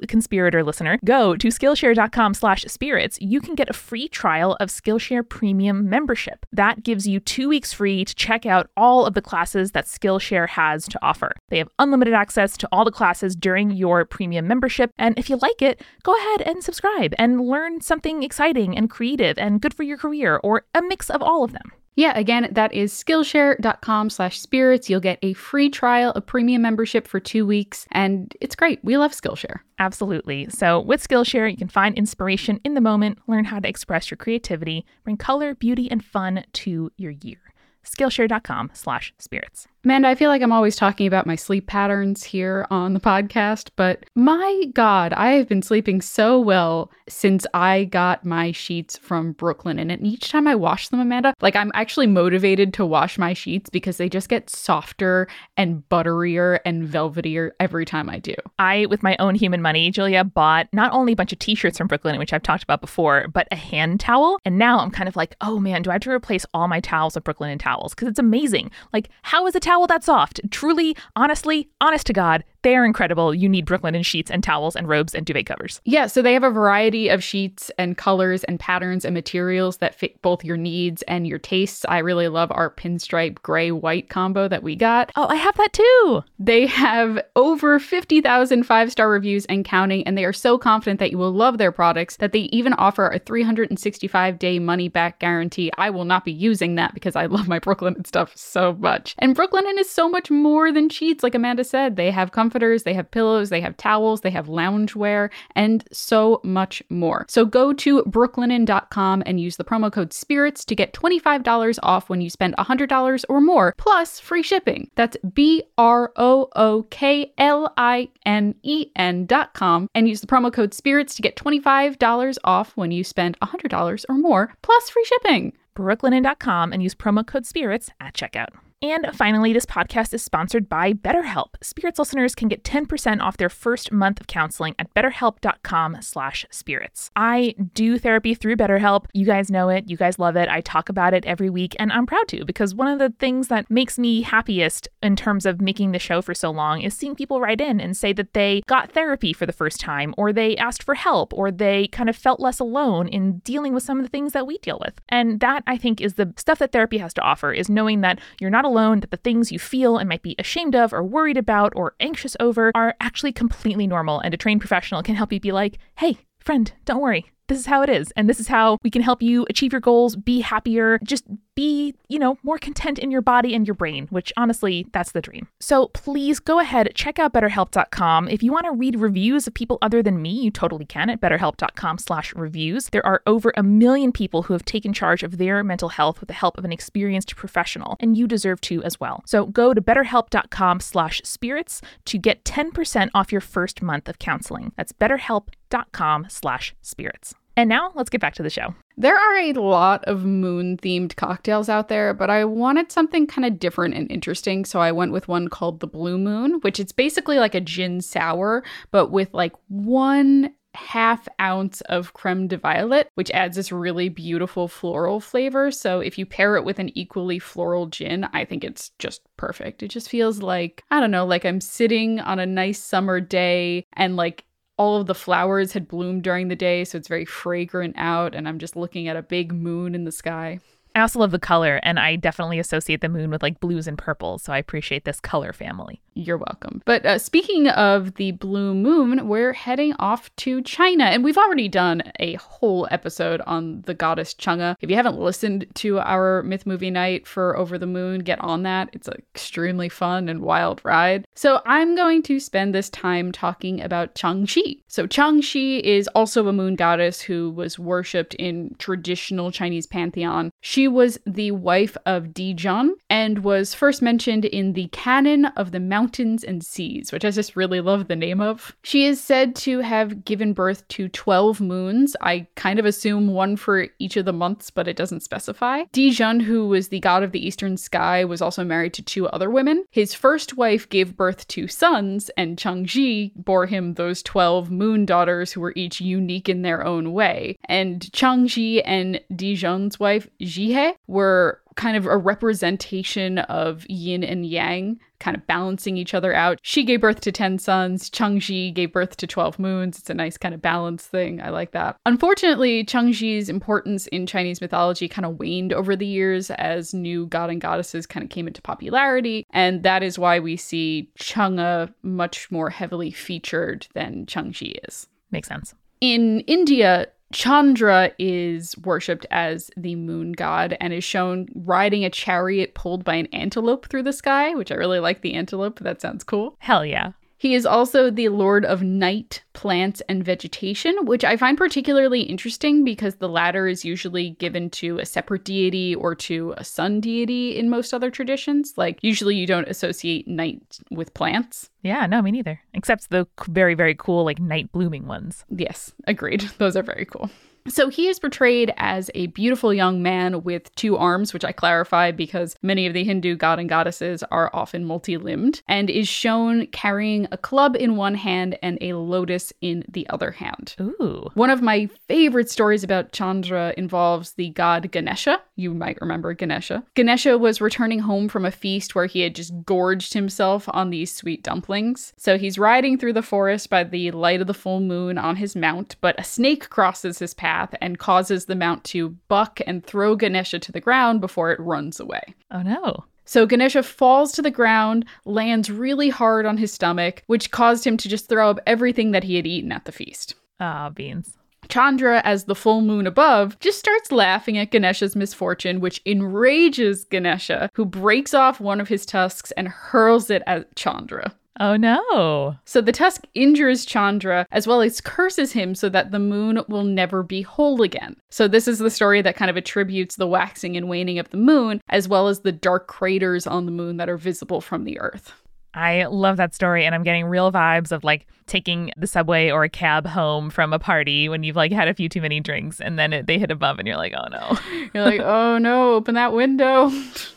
conspirator 0.00 0.62
listener, 0.62 0.98
go 1.04 1.36
to 1.36 1.48
Skillshare.com 1.48 2.34
slash 2.34 2.64
spirits, 2.64 3.18
you 3.20 3.40
can 3.40 3.54
get 3.54 3.70
a 3.70 3.72
free 3.72 4.08
trial 4.08 4.56
of 4.60 4.68
Skillshare 4.68 5.28
Premium 5.28 5.88
membership. 5.88 6.44
That 6.52 6.82
gives 6.82 7.06
you 7.06 7.20
two 7.20 7.48
weeks 7.48 7.72
free 7.72 8.04
to 8.04 8.14
check 8.14 8.46
out 8.46 8.70
all 8.76 9.06
of 9.06 9.14
the 9.14 9.22
classes 9.22 9.72
that 9.72 9.86
Skillshare 9.86 10.48
has 10.50 10.86
to 10.88 10.98
offer. 11.02 11.32
They 11.48 11.58
have 11.58 11.68
unlimited 11.78 12.14
access 12.14 12.56
to 12.58 12.68
all 12.72 12.84
the 12.84 12.90
classes 12.90 13.36
during 13.36 13.70
your 13.70 14.04
premium 14.04 14.46
membership. 14.46 14.90
And 14.98 15.18
if 15.18 15.30
you 15.30 15.36
like 15.36 15.62
it, 15.62 15.80
go 16.02 16.16
ahead 16.16 16.42
and 16.42 16.62
subscribe 16.62 17.14
and 17.18 17.40
learn 17.40 17.80
something 17.80 18.22
exciting 18.22 18.76
and 18.76 18.90
creative 18.90 19.38
and 19.38 19.60
good 19.60 19.74
for 19.74 19.82
your 19.82 19.98
career 19.98 20.40
or 20.42 20.64
a 20.74 20.82
mix 20.82 21.10
of 21.10 21.22
all 21.22 21.44
of 21.44 21.52
them. 21.52 21.72
Yeah, 21.96 22.12
again, 22.16 22.48
that 22.52 22.74
is 22.74 22.92
Skillshare.com 22.92 24.10
slash 24.10 24.38
spirits. 24.38 24.90
You'll 24.90 25.00
get 25.00 25.18
a 25.22 25.32
free 25.32 25.70
trial, 25.70 26.12
a 26.14 26.20
premium 26.20 26.60
membership 26.60 27.08
for 27.08 27.18
two 27.18 27.46
weeks, 27.46 27.86
and 27.90 28.36
it's 28.38 28.54
great. 28.54 28.80
We 28.84 28.98
love 28.98 29.12
Skillshare. 29.12 29.60
Absolutely. 29.78 30.46
So, 30.50 30.78
with 30.78 31.06
Skillshare, 31.06 31.50
you 31.50 31.56
can 31.56 31.68
find 31.68 31.96
inspiration 31.96 32.60
in 32.64 32.74
the 32.74 32.82
moment, 32.82 33.18
learn 33.26 33.46
how 33.46 33.60
to 33.60 33.68
express 33.68 34.10
your 34.10 34.18
creativity, 34.18 34.84
bring 35.04 35.16
color, 35.16 35.54
beauty, 35.54 35.90
and 35.90 36.04
fun 36.04 36.44
to 36.52 36.92
your 36.98 37.12
year. 37.12 37.38
Skillshare.com 37.82 38.72
slash 38.74 39.14
spirits. 39.18 39.66
Amanda, 39.86 40.08
I 40.08 40.16
feel 40.16 40.30
like 40.30 40.42
I'm 40.42 40.50
always 40.50 40.74
talking 40.74 41.06
about 41.06 41.28
my 41.28 41.36
sleep 41.36 41.68
patterns 41.68 42.24
here 42.24 42.66
on 42.72 42.92
the 42.92 42.98
podcast, 42.98 43.70
but 43.76 44.04
my 44.16 44.64
God, 44.74 45.12
I 45.12 45.34
have 45.34 45.48
been 45.48 45.62
sleeping 45.62 46.00
so 46.00 46.40
well 46.40 46.90
since 47.08 47.46
I 47.54 47.84
got 47.84 48.24
my 48.24 48.50
sheets 48.50 48.98
from 48.98 49.34
Brooklinen. 49.34 49.92
And 49.92 50.04
each 50.04 50.28
time 50.28 50.48
I 50.48 50.56
wash 50.56 50.88
them, 50.88 50.98
Amanda, 50.98 51.34
like 51.40 51.54
I'm 51.54 51.70
actually 51.72 52.08
motivated 52.08 52.74
to 52.74 52.84
wash 52.84 53.16
my 53.16 53.32
sheets 53.32 53.70
because 53.70 53.96
they 53.96 54.08
just 54.08 54.28
get 54.28 54.50
softer 54.50 55.28
and 55.56 55.88
butterier 55.88 56.58
and 56.64 56.88
velvetier 56.88 57.52
every 57.60 57.84
time 57.84 58.10
I 58.10 58.18
do. 58.18 58.34
I, 58.58 58.86
with 58.86 59.04
my 59.04 59.14
own 59.20 59.36
human 59.36 59.62
money, 59.62 59.92
Julia, 59.92 60.24
bought 60.24 60.66
not 60.72 60.90
only 60.90 61.12
a 61.12 61.16
bunch 61.16 61.32
of 61.32 61.38
t 61.38 61.54
shirts 61.54 61.78
from 61.78 61.86
Brooklinen, 61.86 62.18
which 62.18 62.32
I've 62.32 62.42
talked 62.42 62.64
about 62.64 62.80
before, 62.80 63.28
but 63.32 63.46
a 63.52 63.56
hand 63.56 64.00
towel. 64.00 64.40
And 64.44 64.58
now 64.58 64.80
I'm 64.80 64.90
kind 64.90 65.08
of 65.08 65.14
like, 65.14 65.36
oh 65.42 65.60
man, 65.60 65.82
do 65.82 65.90
I 65.90 65.92
have 65.92 66.02
to 66.02 66.10
replace 66.10 66.44
all 66.52 66.66
my 66.66 66.80
towels 66.80 67.14
with 67.14 67.22
Brooklinen 67.22 67.60
towels? 67.60 67.94
Because 67.94 68.08
it's 68.08 68.18
amazing. 68.18 68.72
Like, 68.92 69.10
how 69.22 69.46
is 69.46 69.54
a 69.54 69.60
towel 69.60 69.75
that 69.88 70.04
soft? 70.04 70.40
Truly, 70.50 70.96
honestly, 71.14 71.68
honest 71.80 72.06
to 72.06 72.12
God, 72.12 72.44
they 72.66 72.74
are 72.74 72.84
incredible. 72.84 73.32
You 73.32 73.48
need 73.48 73.64
Brooklinen 73.64 74.04
sheets 74.04 74.28
and 74.28 74.42
towels 74.42 74.74
and 74.74 74.88
robes 74.88 75.14
and 75.14 75.24
duvet 75.24 75.46
covers. 75.46 75.80
Yeah, 75.84 76.08
so 76.08 76.20
they 76.20 76.32
have 76.32 76.42
a 76.42 76.50
variety 76.50 77.08
of 77.08 77.22
sheets 77.22 77.70
and 77.78 77.96
colors 77.96 78.42
and 78.42 78.58
patterns 78.58 79.04
and 79.04 79.14
materials 79.14 79.76
that 79.76 79.94
fit 79.94 80.20
both 80.20 80.44
your 80.44 80.56
needs 80.56 81.02
and 81.02 81.28
your 81.28 81.38
tastes. 81.38 81.86
I 81.88 81.98
really 81.98 82.26
love 82.26 82.50
our 82.50 82.68
pinstripe 82.68 83.40
gray 83.40 83.70
white 83.70 84.08
combo 84.08 84.48
that 84.48 84.64
we 84.64 84.74
got. 84.74 85.12
Oh, 85.14 85.28
I 85.28 85.36
have 85.36 85.56
that 85.58 85.74
too. 85.74 86.24
They 86.40 86.66
have 86.66 87.20
over 87.36 87.78
50,000 87.78 88.64
five 88.64 88.90
star 88.90 89.10
reviews 89.10 89.46
and 89.46 89.64
counting, 89.64 90.04
and 90.04 90.18
they 90.18 90.24
are 90.24 90.32
so 90.32 90.58
confident 90.58 90.98
that 90.98 91.12
you 91.12 91.18
will 91.18 91.32
love 91.32 91.58
their 91.58 91.70
products 91.70 92.16
that 92.16 92.32
they 92.32 92.48
even 92.50 92.72
offer 92.72 93.06
a 93.10 93.20
365 93.20 94.40
day 94.40 94.58
money 94.58 94.88
back 94.88 95.20
guarantee. 95.20 95.70
I 95.78 95.90
will 95.90 96.04
not 96.04 96.24
be 96.24 96.32
using 96.32 96.74
that 96.74 96.94
because 96.94 97.14
I 97.14 97.26
love 97.26 97.46
my 97.46 97.60
Brooklinen 97.60 98.04
stuff 98.08 98.36
so 98.36 98.72
much. 98.72 99.14
And 99.20 99.36
Brooklinen 99.36 99.78
is 99.78 99.88
so 99.88 100.08
much 100.08 100.32
more 100.32 100.72
than 100.72 100.88
sheets, 100.88 101.22
like 101.22 101.36
Amanda 101.36 101.62
said. 101.62 101.94
They 101.94 102.10
have 102.10 102.32
comfort 102.32 102.55
comforters, 102.56 102.84
they 102.84 102.94
have 102.94 103.10
pillows, 103.10 103.50
they 103.50 103.60
have 103.60 103.76
towels, 103.76 104.22
they 104.22 104.30
have 104.30 104.46
loungewear, 104.46 105.30
and 105.54 105.84
so 105.92 106.40
much 106.42 106.82
more. 106.88 107.26
So 107.28 107.44
go 107.44 107.74
to 107.74 108.02
brooklinen.com 108.04 109.22
and 109.26 109.38
use 109.38 109.56
the 109.56 109.64
promo 109.64 109.92
code 109.92 110.12
SPIRITS 110.14 110.64
to 110.64 110.74
get 110.74 110.94
$25 110.94 111.78
off 111.82 112.08
when 112.08 112.22
you 112.22 112.30
spend 112.30 112.56
$100 112.56 113.24
or 113.28 113.40
more, 113.42 113.74
plus 113.76 114.18
free 114.18 114.42
shipping. 114.42 114.90
That's 114.94 115.18
B 115.34 115.64
R 115.76 116.12
O 116.16 116.48
O 116.56 116.86
K 116.90 117.32
L 117.36 117.72
I 117.76 118.08
N 118.24 118.54
E 118.62 118.86
N.com 118.96 119.90
and 119.94 120.08
use 120.08 120.22
the 120.22 120.26
promo 120.26 120.50
code 120.50 120.72
SPIRITS 120.72 121.14
to 121.16 121.22
get 121.22 121.36
$25 121.36 122.38
off 122.44 122.72
when 122.74 122.90
you 122.90 123.04
spend 123.04 123.38
$100 123.40 124.04
or 124.08 124.16
more, 124.16 124.54
plus 124.62 124.88
free 124.88 125.04
shipping. 125.04 125.52
brooklinen.com 125.76 126.72
and 126.72 126.82
use 126.82 126.94
promo 126.94 127.26
code 127.26 127.44
SPIRITS 127.44 127.90
at 128.00 128.14
checkout. 128.14 128.48
And 128.82 129.06
finally, 129.14 129.54
this 129.54 129.64
podcast 129.64 130.12
is 130.12 130.22
sponsored 130.22 130.68
by 130.68 130.92
BetterHelp. 130.92 131.54
Spirits 131.62 131.98
listeners 131.98 132.34
can 132.34 132.48
get 132.48 132.62
10% 132.62 133.22
off 133.22 133.38
their 133.38 133.48
first 133.48 133.90
month 133.90 134.20
of 134.20 134.26
counseling 134.26 134.74
at 134.78 134.92
betterhelp.com 134.92 136.02
slash 136.02 136.44
spirits. 136.50 137.10
I 137.16 137.54
do 137.72 137.98
therapy 137.98 138.34
through 138.34 138.56
BetterHelp. 138.56 139.06
You 139.14 139.24
guys 139.24 139.50
know 139.50 139.70
it. 139.70 139.88
You 139.88 139.96
guys 139.96 140.18
love 140.18 140.36
it. 140.36 140.50
I 140.50 140.60
talk 140.60 140.90
about 140.90 141.14
it 141.14 141.24
every 141.24 141.48
week, 141.48 141.74
and 141.78 141.90
I'm 141.90 142.04
proud 142.04 142.28
to 142.28 142.44
because 142.44 142.74
one 142.74 142.88
of 142.88 142.98
the 142.98 143.14
things 143.18 143.48
that 143.48 143.70
makes 143.70 143.98
me 143.98 144.20
happiest 144.20 144.88
in 145.02 145.16
terms 145.16 145.46
of 145.46 145.58
making 145.62 145.92
the 145.92 145.98
show 145.98 146.20
for 146.20 146.34
so 146.34 146.50
long 146.50 146.82
is 146.82 146.94
seeing 146.94 147.14
people 147.14 147.40
write 147.40 147.62
in 147.62 147.80
and 147.80 147.96
say 147.96 148.12
that 148.12 148.34
they 148.34 148.60
got 148.66 148.92
therapy 148.92 149.32
for 149.32 149.46
the 149.46 149.52
first 149.54 149.80
time, 149.80 150.14
or 150.18 150.34
they 150.34 150.54
asked 150.58 150.82
for 150.82 150.94
help, 150.94 151.32
or 151.32 151.50
they 151.50 151.88
kind 151.88 152.10
of 152.10 152.16
felt 152.16 152.40
less 152.40 152.60
alone 152.60 153.08
in 153.08 153.38
dealing 153.38 153.72
with 153.72 153.84
some 153.84 153.98
of 153.98 154.04
the 154.04 154.10
things 154.10 154.34
that 154.34 154.46
we 154.46 154.58
deal 154.58 154.78
with. 154.84 155.00
And 155.08 155.40
that, 155.40 155.62
I 155.66 155.78
think, 155.78 156.02
is 156.02 156.14
the 156.14 156.34
stuff 156.36 156.58
that 156.58 156.72
therapy 156.72 156.98
has 156.98 157.14
to 157.14 157.22
offer, 157.22 157.52
is 157.52 157.70
knowing 157.70 158.02
that 158.02 158.18
you're 158.38 158.50
not 158.50 158.65
alone, 158.66 159.00
that 159.00 159.10
the 159.10 159.16
things 159.16 159.52
you 159.52 159.58
feel 159.58 159.96
and 159.96 160.08
might 160.08 160.22
be 160.22 160.34
ashamed 160.38 160.74
of 160.74 160.92
or 160.92 161.02
worried 161.02 161.36
about 161.36 161.72
or 161.76 161.94
anxious 162.00 162.36
over 162.40 162.72
are 162.74 162.94
actually 163.00 163.32
completely 163.32 163.86
normal. 163.86 164.20
And 164.20 164.34
a 164.34 164.36
trained 164.36 164.60
professional 164.60 165.02
can 165.02 165.14
help 165.14 165.32
you 165.32 165.40
be 165.40 165.52
like, 165.52 165.78
hey, 165.96 166.18
friend, 166.38 166.72
don't 166.84 167.00
worry. 167.00 167.30
This 167.48 167.58
is 167.58 167.66
how 167.66 167.82
it 167.82 167.88
is. 167.88 168.12
And 168.16 168.28
this 168.28 168.40
is 168.40 168.48
how 168.48 168.78
we 168.82 168.90
can 168.90 169.02
help 169.02 169.22
you 169.22 169.46
achieve 169.48 169.72
your 169.72 169.80
goals, 169.80 170.16
be 170.16 170.40
happier, 170.40 170.98
just 171.04 171.24
be, 171.54 171.94
you 172.08 172.18
know, 172.18 172.38
more 172.42 172.58
content 172.58 172.98
in 172.98 173.10
your 173.10 173.22
body 173.22 173.54
and 173.54 173.66
your 173.66 173.74
brain, 173.74 174.06
which 174.10 174.32
honestly, 174.36 174.86
that's 174.92 175.12
the 175.12 175.22
dream. 175.22 175.48
So 175.58 175.88
please 175.88 176.38
go 176.38 176.60
ahead, 176.60 176.92
check 176.94 177.18
out 177.18 177.32
betterhelp.com. 177.32 178.28
If 178.28 178.42
you 178.42 178.52
want 178.52 178.66
to 178.66 178.72
read 178.72 179.00
reviews 179.00 179.46
of 179.46 179.54
people 179.54 179.78
other 179.80 180.02
than 180.02 180.20
me, 180.20 180.30
you 180.30 180.50
totally 180.50 180.84
can 180.84 181.08
at 181.08 181.20
betterhelp.com 181.20 181.98
slash 181.98 182.34
reviews. 182.34 182.90
There 182.90 183.06
are 183.06 183.22
over 183.26 183.54
a 183.56 183.62
million 183.62 184.12
people 184.12 184.42
who 184.42 184.52
have 184.52 184.64
taken 184.64 184.92
charge 184.92 185.22
of 185.22 185.38
their 185.38 185.64
mental 185.64 185.88
health 185.88 186.20
with 186.20 186.28
the 186.28 186.34
help 186.34 186.58
of 186.58 186.64
an 186.64 186.72
experienced 186.72 187.36
professional, 187.36 187.96
and 188.00 188.16
you 188.16 188.26
deserve 188.26 188.60
to 188.62 188.82
as 188.82 189.00
well. 189.00 189.22
So 189.24 189.46
go 189.46 189.72
to 189.72 189.80
betterhelp.com 189.80 190.80
slash 190.80 191.22
spirits 191.24 191.80
to 192.04 192.18
get 192.18 192.44
10% 192.44 193.08
off 193.14 193.32
your 193.32 193.40
first 193.40 193.80
month 193.80 194.08
of 194.08 194.18
counseling. 194.18 194.72
That's 194.76 194.92
betterhelp.com 194.92 196.26
slash 196.28 196.74
spirits. 196.82 197.35
And 197.56 197.68
now 197.68 197.90
let's 197.94 198.10
get 198.10 198.20
back 198.20 198.34
to 198.34 198.42
the 198.42 198.50
show. 198.50 198.74
There 198.98 199.16
are 199.16 199.36
a 199.38 199.52
lot 199.54 200.04
of 200.04 200.24
moon 200.24 200.76
themed 200.76 201.16
cocktails 201.16 201.68
out 201.68 201.88
there, 201.88 202.12
but 202.12 202.30
I 202.30 202.44
wanted 202.44 202.92
something 202.92 203.26
kind 203.26 203.46
of 203.46 203.58
different 203.58 203.94
and 203.94 204.10
interesting, 204.10 204.64
so 204.64 204.80
I 204.80 204.92
went 204.92 205.12
with 205.12 205.28
one 205.28 205.48
called 205.48 205.80
the 205.80 205.86
Blue 205.86 206.18
Moon, 206.18 206.60
which 206.60 206.78
it's 206.78 206.92
basically 206.92 207.38
like 207.38 207.54
a 207.54 207.60
gin 207.60 208.00
sour, 208.00 208.62
but 208.90 209.08
with 209.08 209.32
like 209.32 209.52
one 209.68 210.54
half 210.74 211.26
ounce 211.40 211.80
of 211.82 212.12
creme 212.12 212.48
de 212.48 212.58
violet, 212.58 213.08
which 213.14 213.30
adds 213.30 213.56
this 213.56 213.72
really 213.72 214.10
beautiful 214.10 214.68
floral 214.68 215.20
flavor. 215.20 215.70
So 215.70 216.00
if 216.00 216.18
you 216.18 216.26
pair 216.26 216.56
it 216.56 216.64
with 216.64 216.78
an 216.78 216.96
equally 216.96 217.38
floral 217.38 217.86
gin, 217.86 218.28
I 218.32 218.44
think 218.44 218.62
it's 218.62 218.90
just 218.98 219.22
perfect. 219.38 219.82
It 219.82 219.88
just 219.88 220.10
feels 220.10 220.42
like, 220.42 220.84
I 220.90 221.00
don't 221.00 221.10
know, 221.10 221.24
like 221.24 221.46
I'm 221.46 221.62
sitting 221.62 222.20
on 222.20 222.38
a 222.38 222.46
nice 222.46 222.78
summer 222.78 223.20
day 223.20 223.86
and 223.94 224.16
like 224.16 224.44
all 224.76 224.96
of 224.96 225.06
the 225.06 225.14
flowers 225.14 225.72
had 225.72 225.88
bloomed 225.88 226.22
during 226.22 226.48
the 226.48 226.56
day, 226.56 226.84
so 226.84 226.98
it's 226.98 227.08
very 227.08 227.24
fragrant 227.24 227.94
out, 227.96 228.34
and 228.34 228.46
I'm 228.46 228.58
just 228.58 228.76
looking 228.76 229.08
at 229.08 229.16
a 229.16 229.22
big 229.22 229.52
moon 229.52 229.94
in 229.94 230.04
the 230.04 230.12
sky. 230.12 230.60
I 230.96 231.02
also 231.02 231.18
love 231.18 231.30
the 231.30 231.38
color, 231.38 231.78
and 231.82 232.00
I 232.00 232.16
definitely 232.16 232.58
associate 232.58 233.02
the 233.02 233.10
moon 233.10 233.28
with 233.28 233.42
like 233.42 233.60
blues 233.60 233.86
and 233.86 233.98
purples, 233.98 234.42
so 234.42 234.54
I 234.54 234.56
appreciate 234.56 235.04
this 235.04 235.20
color 235.20 235.52
family. 235.52 236.00
You're 236.14 236.38
welcome. 236.38 236.80
But 236.86 237.04
uh, 237.04 237.18
speaking 237.18 237.68
of 237.68 238.14
the 238.14 238.32
blue 238.32 238.74
moon, 238.74 239.28
we're 239.28 239.52
heading 239.52 239.92
off 239.98 240.34
to 240.36 240.62
China, 240.62 241.04
and 241.04 241.22
we've 241.22 241.36
already 241.36 241.68
done 241.68 242.02
a 242.18 242.36
whole 242.36 242.88
episode 242.90 243.42
on 243.42 243.82
the 243.82 243.92
goddess 243.92 244.32
Chang'e. 244.32 244.76
If 244.80 244.88
you 244.88 244.96
haven't 244.96 245.20
listened 245.20 245.66
to 245.74 245.98
our 245.98 246.42
Myth 246.42 246.64
Movie 246.64 246.90
Night 246.90 247.26
for 247.26 247.54
Over 247.58 247.76
the 247.76 247.86
Moon, 247.86 248.20
get 248.20 248.40
on 248.40 248.62
that. 248.62 248.88
It's 248.94 249.08
an 249.08 249.22
extremely 249.34 249.90
fun 249.90 250.30
and 250.30 250.40
wild 250.40 250.80
ride. 250.82 251.26
So 251.34 251.60
I'm 251.66 251.94
going 251.94 252.22
to 252.22 252.40
spend 252.40 252.74
this 252.74 252.88
time 252.88 253.32
talking 253.32 253.82
about 253.82 254.14
Chang'e. 254.14 254.80
So 254.86 255.06
Chang'e 255.06 255.80
is 255.80 256.08
also 256.14 256.48
a 256.48 256.54
moon 256.54 256.74
goddess 256.74 257.20
who 257.20 257.50
was 257.50 257.78
worshipped 257.78 258.32
in 258.36 258.74
traditional 258.78 259.50
Chinese 259.50 259.86
pantheon. 259.86 260.50
She 260.62 260.85
Was 260.88 261.18
the 261.26 261.50
wife 261.50 261.96
of 262.06 262.28
Dijun 262.28 262.92
and 263.10 263.40
was 263.40 263.74
first 263.74 264.02
mentioned 264.02 264.44
in 264.44 264.72
the 264.72 264.88
Canon 264.88 265.46
of 265.46 265.72
the 265.72 265.80
Mountains 265.80 266.44
and 266.44 266.64
Seas, 266.64 267.12
which 267.12 267.24
I 267.24 267.30
just 267.30 267.56
really 267.56 267.80
love 267.80 268.08
the 268.08 268.16
name 268.16 268.40
of. 268.40 268.76
She 268.82 269.06
is 269.06 269.20
said 269.20 269.54
to 269.56 269.80
have 269.80 270.24
given 270.24 270.52
birth 270.52 270.86
to 270.88 271.08
12 271.08 271.60
moons. 271.60 272.16
I 272.20 272.46
kind 272.54 272.78
of 272.78 272.84
assume 272.84 273.28
one 273.28 273.56
for 273.56 273.88
each 273.98 274.16
of 274.16 274.24
the 274.24 274.32
months, 274.32 274.70
but 274.70 274.88
it 274.88 274.96
doesn't 274.96 275.20
specify. 275.20 275.84
Dijun, 275.92 276.42
who 276.42 276.68
was 276.68 276.88
the 276.88 277.00
god 277.00 277.22
of 277.22 277.32
the 277.32 277.44
eastern 277.44 277.76
sky, 277.76 278.24
was 278.24 278.42
also 278.42 278.64
married 278.64 278.94
to 278.94 279.02
two 279.02 279.26
other 279.28 279.50
women. 279.50 279.84
His 279.90 280.14
first 280.14 280.56
wife 280.56 280.88
gave 280.88 281.16
birth 281.16 281.46
to 281.48 281.68
sons, 281.68 282.30
and 282.36 282.56
Changji 282.56 283.32
bore 283.34 283.66
him 283.66 283.94
those 283.94 284.22
12 284.22 284.70
moon 284.70 285.06
daughters 285.06 285.52
who 285.52 285.60
were 285.60 285.72
each 285.76 286.00
unique 286.00 286.48
in 286.48 286.62
their 286.62 286.84
own 286.84 287.12
way. 287.12 287.58
And 287.64 288.00
Changji 288.00 288.82
and 288.84 289.20
Dijun's 289.32 290.00
wife, 290.00 290.28
Jihe, 290.76 290.94
were 291.06 291.60
kind 291.76 291.96
of 291.96 292.06
a 292.06 292.16
representation 292.16 293.38
of 293.38 293.84
yin 293.88 294.24
and 294.24 294.46
yang, 294.46 294.98
kind 295.18 295.36
of 295.36 295.46
balancing 295.46 295.96
each 295.96 296.14
other 296.14 296.34
out. 296.34 296.58
She 296.62 296.84
gave 296.84 297.02
birth 297.02 297.20
to 297.20 297.32
10 297.32 297.58
sons, 297.58 298.10
Changji 298.10 298.72
gave 298.72 298.92
birth 298.92 299.16
to 299.18 299.26
12 299.26 299.58
moons. 299.58 299.98
It's 299.98 300.10
a 300.10 300.14
nice 300.14 300.38
kind 300.38 300.54
of 300.54 300.62
balance 300.62 301.06
thing. 301.06 301.40
I 301.40 301.50
like 301.50 301.72
that. 301.72 301.96
Unfortunately, 302.06 302.84
Changji's 302.84 303.48
importance 303.48 304.06
in 304.08 304.26
Chinese 304.26 304.60
mythology 304.60 305.08
kind 305.08 305.26
of 305.26 305.38
waned 305.38 305.72
over 305.72 305.96
the 305.96 306.06
years 306.06 306.50
as 306.52 306.94
new 306.94 307.26
god 307.26 307.50
and 307.50 307.60
goddesses 307.60 308.06
kind 308.06 308.24
of 308.24 308.30
came 308.30 308.46
into 308.46 308.62
popularity, 308.62 309.46
and 309.50 309.82
that 309.82 310.02
is 310.02 310.18
why 310.18 310.38
we 310.38 310.56
see 310.56 311.10
Chang'e 311.18 311.92
much 312.02 312.50
more 312.50 312.70
heavily 312.70 313.10
featured 313.10 313.86
than 313.94 314.26
Changji 314.26 314.76
is. 314.88 315.08
Makes 315.30 315.48
sense. 315.48 315.74
In 316.00 316.40
India, 316.40 317.08
Chandra 317.32 318.12
is 318.18 318.76
worshipped 318.78 319.26
as 319.30 319.70
the 319.76 319.96
moon 319.96 320.32
god 320.32 320.76
and 320.80 320.92
is 320.92 321.04
shown 321.04 321.48
riding 321.54 322.04
a 322.04 322.10
chariot 322.10 322.74
pulled 322.74 323.04
by 323.04 323.14
an 323.16 323.26
antelope 323.26 323.88
through 323.88 324.04
the 324.04 324.12
sky, 324.12 324.54
which 324.54 324.70
I 324.70 324.76
really 324.76 325.00
like 325.00 325.22
the 325.22 325.34
antelope. 325.34 325.80
That 325.80 326.00
sounds 326.00 326.24
cool. 326.24 326.56
Hell 326.60 326.84
yeah. 326.84 327.12
He 327.38 327.54
is 327.54 327.66
also 327.66 328.10
the 328.10 328.28
lord 328.30 328.64
of 328.64 328.82
night, 328.82 329.42
plants, 329.52 330.00
and 330.08 330.24
vegetation, 330.24 330.96
which 331.04 331.24
I 331.24 331.36
find 331.36 331.58
particularly 331.58 332.22
interesting 332.22 332.82
because 332.82 333.16
the 333.16 333.28
latter 333.28 333.68
is 333.68 333.84
usually 333.84 334.30
given 334.30 334.70
to 334.70 334.98
a 334.98 335.06
separate 335.06 335.44
deity 335.44 335.94
or 335.94 336.14
to 336.14 336.54
a 336.56 336.64
sun 336.64 337.00
deity 337.00 337.58
in 337.58 337.68
most 337.68 337.92
other 337.92 338.10
traditions. 338.10 338.74
Like, 338.76 338.98
usually 339.02 339.36
you 339.36 339.46
don't 339.46 339.68
associate 339.68 340.26
night 340.26 340.78
with 340.90 341.14
plants. 341.14 341.70
Yeah, 341.82 342.06
no, 342.06 342.22
me 342.22 342.30
neither. 342.30 342.60
Except 342.72 343.10
the 343.10 343.26
very, 343.48 343.74
very 343.74 343.94
cool, 343.94 344.24
like 344.24 344.40
night 344.40 344.72
blooming 344.72 345.06
ones. 345.06 345.44
Yes, 345.50 345.92
agreed. 346.06 346.40
Those 346.58 346.76
are 346.76 346.82
very 346.82 347.04
cool. 347.04 347.30
So 347.68 347.88
he 347.88 348.08
is 348.08 348.18
portrayed 348.18 348.72
as 348.76 349.10
a 349.14 349.26
beautiful 349.28 349.74
young 349.74 350.02
man 350.02 350.42
with 350.44 350.74
two 350.76 350.96
arms, 350.96 351.32
which 351.32 351.44
I 351.44 351.52
clarify 351.52 352.12
because 352.12 352.56
many 352.62 352.86
of 352.86 352.94
the 352.94 353.04
Hindu 353.04 353.36
god 353.36 353.58
and 353.58 353.68
goddesses 353.68 354.22
are 354.30 354.50
often 354.52 354.84
multi 354.84 355.16
limbed, 355.16 355.62
and 355.68 355.90
is 355.90 356.08
shown 356.08 356.66
carrying 356.68 357.26
a 357.32 357.36
club 357.36 357.76
in 357.76 357.96
one 357.96 358.14
hand 358.14 358.58
and 358.62 358.78
a 358.80 358.94
lotus 358.94 359.52
in 359.60 359.84
the 359.88 360.08
other 360.08 360.30
hand. 360.30 360.76
Ooh. 360.80 361.28
One 361.34 361.50
of 361.50 361.62
my 361.62 361.88
favorite 362.06 362.50
stories 362.50 362.84
about 362.84 363.12
Chandra 363.12 363.74
involves 363.76 364.32
the 364.32 364.50
god 364.50 364.92
Ganesha. 364.92 365.40
You 365.56 365.74
might 365.74 366.00
remember 366.00 366.34
Ganesha. 366.34 366.84
Ganesha 366.94 367.36
was 367.36 367.60
returning 367.60 368.00
home 368.00 368.28
from 368.28 368.44
a 368.44 368.50
feast 368.50 368.94
where 368.94 369.06
he 369.06 369.22
had 369.22 369.34
just 369.34 369.52
gorged 369.64 370.14
himself 370.14 370.68
on 370.72 370.90
these 370.90 371.12
sweet 371.12 371.42
dumplings. 371.42 372.12
So 372.16 372.38
he's 372.38 372.58
riding 372.58 372.98
through 372.98 373.14
the 373.14 373.22
forest 373.22 373.70
by 373.70 373.84
the 373.84 374.10
light 374.12 374.40
of 374.40 374.46
the 374.46 374.54
full 374.54 374.80
moon 374.80 375.18
on 375.18 375.36
his 375.36 375.56
mount, 375.56 375.96
but 376.00 376.18
a 376.20 376.24
snake 376.24 376.68
crosses 376.68 377.18
his 377.18 377.34
path 377.34 377.55
and 377.80 377.98
causes 377.98 378.44
the 378.44 378.54
mount 378.54 378.84
to 378.84 379.10
buck 379.28 379.60
and 379.66 379.84
throw 379.84 380.16
Ganesha 380.16 380.58
to 380.58 380.72
the 380.72 380.80
ground 380.80 381.20
before 381.20 381.50
it 381.52 381.60
runs 381.60 382.00
away. 382.00 382.22
Oh 382.50 382.62
no. 382.62 383.04
So 383.24 383.44
Ganesha 383.44 383.82
falls 383.82 384.32
to 384.32 384.42
the 384.42 384.52
ground, 384.52 385.04
lands 385.24 385.68
really 385.68 386.08
hard 386.08 386.46
on 386.46 386.56
his 386.56 386.72
stomach, 386.72 387.22
which 387.26 387.50
caused 387.50 387.84
him 387.84 387.96
to 387.96 388.08
just 388.08 388.28
throw 388.28 388.48
up 388.50 388.60
everything 388.66 389.10
that 389.10 389.24
he 389.24 389.34
had 389.34 389.46
eaten 389.46 389.72
at 389.72 389.84
the 389.84 389.92
feast. 389.92 390.34
Ah, 390.60 390.90
beans. 390.90 391.36
Chandra, 391.68 392.22
as 392.24 392.44
the 392.44 392.54
full 392.54 392.80
moon 392.80 393.06
above, 393.06 393.58
just 393.58 393.80
starts 393.80 394.12
laughing 394.12 394.56
at 394.56 394.70
Ganesha's 394.70 395.16
misfortune, 395.16 395.80
which 395.80 396.00
enrages 396.06 397.04
Ganesha, 397.04 397.68
who 397.74 397.84
breaks 397.84 398.34
off 398.34 398.60
one 398.60 398.80
of 398.80 398.88
his 398.88 399.04
tusks 399.04 399.50
and 399.52 399.66
hurls 399.66 400.30
it 400.30 400.44
at 400.46 400.74
Chandra. 400.76 401.34
Oh 401.58 401.76
no. 401.76 402.56
So 402.64 402.80
the 402.80 402.92
tusk 402.92 403.24
injures 403.34 403.84
Chandra 403.84 404.46
as 404.50 404.66
well 404.66 404.80
as 404.82 405.00
curses 405.00 405.52
him 405.52 405.74
so 405.74 405.88
that 405.88 406.10
the 406.10 406.18
moon 406.18 406.60
will 406.68 406.84
never 406.84 407.22
be 407.22 407.42
whole 407.42 407.82
again. 407.82 408.16
So 408.30 408.48
this 408.48 408.68
is 408.68 408.78
the 408.78 408.90
story 408.90 409.22
that 409.22 409.36
kind 409.36 409.50
of 409.50 409.56
attributes 409.56 410.16
the 410.16 410.26
waxing 410.26 410.76
and 410.76 410.88
waning 410.88 411.18
of 411.18 411.30
the 411.30 411.36
moon 411.36 411.80
as 411.88 412.08
well 412.08 412.28
as 412.28 412.40
the 412.40 412.52
dark 412.52 412.88
craters 412.88 413.46
on 413.46 413.66
the 413.66 413.72
moon 413.72 413.96
that 413.96 414.08
are 414.08 414.16
visible 414.18 414.60
from 414.60 414.84
the 414.84 414.98
earth. 415.00 415.32
I 415.76 416.06
love 416.06 416.38
that 416.38 416.54
story, 416.54 416.86
and 416.86 416.94
I'm 416.94 417.02
getting 417.02 417.26
real 417.26 417.52
vibes 417.52 417.92
of 417.92 418.02
like 418.02 418.26
taking 418.46 418.90
the 418.96 419.06
subway 419.06 419.50
or 419.50 419.62
a 419.62 419.68
cab 419.68 420.06
home 420.06 420.48
from 420.48 420.72
a 420.72 420.78
party 420.78 421.28
when 421.28 421.42
you've 421.42 421.54
like 421.54 421.70
had 421.70 421.86
a 421.86 421.92
few 421.92 422.08
too 422.08 422.22
many 422.22 422.40
drinks, 422.40 422.80
and 422.80 422.98
then 422.98 423.12
it, 423.12 423.26
they 423.26 423.38
hit 423.38 423.50
a 423.50 423.54
bump, 423.54 423.78
and 423.78 423.86
you're 423.86 423.98
like, 423.98 424.14
oh 424.16 424.26
no. 424.28 424.58
You're 424.94 425.04
like, 425.04 425.20
oh 425.20 425.58
no, 425.58 425.92
open 425.92 426.14
that 426.14 426.32
window. 426.32 426.90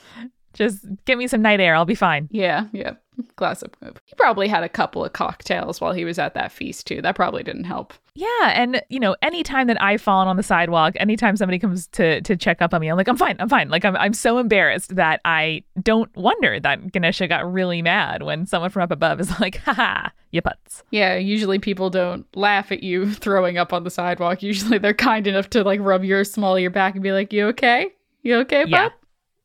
Just 0.54 0.86
give 1.06 1.18
me 1.18 1.28
some 1.28 1.42
night 1.42 1.60
air. 1.60 1.76
I'll 1.76 1.86
be 1.86 1.96
fine. 1.96 2.30
Yeah, 2.32 2.68
yeah. 2.72 2.94
Classic 3.36 3.76
move. 3.82 4.02
He 4.06 4.16
probably 4.16 4.48
had 4.48 4.64
a 4.64 4.70
couple 4.70 5.04
of 5.04 5.14
cocktails 5.14 5.82
while 5.82 5.94
he 5.94 6.06
was 6.06 6.20
at 6.20 6.34
that 6.34 6.52
feast 6.52 6.88
too. 6.88 7.02
That 7.02 7.16
probably 7.16 7.44
didn't 7.44 7.66
help. 7.66 7.94
Yeah, 8.16 8.52
and 8.54 8.82
you 8.90 9.00
know, 9.00 9.16
anytime 9.22 9.68
that 9.68 9.82
I've 9.82 10.02
fallen 10.02 10.28
on 10.28 10.36
the 10.36 10.44
sidewalk, 10.44 10.96
anytime 10.98 11.38
somebody 11.38 11.60
comes 11.60 11.88
to 11.88 12.22
to 12.22 12.36
check 12.36 12.62
up 12.62 12.74
on 12.74 12.82
me, 12.82 12.90
I'm 12.90 12.98
like, 12.98 13.08
I'm 13.08 13.18
fine, 13.18 13.38
I'm 13.40 13.50
fine. 13.50 13.70
Like 13.70 13.86
I'm 13.86 13.96
I'm 13.96 14.14
so 14.14 14.38
embarrassed 14.38 14.96
that 14.96 15.22
I 15.24 15.64
don't 15.82 16.14
wonder 16.18 16.60
that 16.60 16.92
Ganesha 16.92 17.28
got 17.28 17.52
really 17.52 17.82
mad 17.82 18.24
when 18.24 18.46
someone 18.46 18.72
from 18.72 18.84
up 18.84 18.92
above 18.92 19.20
is 19.20 19.40
like, 19.40 19.58
haha, 19.58 20.10
you 20.32 20.42
putz. 20.42 20.84
Yeah, 20.92 21.16
usually 21.16 21.60
people 21.60 21.90
don't 21.90 22.26
laugh 22.36 22.72
at 22.72 22.84
you 22.84 23.12
throwing 23.14 23.58
up 23.58 23.72
on 23.74 23.84
the 23.84 23.92
sidewalk. 23.92 24.44
Usually 24.44 24.78
they're 24.78 24.94
kind 24.94 25.26
enough 25.28 25.50
to 25.52 25.64
like 25.64 25.80
rub 25.80 26.04
your 26.04 26.24
small 26.24 26.56
of 26.56 26.62
your 26.62 26.72
back 26.72 26.96
and 26.96 27.04
be 27.04 27.12
like, 27.12 27.32
"You 27.32 27.48
okay? 27.48 27.88
You 28.22 28.38
okay, 28.40 28.64
bud?" 28.64 28.72
Yeah. 28.72 28.90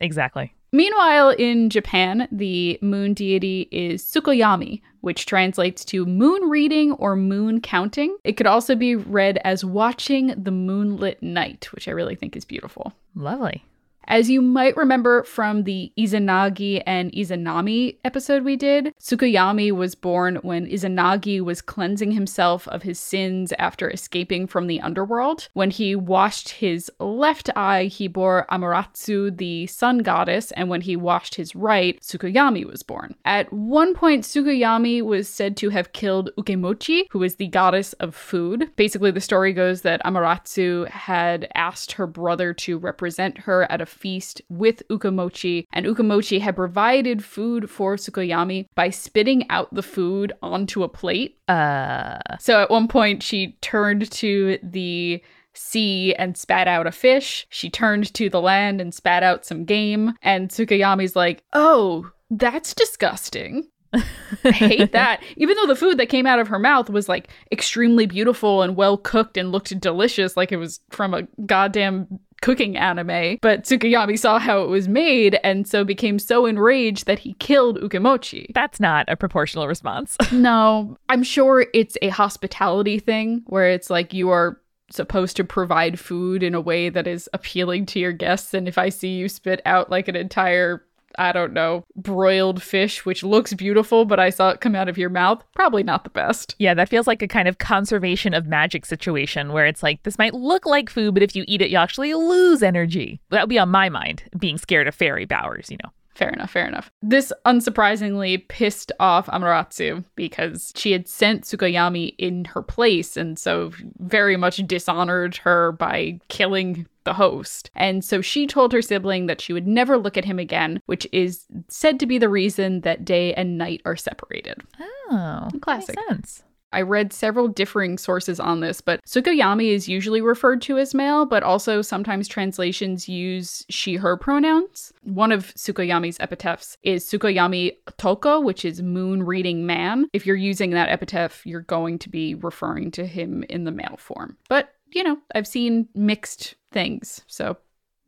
Exactly. 0.00 0.52
Meanwhile, 0.74 1.30
in 1.30 1.70
Japan, 1.70 2.26
the 2.32 2.80
moon 2.82 3.14
deity 3.14 3.68
is 3.70 4.02
Tsukuyomi, 4.02 4.82
which 5.02 5.24
translates 5.24 5.84
to 5.84 6.04
moon 6.04 6.50
reading 6.50 6.90
or 6.94 7.14
moon 7.14 7.60
counting. 7.60 8.16
It 8.24 8.32
could 8.32 8.48
also 8.48 8.74
be 8.74 8.96
read 8.96 9.38
as 9.44 9.64
watching 9.64 10.34
the 10.36 10.50
moonlit 10.50 11.22
night, 11.22 11.68
which 11.70 11.86
I 11.86 11.92
really 11.92 12.16
think 12.16 12.34
is 12.34 12.44
beautiful. 12.44 12.92
Lovely. 13.14 13.64
As 14.06 14.28
you 14.28 14.42
might 14.42 14.76
remember 14.76 15.22
from 15.24 15.64
the 15.64 15.92
Izanagi 15.98 16.82
and 16.86 17.10
Izanami 17.12 17.96
episode 18.04 18.44
we 18.44 18.54
did, 18.54 18.92
Tsukuyomi 19.00 19.72
was 19.72 19.94
born 19.94 20.36
when 20.36 20.66
Izanagi 20.66 21.40
was 21.40 21.62
cleansing 21.62 22.12
himself 22.12 22.68
of 22.68 22.82
his 22.82 22.98
sins 22.98 23.52
after 23.58 23.90
escaping 23.90 24.46
from 24.46 24.66
the 24.66 24.80
underworld. 24.80 25.48
When 25.54 25.70
he 25.70 25.96
washed 25.96 26.50
his 26.50 26.90
left 27.00 27.48
eye, 27.56 27.84
he 27.84 28.06
bore 28.08 28.46
Amaterasu, 28.50 29.36
the 29.36 29.66
sun 29.68 29.98
goddess, 29.98 30.52
and 30.52 30.68
when 30.68 30.82
he 30.82 30.96
washed 30.96 31.36
his 31.36 31.56
right, 31.56 31.98
Tsukuyomi 32.00 32.66
was 32.66 32.82
born. 32.82 33.14
At 33.24 33.52
one 33.52 33.94
point, 33.94 34.24
Tsukuyomi 34.24 35.02
was 35.02 35.28
said 35.28 35.56
to 35.58 35.70
have 35.70 35.92
killed 35.92 36.30
Ukemochi, 36.38 37.04
who 37.10 37.22
is 37.22 37.36
the 37.36 37.48
goddess 37.48 37.94
of 37.94 38.14
food. 38.14 38.70
Basically, 38.76 39.10
the 39.10 39.20
story 39.20 39.52
goes 39.52 39.80
that 39.82 40.02
Amaterasu 40.04 40.88
had 40.88 41.48
asked 41.54 41.92
her 41.92 42.06
brother 42.06 42.52
to 42.54 42.76
represent 42.76 43.38
her 43.38 43.70
at 43.70 43.80
a 43.80 43.86
feast 43.94 44.42
with 44.48 44.82
Ukemochi, 44.90 45.66
and 45.72 45.86
Ukemochi 45.86 46.40
had 46.40 46.56
provided 46.56 47.24
food 47.24 47.70
for 47.70 47.96
Tsukuyomi 47.96 48.66
by 48.74 48.90
spitting 48.90 49.48
out 49.50 49.72
the 49.74 49.82
food 49.82 50.32
onto 50.42 50.82
a 50.82 50.88
plate. 50.88 51.38
Uh, 51.48 52.18
So 52.38 52.60
at 52.60 52.70
one 52.70 52.88
point, 52.88 53.22
she 53.22 53.56
turned 53.60 54.10
to 54.12 54.58
the 54.62 55.22
sea 55.54 56.14
and 56.16 56.36
spat 56.36 56.66
out 56.66 56.86
a 56.86 56.92
fish. 56.92 57.46
She 57.48 57.70
turned 57.70 58.12
to 58.14 58.28
the 58.28 58.40
land 58.40 58.80
and 58.80 58.92
spat 58.92 59.22
out 59.22 59.46
some 59.46 59.64
game. 59.64 60.14
And 60.20 60.48
Tsukuyomi's 60.48 61.14
like, 61.14 61.42
oh, 61.52 62.10
that's 62.30 62.74
disgusting. 62.74 63.68
I 63.92 64.50
hate 64.50 64.90
that. 64.98 65.22
Even 65.36 65.56
though 65.56 65.68
the 65.68 65.76
food 65.76 65.98
that 65.98 66.08
came 66.08 66.26
out 66.26 66.40
of 66.40 66.48
her 66.48 66.58
mouth 66.58 66.90
was 66.90 67.08
like 67.08 67.28
extremely 67.52 68.06
beautiful 68.06 68.62
and 68.62 68.74
well 68.74 68.96
cooked 68.98 69.36
and 69.36 69.52
looked 69.52 69.78
delicious, 69.78 70.36
like 70.36 70.50
it 70.50 70.56
was 70.56 70.80
from 70.90 71.14
a 71.14 71.22
goddamn 71.46 72.08
cooking 72.44 72.76
anime. 72.76 73.38
But 73.40 73.64
Tsukuyomi 73.64 74.18
saw 74.18 74.38
how 74.38 74.62
it 74.62 74.68
was 74.68 74.86
made 74.86 75.40
and 75.42 75.66
so 75.66 75.82
became 75.82 76.18
so 76.18 76.44
enraged 76.44 77.06
that 77.06 77.20
he 77.20 77.32
killed 77.34 77.80
Ukemochi. 77.80 78.52
that's 78.52 78.78
not 78.78 79.06
a 79.08 79.16
proportional 79.16 79.66
response. 79.66 80.16
No, 80.44 80.98
I'm 81.08 81.22
sure 81.22 81.66
it's 81.72 81.96
a 82.02 82.08
hospitality 82.08 82.98
thing 82.98 83.44
where 83.46 83.70
it's 83.70 83.88
like 83.88 84.12
you 84.12 84.28
are 84.30 84.60
supposed 84.90 85.36
to 85.36 85.44
provide 85.44 85.98
food 85.98 86.42
in 86.42 86.54
a 86.54 86.60
way 86.60 86.90
that 86.90 87.06
is 87.06 87.30
appealing 87.32 87.86
to 87.86 87.98
your 88.00 88.12
guests. 88.12 88.52
And 88.52 88.68
if 88.68 88.76
I 88.76 88.90
see 88.90 89.16
you 89.16 89.28
spit 89.28 89.62
out 89.64 89.90
like 89.90 90.08
an 90.08 90.16
entire 90.16 90.84
I 91.18 91.32
don't 91.32 91.52
know, 91.52 91.84
broiled 91.96 92.62
fish, 92.62 93.04
which 93.04 93.22
looks 93.22 93.54
beautiful, 93.54 94.04
but 94.04 94.20
I 94.20 94.30
saw 94.30 94.50
it 94.50 94.60
come 94.60 94.74
out 94.74 94.88
of 94.88 94.98
your 94.98 95.10
mouth. 95.10 95.44
Probably 95.54 95.82
not 95.82 96.04
the 96.04 96.10
best. 96.10 96.54
Yeah, 96.58 96.74
that 96.74 96.88
feels 96.88 97.06
like 97.06 97.22
a 97.22 97.28
kind 97.28 97.48
of 97.48 97.58
conservation 97.58 98.34
of 98.34 98.46
magic 98.46 98.86
situation 98.86 99.52
where 99.52 99.66
it's 99.66 99.82
like, 99.82 100.02
this 100.02 100.18
might 100.18 100.34
look 100.34 100.66
like 100.66 100.90
food, 100.90 101.14
but 101.14 101.22
if 101.22 101.34
you 101.36 101.44
eat 101.46 101.62
it, 101.62 101.70
you 101.70 101.76
actually 101.76 102.14
lose 102.14 102.62
energy. 102.62 103.20
That 103.30 103.42
would 103.42 103.48
be 103.48 103.58
on 103.58 103.70
my 103.70 103.88
mind, 103.88 104.24
being 104.38 104.58
scared 104.58 104.88
of 104.88 104.94
fairy 104.94 105.24
bowers, 105.24 105.70
you 105.70 105.78
know. 105.82 105.90
Fair 106.14 106.28
enough, 106.28 106.50
fair 106.50 106.66
enough. 106.66 106.90
This 107.02 107.32
unsurprisingly 107.44 108.46
pissed 108.48 108.92
off 109.00 109.26
Amaterasu 109.26 110.04
because 110.14 110.72
she 110.76 110.92
had 110.92 111.08
sent 111.08 111.42
Tsukuyomi 111.42 112.14
in 112.18 112.44
her 112.46 112.62
place 112.62 113.16
and 113.16 113.38
so 113.38 113.72
very 113.98 114.36
much 114.36 114.58
dishonored 114.66 115.36
her 115.38 115.72
by 115.72 116.20
killing 116.28 116.86
the 117.02 117.14
host. 117.14 117.70
And 117.74 118.04
so 118.04 118.20
she 118.20 118.46
told 118.46 118.72
her 118.72 118.80
sibling 118.80 119.26
that 119.26 119.40
she 119.40 119.52
would 119.52 119.66
never 119.66 119.98
look 119.98 120.16
at 120.16 120.24
him 120.24 120.38
again, 120.38 120.80
which 120.86 121.06
is 121.12 121.46
said 121.68 122.00
to 122.00 122.06
be 122.06 122.18
the 122.18 122.28
reason 122.28 122.80
that 122.80 123.04
day 123.04 123.34
and 123.34 123.58
night 123.58 123.82
are 123.84 123.96
separated. 123.96 124.62
Oh, 125.10 125.48
Classic. 125.60 125.96
Makes 125.96 126.08
sense. 126.08 126.42
I 126.74 126.82
read 126.82 127.12
several 127.12 127.48
differing 127.48 127.96
sources 127.98 128.40
on 128.40 128.60
this, 128.60 128.80
but 128.80 129.02
Sukoyami 129.04 129.72
is 129.72 129.88
usually 129.88 130.20
referred 130.20 130.60
to 130.62 130.76
as 130.76 130.92
male, 130.92 131.24
but 131.24 131.42
also 131.42 131.82
sometimes 131.82 132.26
translations 132.26 133.08
use 133.08 133.64
she, 133.70 133.94
her 133.96 134.16
pronouns. 134.16 134.92
One 135.02 135.32
of 135.32 135.54
Sukoyami's 135.54 136.18
epitaphs 136.18 136.76
is 136.82 137.04
Sukoyami 137.04 137.76
Toko, 137.96 138.40
which 138.40 138.64
is 138.64 138.82
moon 138.82 139.22
reading 139.22 139.66
man. 139.66 140.06
If 140.12 140.26
you're 140.26 140.36
using 140.36 140.70
that 140.70 140.88
epitaph, 140.88 141.46
you're 141.46 141.60
going 141.60 141.98
to 142.00 142.08
be 142.08 142.34
referring 142.34 142.90
to 142.92 143.06
him 143.06 143.44
in 143.48 143.64
the 143.64 143.70
male 143.70 143.96
form. 143.98 144.36
But, 144.48 144.74
you 144.92 145.04
know, 145.04 145.18
I've 145.34 145.46
seen 145.46 145.88
mixed 145.94 146.56
things, 146.72 147.22
so 147.28 147.56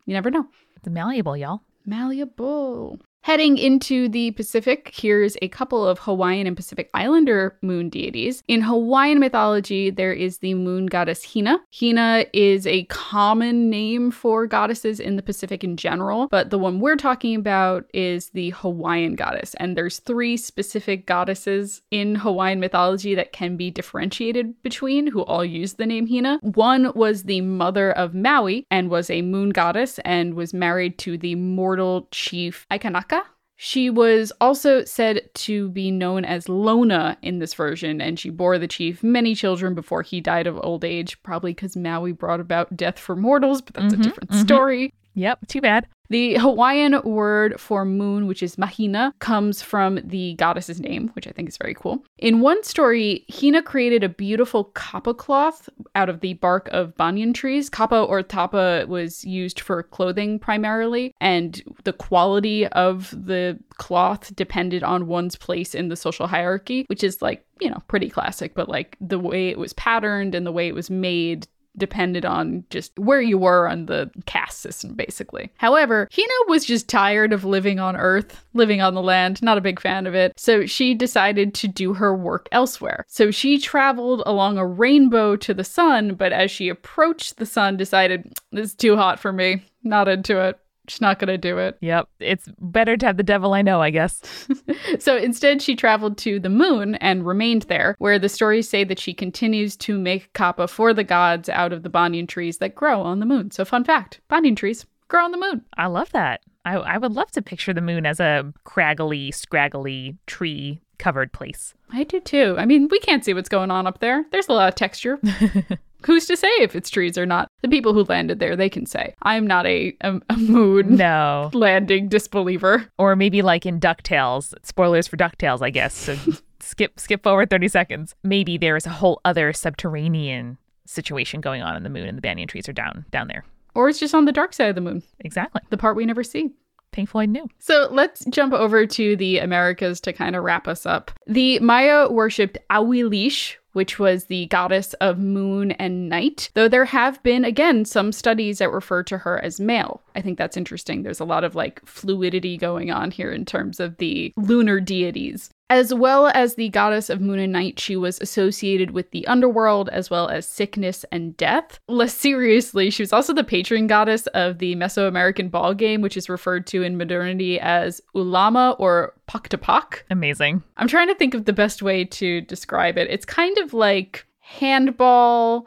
you 0.07 0.15
never 0.15 0.31
know. 0.31 0.47
The 0.83 0.91
malleable, 0.91 1.37
y'all. 1.37 1.63
Malleable. 1.85 2.99
Heading 3.27 3.59
into 3.59 4.09
the 4.09 4.31
Pacific, 4.31 4.93
here's 4.95 5.37
a 5.43 5.49
couple 5.49 5.85
of 5.85 5.99
Hawaiian 5.99 6.47
and 6.47 6.57
Pacific 6.57 6.89
Islander 6.95 7.59
moon 7.61 7.89
deities. 7.89 8.41
In 8.47 8.61
Hawaiian 8.61 9.19
mythology, 9.19 9.91
there 9.91 10.12
is 10.12 10.39
the 10.39 10.55
moon 10.55 10.87
goddess 10.87 11.35
Hina. 11.35 11.59
Hina 11.77 12.27
is 12.33 12.69
a 12.69 12.85
common 12.85 13.69
name 13.69 14.12
for 14.12 14.47
goddesses 14.47 15.01
in 15.01 15.17
the 15.17 15.25
Pacific 15.25 15.65
in 15.65 15.77
general, 15.77 16.29
but 16.31 16.51
the 16.51 16.59
one 16.59 16.79
we're 16.79 16.95
talking 16.95 17.35
about 17.35 17.87
is 17.93 18.31
the 18.31 18.51
Hawaiian 18.51 19.17
goddess. 19.17 19.55
And 19.55 19.77
there's 19.77 19.99
three 19.99 20.37
specific 20.37 21.05
goddesses 21.05 21.83
in 21.91 22.15
Hawaiian 22.15 22.61
mythology 22.61 23.17
that 23.17 23.33
can 23.33 23.57
be 23.57 23.73
differentiated 23.73 24.62
between, 24.62 25.09
who 25.09 25.25
all 25.25 25.45
use 25.45 25.73
the 25.73 25.87
name 25.87 26.07
Hina. 26.07 26.39
One 26.43 26.93
was 26.95 27.25
the 27.25 27.41
mother 27.41 27.91
of 27.91 28.15
Maui 28.15 28.69
and 28.71 28.89
was 28.89 29.11
a 29.11 29.23
moon 29.23 29.51
goddess 29.51 29.99
and 30.05 30.35
was 30.35 30.55
married 30.55 30.97
to 30.99 31.19
the 31.19 31.35
mortal 31.35 32.07
chief 32.12 32.69
Aikanaka. 32.71 33.16
She 33.59 33.88
was 33.88 34.33
also 34.40 34.85
said 34.85 35.31
to 35.35 35.71
be 35.71 35.90
known 35.90 36.25
as 36.27 36.49
Lona 36.49 37.16
in 37.23 37.38
this 37.38 37.55
version, 37.55 38.01
and 38.03 38.19
she 38.19 38.29
bore 38.29 38.59
the 38.59 38.69
chief 38.69 39.03
many 39.03 39.35
children 39.35 39.75
before 39.75 40.03
he 40.03 40.21
died 40.21 40.47
of 40.47 40.61
old 40.62 40.85
age, 40.85 41.23
probably 41.23 41.53
because 41.55 41.75
Maui 41.77 42.12
brought 42.12 42.40
about 42.40 42.77
death 42.77 42.99
for 42.99 43.16
mortals, 43.16 43.62
but 43.62 43.75
that's 43.75 43.95
Mhm, 43.95 43.99
a 43.99 44.03
different 44.03 44.31
mhm. 44.31 44.40
story. 44.40 44.92
Yep, 45.14 45.47
too 45.49 45.62
bad. 45.62 45.87
The 46.09 46.35
Hawaiian 46.37 47.01
word 47.03 47.61
for 47.61 47.85
moon, 47.85 48.27
which 48.27 48.42
is 48.42 48.59
Mahina, 48.59 49.12
comes 49.19 49.62
from 49.62 50.01
the 50.05 50.35
goddess's 50.35 50.81
name, 50.81 51.09
which 51.14 51.27
I 51.27 51.31
think 51.31 51.49
is 51.49 51.57
very 51.57 51.75
cool. 51.75 52.05
In 52.19 52.40
one 52.40 52.62
story, 52.62 53.25
Hina 53.29 53.62
created 53.62 54.05
a 54.05 54.09
beautiful 54.09 54.64
kapa 54.64 55.14
cloth 55.14 55.69
out 55.95 56.09
of 56.09 56.21
the 56.21 56.35
bark 56.35 56.69
of 56.73 56.97
banyan 56.97 57.33
trees. 57.33 57.69
Kapa 57.69 58.03
or 58.03 58.23
tapa 58.23 58.87
was 58.88 59.25
used 59.25 59.61
for 59.61 59.83
clothing 59.83 60.38
primarily, 60.38 61.14
and 61.21 61.62
the 61.85 61.92
quality 61.92 62.66
of 62.69 63.11
the 63.11 63.59
cloth 63.77 64.35
depended 64.37 64.83
on 64.83 65.07
one's 65.07 65.37
place 65.37 65.75
in 65.75 65.88
the 65.88 65.97
social 65.97 66.27
hierarchy, 66.27 66.85
which 66.88 67.05
is 67.05 67.21
like, 67.21 67.45
you 67.61 67.71
know, 67.71 67.83
pretty 67.88 68.09
classic, 68.09 68.55
but 68.55 68.69
like 68.69 68.97
the 69.01 69.19
way 69.19 69.49
it 69.49 69.59
was 69.59 69.73
patterned 69.75 70.35
and 70.35 70.47
the 70.47 70.53
way 70.53 70.69
it 70.69 70.75
was 70.75 70.90
made 70.90 71.49
depended 71.79 72.25
on 72.25 72.65
just 72.71 72.99
where 72.99 73.21
you 73.21 73.39
were 73.39 73.69
on 73.69 73.87
the 73.87 74.11
caste 74.27 74.61
system, 74.61 74.95
basically. 74.95 75.51
However, 75.57 76.09
Hina 76.15 76.29
was 76.49 76.65
just 76.65 76.89
tired 76.89 77.33
of 77.33 77.45
living 77.45 77.79
on 77.79 77.97
Earth, 77.97 78.45
living 78.55 78.81
on 78.81 78.95
the 78.95 79.03
land, 79.03 79.43
not 79.43 79.59
a 79.59 79.62
big 79.62 79.81
fan 79.81 80.07
of 80.07 80.15
it, 80.15 80.33
so 80.39 80.67
she 80.67 80.95
decided 80.95 81.55
to 81.55 81.69
do 81.69 81.95
her 81.95 82.15
work 82.15 82.49
elsewhere. 82.53 83.05
So 83.09 83.31
she 83.31 83.59
traveled 83.59 84.23
along 84.27 84.59
a 84.59 84.67
rainbow 84.67 85.37
to 85.37 85.55
the 85.55 85.65
sun, 85.65 86.15
but 86.15 86.33
as 86.33 86.51
she 86.51 86.69
approached 86.69 87.37
the 87.37 87.47
sun, 87.47 87.77
decided, 87.77 88.33
this 88.53 88.69
is 88.69 88.75
too 88.75 88.97
hot 88.97 89.19
for 89.19 89.33
me, 89.33 89.65
not 89.83 90.09
into 90.09 90.41
it. 90.41 90.59
Just 90.87 91.01
not 91.01 91.18
gonna 91.18 91.38
do 91.38 91.59
it. 91.59 91.77
Yep, 91.81 92.09
it's 92.20 92.49
better 92.61 92.96
to 92.96 93.07
have 93.07 93.16
the 93.16 93.22
devil 93.22 93.55
I 93.55 93.62
know, 93.62 93.81
I 93.83 93.90
guess. 93.90 94.22
So 94.99 95.16
instead, 95.16 95.62
she 95.62 95.77
traveled 95.77 96.16
to 96.18 96.38
the 96.38 96.49
moon 96.49 96.94
and 96.96 97.27
remained 97.27 97.62
there, 97.62 97.96
where 97.99 98.18
the 98.18 98.29
stories 98.29 98.68
say 98.68 98.85
that 98.85 98.99
she 98.99 99.12
continues 99.12 99.77
to 99.79 99.99
make 99.99 100.33
kapa 100.33 100.68
for 100.68 100.94
the 100.94 101.05
gods 101.05 101.49
out 101.49 101.72
of 101.72 101.83
the 101.83 101.88
banyan 101.88 102.27
trees 102.27 102.59
that 102.59 102.75
grow 102.75 103.03
on 103.03 103.20
the 103.20 103.27
moon. 103.27 103.51
So, 103.51 103.64
fun 103.64 103.85
fact 103.85 104.20
banyan 104.29 104.55
trees 104.55 104.87
grow 105.09 105.25
on 105.25 105.33
the 105.33 105.38
moon. 105.38 105.64
I 105.77 105.87
love 105.87 106.11
that. 106.12 106.40
I, 106.64 106.75
I 106.75 106.99
would 106.99 107.12
love 107.12 107.31
to 107.33 107.42
picture 107.42 107.72
the 107.72 107.81
moon 107.81 108.07
as 108.07 108.20
a 108.20 108.53
craggly, 108.64 109.33
scraggly, 109.35 110.16
tree 110.27 110.81
covered 110.99 111.33
place. 111.33 111.75
I 111.90 112.05
do 112.05 112.20
too. 112.20 112.57
I 112.59 112.64
mean, 112.64 112.88
we 112.90 112.99
can't 112.99 113.25
see 113.25 113.35
what's 113.35 113.49
going 113.49 113.70
on 113.70 113.87
up 113.87 114.01
there. 114.01 114.25
There's 114.33 114.49
a 114.49 114.53
lot 114.53 114.68
of 114.68 114.75
texture. 114.75 115.20
Who's 116.05 116.27
to 116.27 116.37
say 116.37 116.49
if 116.61 116.77
it's 116.77 116.91
trees 116.91 117.17
or 117.19 117.27
not? 117.27 117.49
The 117.63 117.69
people 117.69 117.93
who 117.95 118.05
landed 118.05 118.39
there, 118.39 118.55
they 118.57 118.69
can 118.69 118.87
say. 118.87 119.15
I'm 119.23 119.47
not 119.47 119.67
a, 119.67 119.97
a, 120.03 120.21
a 120.31 120.37
moon 120.37 120.97
No. 120.97 121.51
landing 121.55 122.09
disbeliever. 122.09 122.87
Or 122.99 123.17
maybe 123.17 123.43
like 123.43 123.67
in 123.67 123.81
DuckTales. 123.81 124.55
Spoilers 124.63 125.07
for 125.09 125.17
DuckTales, 125.17 125.63
I 125.63 125.71
guess. 125.71 125.95
So 125.95 126.17
skip 126.61 127.01
skip 127.01 127.23
forward 127.23 127.51
30 127.51 127.69
seconds. 127.69 128.15
Maybe 128.23 128.57
there 128.59 128.77
is 128.77 128.87
a 128.87 128.91
whole 128.91 129.21
other 129.25 129.53
subterranean 129.53 130.59
situation 130.85 131.41
going 131.41 131.63
on 131.63 131.77
in 131.77 131.83
the 131.83 131.89
moon 131.91 132.07
and 132.09 132.17
the 132.17 132.23
banyan 132.23 132.47
trees 132.49 132.69
are 132.69 132.73
down 132.73 133.05
down 133.11 133.29
there. 133.29 133.45
Or 133.75 133.89
it's 133.89 133.99
just 133.99 134.15
on 134.15 134.25
the 134.25 134.33
dark 134.33 134.53
side 134.55 134.69
of 134.69 134.75
the 134.75 134.81
moon, 134.81 135.03
Exactly. 135.21 135.61
the 135.71 135.77
part 135.77 135.97
we 135.97 136.07
never 136.07 136.23
see. 136.25 136.51
Pink 136.97 137.11
Floyd 137.11 137.29
knew. 137.29 137.47
So 137.59 137.89
let's 137.91 138.25
jump 138.31 138.55
over 138.55 138.87
to 138.87 139.17
the 139.17 139.39
Americas 139.39 140.01
to 140.01 140.15
kind 140.15 140.35
of 140.35 140.43
wrap 140.43 140.67
us 140.67 140.87
up. 140.87 141.11
The 141.27 141.59
Maya 141.59 142.09
worshipped 142.11 142.57
Awilix, 142.71 143.57
which 143.75 143.99
was 143.99 144.25
the 144.25 144.47
goddess 144.47 144.95
of 144.95 145.19
moon 145.19 145.73
and 145.73 146.09
night, 146.09 146.49
though 146.55 146.69
there 146.69 146.87
have 146.87 147.23
been, 147.23 147.45
again, 147.45 147.85
some 147.85 148.13
studies 148.13 148.59
that 148.59 148.73
refer 148.73 149.03
to 149.03 149.19
her 149.19 149.39
as 149.45 149.61
male. 149.61 150.01
I 150.15 150.23
think 150.23 150.39
that's 150.39 150.57
interesting. 150.57 151.03
There's 151.03 151.21
a 151.21 151.27
lot 151.27 151.45
of 151.45 151.55
like 151.55 151.85
fluidity 151.85 152.57
going 152.57 152.91
on 152.91 153.11
here 153.11 153.31
in 153.31 153.45
terms 153.45 153.79
of 153.79 153.99
the 153.99 154.33
lunar 154.39 154.81
deities. 154.81 155.51
As 155.69 155.93
well 155.93 156.29
as 156.29 156.55
the 156.55 156.69
goddess 156.69 157.11
of 157.11 157.21
moon 157.21 157.41
and 157.41 157.53
night, 157.53 157.81
she 157.81 157.97
was 157.97 158.21
associated 158.21 158.93
with 158.93 159.11
the 159.11 159.27
underworld 159.27 159.89
as 159.89 160.09
well 160.09 160.29
as 160.29 160.47
sickness 160.47 161.05
and 161.11 161.37
death. 161.37 161.81
Less 161.89 162.15
seriously, 162.19 162.91
she 162.91 163.03
was 163.03 163.13
also 163.13 163.33
the 163.33 163.43
patron 163.43 163.89
goddess 163.89 164.29
of 164.29 164.59
the 164.59 164.77
Mesoamerican 164.77 165.51
ball 165.51 165.75
game, 165.75 166.03
which 166.03 166.17
is 166.17 166.29
referred 166.29 166.67
to 166.69 166.83
in 166.83 166.97
modernity 166.97 167.59
as 167.59 168.01
Ulama 168.15 168.77
or 168.79 169.15
Pok-ta-pok. 169.27 170.05
Amazing. 170.11 170.63
I'm 170.77 170.89
trying 170.89 171.09
to 171.09 171.17
think 171.17 171.35
of 171.35 171.47
the 171.47 171.53
best 171.53 171.83
way 171.83 172.05
to 172.05 172.43
describe 172.43 172.97
it. 172.97 173.11
It's 173.11 173.27
kind 173.27 173.59
of 173.59 173.75
like 173.75 174.25
handball. 174.39 175.67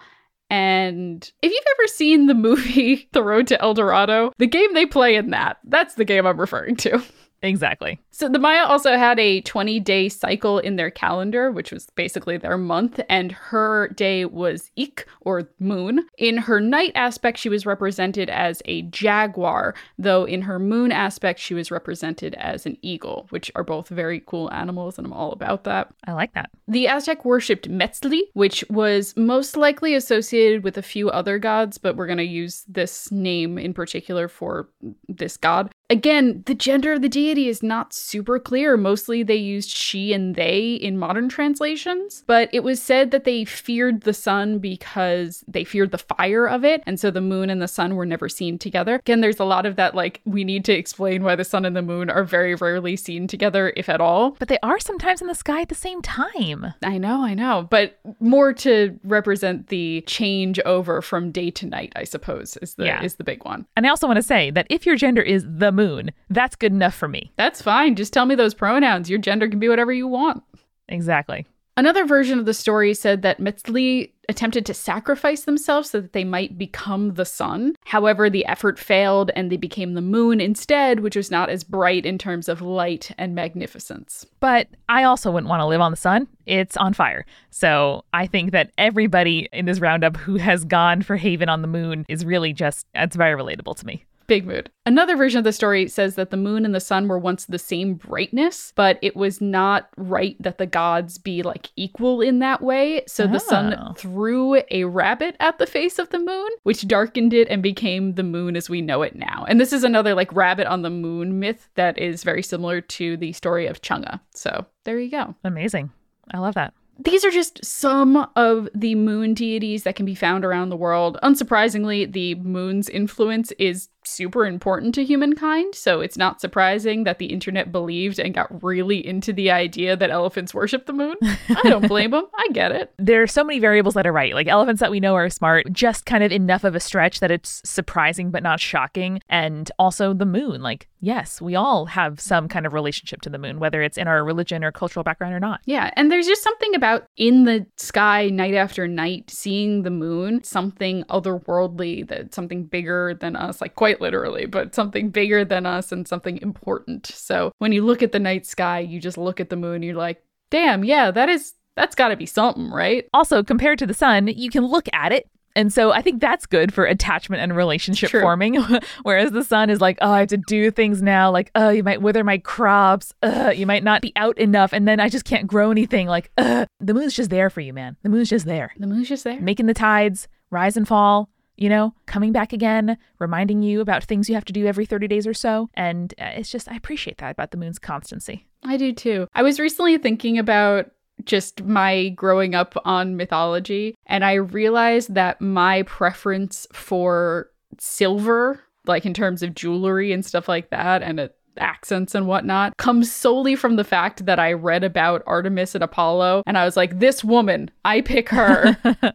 And 0.50 1.30
if 1.42 1.52
you've 1.52 1.64
ever 1.78 1.88
seen 1.88 2.28
the 2.28 2.34
movie 2.36 3.10
The 3.12 3.24
Road 3.24 3.48
to 3.48 3.62
El 3.62 3.74
Dorado, 3.74 4.32
the 4.38 4.48
game 4.48 4.74
they 4.74 4.86
play 4.86 5.16
in 5.16 5.32
that, 5.32 5.58
that's 5.66 5.96
the 5.96 6.06
game 6.06 6.26
I'm 6.26 6.40
referring 6.40 6.78
to. 6.78 7.04
Exactly. 7.42 8.00
So 8.12 8.28
the 8.28 8.40
Maya 8.40 8.66
also 8.66 8.98
had 8.98 9.20
a 9.20 9.42
20 9.42 9.80
day 9.80 10.10
cycle 10.10 10.60
in 10.60 10.76
their 10.76 10.92
calendar, 10.92 11.52
which 11.52 11.72
was 11.72 11.88
basically 11.96 12.38
their 12.38 12.58
month, 12.58 13.00
and 13.10 13.32
her 13.32 13.90
day 13.90 14.26
was 14.26 14.72
Ik 14.76 15.08
or 15.22 15.50
moon. 15.60 16.06
In 16.18 16.38
her 16.38 16.60
night 16.60 16.92
aspect, 16.96 17.38
she 17.38 17.50
was 17.50 17.66
represented 17.66 18.30
as 18.30 18.62
a 18.66 18.82
jaguar, 18.84 19.74
though 19.98 20.26
in 20.26 20.42
her 20.42 20.60
moon 20.60 20.92
aspect, 20.92 21.40
she 21.40 21.54
was 21.54 21.72
represented 21.72 22.36
as 22.36 22.66
an 22.66 22.78
eagle, 22.82 23.28
which 23.30 23.52
are 23.56 23.64
both 23.64 23.88
very 23.88 24.22
cool 24.26 24.52
animals, 24.52 24.98
and 24.98 25.08
I'm 25.08 25.14
all 25.14 25.32
about 25.32 25.64
that. 25.64 25.90
I 26.06 26.14
like 26.14 26.34
that. 26.34 26.50
The 26.68 26.88
Aztec 26.88 27.24
worshipped 27.24 27.70
Metzli, 27.70 28.22
which 28.34 28.64
was 28.70 29.16
most 29.16 29.56
likely 29.56 29.96
associated 29.96 30.64
with 30.64 30.78
a 30.78 30.82
few 30.82 31.10
other 31.10 31.40
gods, 31.40 31.78
but 31.78 31.96
we're 31.96 32.06
going 32.06 32.18
to 32.18 32.24
use 32.24 32.64
this 32.68 33.12
name 33.12 33.58
in 33.58 33.74
particular 33.74 34.28
for 34.28 34.70
this 35.08 35.38
god. 35.38 35.72
Again, 35.92 36.44
the 36.46 36.54
gender 36.54 36.94
of 36.94 37.02
the 37.02 37.10
deity 37.10 37.48
is 37.48 37.64
not 37.64 37.94
super 37.94 38.38
clear. 38.40 38.78
Mostly 38.78 39.24
they 39.24 39.36
used 39.36 39.70
she 39.72 40.14
and 40.14 40.36
they 40.36 40.74
in 40.74 41.00
modern 41.00 41.30
translations, 41.30 42.24
but 42.28 42.48
it 42.54 42.64
was 42.64 42.80
said 42.80 43.10
that 43.10 43.24
they 43.24 43.44
feared 43.44 44.02
the 44.02 44.14
sun 44.14 44.60
because 44.60 45.44
they 45.48 45.64
feared 45.64 45.90
the 45.90 45.98
fire 45.98 46.48
of 46.48 46.64
it, 46.64 46.84
and 46.86 47.00
so 47.00 47.10
the 47.10 47.22
moon 47.22 47.50
and 47.50 47.60
the 47.60 47.68
sun 47.68 47.96
were 47.96 48.06
never 48.06 48.30
seen 48.30 48.60
together. 48.60 48.96
Again, 48.96 49.22
there's 49.22 49.40
a 49.40 49.46
lot 49.46 49.66
of 49.66 49.78
that, 49.78 49.96
like, 49.96 50.22
we 50.26 50.44
need 50.44 50.64
to 50.66 50.74
explain 50.74 51.24
why 51.24 51.36
the 51.36 51.44
sun 51.44 51.66
and 51.66 51.76
the 51.76 51.82
moon 51.82 52.12
are 52.12 52.24
very 52.24 52.54
rarely 52.54 52.96
seen 52.96 53.26
together, 53.26 53.74
if 53.76 53.90
at 53.90 54.00
all. 54.00 54.32
But 54.38 54.48
they 54.48 54.60
are 54.62 54.80
sometimes 54.80 55.22
in 55.22 55.28
the 55.28 55.34
sky 55.34 55.62
at 55.62 55.70
the 55.70 55.76
same 55.76 56.04
time. 56.04 56.74
I 56.84 57.00
know, 57.00 57.24
I 57.24 57.34
know, 57.34 57.68
but 57.70 58.00
more 58.20 58.54
to 58.54 59.00
represent 59.04 59.70
the 59.70 60.02
change 60.02 60.60
over 60.66 61.02
from 61.02 61.32
day 61.32 61.50
to 61.52 61.66
night, 61.66 61.94
I 61.96 62.04
suppose, 62.04 62.58
is 62.58 62.76
the 62.76 62.86
Yeah. 62.86 63.02
is 63.04 63.16
the 63.16 63.24
big 63.24 63.44
one. 63.44 63.66
And 63.76 63.88
I 63.88 63.90
also 63.90 64.06
want 64.06 64.18
to 64.18 64.24
say 64.24 64.52
that 64.52 64.68
if 64.70 64.86
your 64.86 64.96
gender 64.96 65.22
is 65.24 65.46
the 65.48 65.79
moon. 65.80 66.12
That's 66.30 66.56
good 66.56 66.74
enough 66.74 66.96
for 66.96 67.08
me. 67.08 67.32
That's 67.38 67.62
fine. 67.62 67.96
Just 67.96 68.12
tell 68.12 68.26
me 68.26 68.36
those 68.36 68.54
pronouns. 68.54 69.10
Your 69.10 69.20
gender 69.20 69.48
can 69.48 69.60
be 69.60 69.70
whatever 69.70 69.94
you 69.94 70.08
want. 70.08 70.44
Exactly. 70.90 71.46
Another 71.78 72.06
version 72.06 72.38
of 72.38 72.46
the 72.46 72.54
story 72.54 72.94
said 72.94 73.22
that 73.22 73.40
Metzli 73.40 74.12
attempted 74.28 74.66
to 74.66 74.74
sacrifice 74.74 75.46
themselves 75.46 75.90
so 75.90 76.02
that 76.02 76.12
they 76.12 76.26
might 76.26 76.58
become 76.58 77.14
the 77.14 77.24
sun. 77.24 77.74
However, 77.86 78.30
the 78.30 78.46
effort 78.48 78.78
failed 78.78 79.32
and 79.34 79.50
they 79.50 79.56
became 79.56 79.94
the 79.94 80.02
moon 80.02 80.42
instead, 80.42 81.00
which 81.00 81.16
was 81.16 81.32
not 81.32 81.50
as 81.50 81.64
bright 81.64 82.06
in 82.06 82.18
terms 82.18 82.50
of 82.50 82.62
light 82.62 83.12
and 83.18 83.34
magnificence. 83.34 84.26
But 84.42 84.68
I 84.90 85.04
also 85.04 85.32
wouldn't 85.32 85.50
want 85.50 85.62
to 85.62 85.68
live 85.68 85.80
on 85.80 85.92
the 85.92 85.98
sun. 85.98 86.28
It's 86.46 86.76
on 86.76 86.94
fire. 86.94 87.26
So 87.50 88.04
I 88.12 88.28
think 88.28 88.52
that 88.52 88.72
everybody 88.78 89.48
in 89.54 89.66
this 89.66 89.80
roundup 89.80 90.18
who 90.18 90.36
has 90.36 90.66
gone 90.66 91.02
for 91.02 91.16
Haven 91.16 91.48
on 91.48 91.62
the 91.62 91.68
moon 91.70 92.06
is 92.10 92.26
really 92.26 92.52
just, 92.52 92.86
it's 92.94 93.16
very 93.16 93.42
relatable 93.42 93.78
to 93.78 93.86
me. 93.86 94.04
Big 94.30 94.46
mood. 94.46 94.70
Another 94.86 95.18
version 95.18 95.40
of 95.40 95.44
the 95.44 95.52
story 95.52 95.88
says 95.88 96.16
that 96.16 96.30
the 96.30 96.38
moon 96.38 96.64
and 96.64 96.74
the 96.74 96.80
sun 96.80 97.08
were 97.08 97.20
once 97.20 97.46
the 97.46 97.60
same 97.60 97.96
brightness, 97.96 98.72
but 98.76 98.98
it 99.02 99.16
was 99.16 99.42
not 99.42 99.90
right 99.98 100.36
that 100.40 100.58
the 100.60 100.66
gods 100.66 101.18
be 101.18 101.42
like 101.44 101.70
equal 101.76 102.22
in 102.22 102.40
that 102.40 102.62
way. 102.62 103.02
So 103.08 103.28
the 103.28 103.36
Oh. 103.36 103.40
sun 103.40 103.94
threw 103.98 104.62
a 104.72 104.84
rabbit 104.86 105.36
at 105.40 105.58
the 105.60 105.66
face 105.66 106.00
of 106.00 106.10
the 106.10 106.20
moon, 106.20 106.50
which 106.64 106.88
darkened 106.88 107.34
it 107.34 107.48
and 107.50 107.62
became 107.64 108.14
the 108.14 108.24
moon 108.24 108.56
as 108.56 108.70
we 108.70 108.82
know 108.82 109.02
it 109.02 109.16
now. 109.16 109.46
And 109.50 109.60
this 109.60 109.74
is 109.74 109.84
another 109.84 110.14
like 110.14 110.32
rabbit 110.34 110.68
on 110.68 110.84
the 110.84 110.90
moon 110.90 111.40
myth 111.40 111.70
that 111.76 111.98
is 111.98 112.24
very 112.24 112.44
similar 112.44 112.82
to 112.82 113.18
the 113.18 113.34
story 113.34 113.66
of 113.68 113.82
Chang'e. 113.82 114.20
So 114.36 114.66
there 114.86 115.00
you 115.00 115.10
go. 115.12 115.36
Amazing. 115.44 115.90
I 116.32 116.38
love 116.38 116.54
that. 116.54 116.74
These 117.02 117.24
are 117.24 117.32
just 117.32 117.64
some 117.64 118.28
of 118.36 118.68
the 118.76 118.94
moon 118.94 119.34
deities 119.34 119.84
that 119.84 119.96
can 119.96 120.06
be 120.06 120.16
found 120.16 120.44
around 120.44 120.68
the 120.68 120.76
world. 120.76 121.18
Unsurprisingly, 121.24 122.12
the 122.12 122.36
moon's 122.36 122.90
influence 122.90 123.54
is 123.54 123.88
super 124.10 124.46
important 124.46 124.96
to 124.96 125.06
humankind, 125.06 125.76
so 125.76 126.02
it's 126.02 126.18
not 126.18 126.42
surprising 126.42 127.04
that 127.04 127.20
the 127.20 127.28
internet 127.28 127.72
believed 127.72 128.20
and 128.20 128.34
got 128.34 128.64
really 128.64 129.06
into 129.06 129.32
the 129.34 129.52
idea 129.52 129.96
that 129.96 130.10
elephants 130.10 130.54
worship 130.54 130.86
the 130.86 130.94
moon. 130.94 131.16
I 131.22 131.62
don't 131.64 131.88
blame 131.88 132.12
them. 132.12 132.26
I 132.38 132.48
get 132.52 132.72
it. 132.72 132.94
There 132.98 133.22
are 133.22 133.28
so 133.28 133.44
many 133.44 133.60
variables 133.60 133.94
that 133.94 134.08
are 134.08 134.14
right. 134.14 134.34
Like 134.34 134.48
elephants 134.48 134.80
that 134.80 134.92
we 134.92 135.00
know 135.00 135.16
are 135.16 135.30
smart, 135.30 135.72
just 135.72 136.06
kind 136.06 136.24
of 136.24 136.32
enough 136.32 136.64
of 136.64 136.76
a 136.76 136.80
stretch 136.80 137.20
that 137.20 137.32
it's 137.32 137.62
surprising 137.64 138.32
but 138.32 138.44
not 138.44 138.60
shocking. 138.60 139.22
And 139.30 139.72
also 139.78 140.14
the 140.14 140.26
moon. 140.26 140.62
Like, 140.62 140.88
yes, 141.00 141.42
we 141.42 141.56
all 141.56 141.86
have 141.88 142.20
some 142.20 142.48
kind 142.48 142.66
of 142.66 142.74
relationship 142.74 143.22
to 143.22 143.30
the 143.30 143.38
moon, 143.38 143.60
whether 143.60 143.82
it's 143.82 143.98
in 143.98 144.08
our 144.08 144.24
religion 144.24 144.64
or 144.64 144.72
cultural 144.72 145.04
background 145.04 145.34
or 145.34 145.40
not. 145.40 145.62
Yeah, 145.66 145.92
and 145.96 146.12
there's 146.12 146.28
just 146.28 146.44
something 146.44 146.76
about 146.76 147.06
in 147.18 147.46
the 147.46 147.66
sky 147.78 148.30
night 148.30 148.54
after 148.54 148.88
night 148.88 149.30
seeing 149.30 149.84
the 149.84 149.90
moon, 149.90 150.44
something 150.44 151.04
otherworldly, 151.06 152.08
that 152.08 152.34
something 152.34 152.66
bigger 152.66 153.18
than 153.20 153.36
us, 153.36 153.62
like 153.62 153.76
quite 153.76 153.99
literally, 154.02 154.46
but 154.46 154.76
something 154.76 155.10
bigger 155.10 155.46
than 155.46 155.66
us 155.66 155.92
and 155.92 156.08
something 156.08 156.42
important. 156.42 157.08
So 157.08 157.52
when 157.58 157.72
you 157.72 157.86
look 157.86 158.04
at 158.04 158.12
the 158.12 158.20
night 158.20 158.46
sky, 158.46 158.80
you 158.80 159.00
just 159.00 159.18
look 159.18 159.40
at 159.40 159.50
the 159.50 159.56
moon, 159.56 159.84
you're 159.84 159.96
like, 159.96 160.24
damn, 160.50 160.84
yeah, 160.84 161.12
that 161.12 161.30
is 161.30 161.54
that's 161.76 161.96
got 161.96 162.10
to 162.10 162.18
be 162.18 162.26
something, 162.26 162.70
right? 162.72 163.06
Also, 163.14 163.42
compared 163.42 163.80
to 163.80 163.88
the 163.88 163.94
sun, 163.94 164.28
you 164.28 164.50
can 164.50 164.66
look 164.66 164.88
at 164.92 165.12
it. 165.12 165.30
And 165.56 165.74
so 165.74 165.92
I 165.92 166.02
think 166.02 166.22
that's 166.22 166.46
good 166.46 166.74
for 166.74 166.86
attachment 166.86 167.42
and 167.42 167.56
relationship 167.56 168.12
True. 168.12 168.22
forming. 168.22 168.56
Whereas 169.04 169.32
the 169.32 169.44
sun 169.44 169.70
is 169.70 169.82
like, 169.82 169.98
oh, 170.02 170.12
I 170.12 170.20
have 170.20 170.28
to 170.30 170.38
do 170.38 170.72
things 170.72 171.02
now. 171.02 171.32
Like, 171.32 171.52
oh, 171.56 171.70
you 171.70 171.84
might 171.84 172.02
wither 172.02 172.24
my 172.24 172.38
crops. 172.38 173.14
Uh, 173.24 173.52
you 173.56 173.66
might 173.66 173.84
not 173.84 174.02
be 174.02 174.14
out 174.16 174.38
enough. 174.38 174.74
And 174.74 174.88
then 174.88 175.00
I 175.00 175.10
just 175.10 175.26
can't 175.26 175.48
grow 175.48 175.72
anything. 175.72 176.08
Like, 176.08 176.32
uh, 176.38 176.66
the 176.80 176.94
moon's 176.94 177.14
just 177.14 177.30
there 177.30 177.50
for 177.50 177.62
you, 177.62 177.74
man. 177.74 177.98
The 178.04 178.10
moon's 178.10 178.30
just 178.30 178.46
there. 178.46 178.74
The 178.78 178.88
moon's 178.88 179.10
just 179.10 179.24
there. 179.24 179.40
making 179.40 179.66
the 179.66 179.74
tides 179.74 180.28
rise 180.52 180.78
and 180.78 180.88
fall, 180.88 181.30
you 181.60 181.68
know, 181.68 181.94
coming 182.06 182.32
back 182.32 182.54
again, 182.54 182.98
reminding 183.20 183.62
you 183.62 183.82
about 183.82 184.06
things 184.06 184.30
you 184.30 184.36
have 184.36 184.46
to 184.46 184.54
do 184.54 184.66
every 184.66 184.86
30 184.86 185.08
days 185.10 185.28
or 185.28 185.34
so. 185.34 185.70
And 185.74 186.14
uh, 186.20 186.32
it's 186.36 186.50
just, 186.50 186.72
I 186.72 186.76
appreciate 186.76 187.18
that 187.18 187.32
about 187.32 187.52
the 187.52 187.58
moon's 187.58 187.78
constancy. 187.78 188.48
I 188.64 188.78
do 188.78 188.94
too. 188.94 189.28
I 189.36 189.44
was 189.44 189.60
recently 189.60 189.98
thinking 189.98 190.38
about 190.38 190.90
just 191.26 191.64
my 191.66 192.10
growing 192.10 192.56
up 192.56 192.76
on 192.86 193.18
mythology, 193.18 193.96
and 194.06 194.24
I 194.24 194.36
realized 194.36 195.14
that 195.16 195.42
my 195.42 195.84
preference 195.84 196.66
for 196.72 197.50
silver, 197.78 198.62
like 198.86 199.06
in 199.06 199.14
terms 199.14 199.44
of 199.44 199.54
jewelry 199.54 200.14
and 200.14 200.26
stuff 200.26 200.48
like 200.48 200.70
that, 200.70 201.04
and 201.04 201.20
it 201.20 201.36
accents 201.60 202.16
and 202.16 202.28
whatnot 202.28 202.76
comes 202.78 203.12
solely 203.12 203.56
from 203.56 203.76
the 203.76 203.84
fact 203.84 204.26
that 204.26 204.40
I 204.40 204.54
read 204.54 204.84
about 204.84 205.24
Artemis 205.28 205.76
and 205.76 205.84
Apollo 205.84 206.44
and 206.48 206.58
I 206.58 206.66
was 206.66 206.76
like 206.78 207.00
this 207.00 207.24
woman 207.24 207.70
I 207.86 208.02
pick 208.02 208.30
her 208.30 208.78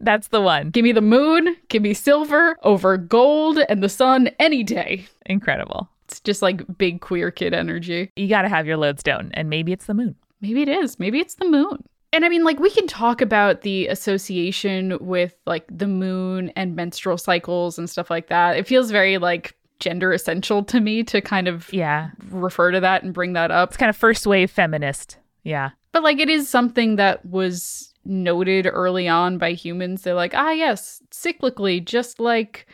That's 0.00 0.28
the 0.28 0.40
one. 0.40 0.70
give 0.70 0.84
me 0.84 0.92
the 0.92 1.00
moon 1.00 1.56
give 1.68 1.82
me 1.82 1.94
silver 1.94 2.56
over 2.62 2.96
gold 2.96 3.58
and 3.68 3.82
the 3.82 3.88
sun 3.88 4.30
any 4.38 4.62
day 4.62 5.06
Incredible. 5.26 5.88
it's 6.06 6.20
just 6.20 6.42
like 6.42 6.62
big 6.78 7.00
queer 7.00 7.30
kid 7.30 7.52
energy 7.54 8.10
You 8.16 8.28
got 8.28 8.42
to 8.42 8.48
have 8.48 8.66
your 8.66 8.76
lodestone, 8.76 9.30
and 9.34 9.50
maybe 9.50 9.72
it's 9.72 9.86
the 9.86 9.94
moon. 9.94 10.14
Maybe 10.40 10.62
it 10.62 10.68
is. 10.68 10.98
Maybe 10.98 11.18
it's 11.18 11.34
the 11.36 11.48
moon. 11.48 11.82
And 12.12 12.24
I 12.24 12.28
mean, 12.28 12.44
like, 12.44 12.60
we 12.60 12.70
can 12.70 12.86
talk 12.86 13.20
about 13.20 13.62
the 13.62 13.88
association 13.88 14.96
with 15.00 15.34
like 15.46 15.64
the 15.70 15.86
moon 15.88 16.52
and 16.54 16.76
menstrual 16.76 17.18
cycles 17.18 17.78
and 17.78 17.90
stuff 17.90 18.10
like 18.10 18.28
that. 18.28 18.56
It 18.56 18.66
feels 18.66 18.90
very 18.90 19.18
like 19.18 19.56
gender 19.78 20.12
essential 20.12 20.62
to 20.64 20.80
me 20.80 21.02
to 21.04 21.20
kind 21.20 21.48
of 21.48 21.72
Yeah. 21.72 22.10
refer 22.30 22.70
to 22.70 22.80
that 22.80 23.02
and 23.02 23.12
bring 23.14 23.32
that 23.34 23.50
up. 23.50 23.70
It's 23.70 23.76
kind 23.76 23.90
of 23.90 23.96
first 23.96 24.26
wave 24.26 24.50
feminist. 24.50 25.18
Yeah. 25.42 25.70
But 25.92 26.02
like, 26.02 26.18
it 26.18 26.28
is 26.28 26.48
something 26.48 26.96
that 26.96 27.24
was 27.24 27.92
noted 28.04 28.66
early 28.70 29.08
on 29.08 29.38
by 29.38 29.52
humans. 29.52 30.02
They're 30.02 30.14
like, 30.14 30.34
ah, 30.34 30.50
yes, 30.50 31.02
cyclically, 31.10 31.84
just 31.84 32.20
like 32.20 32.66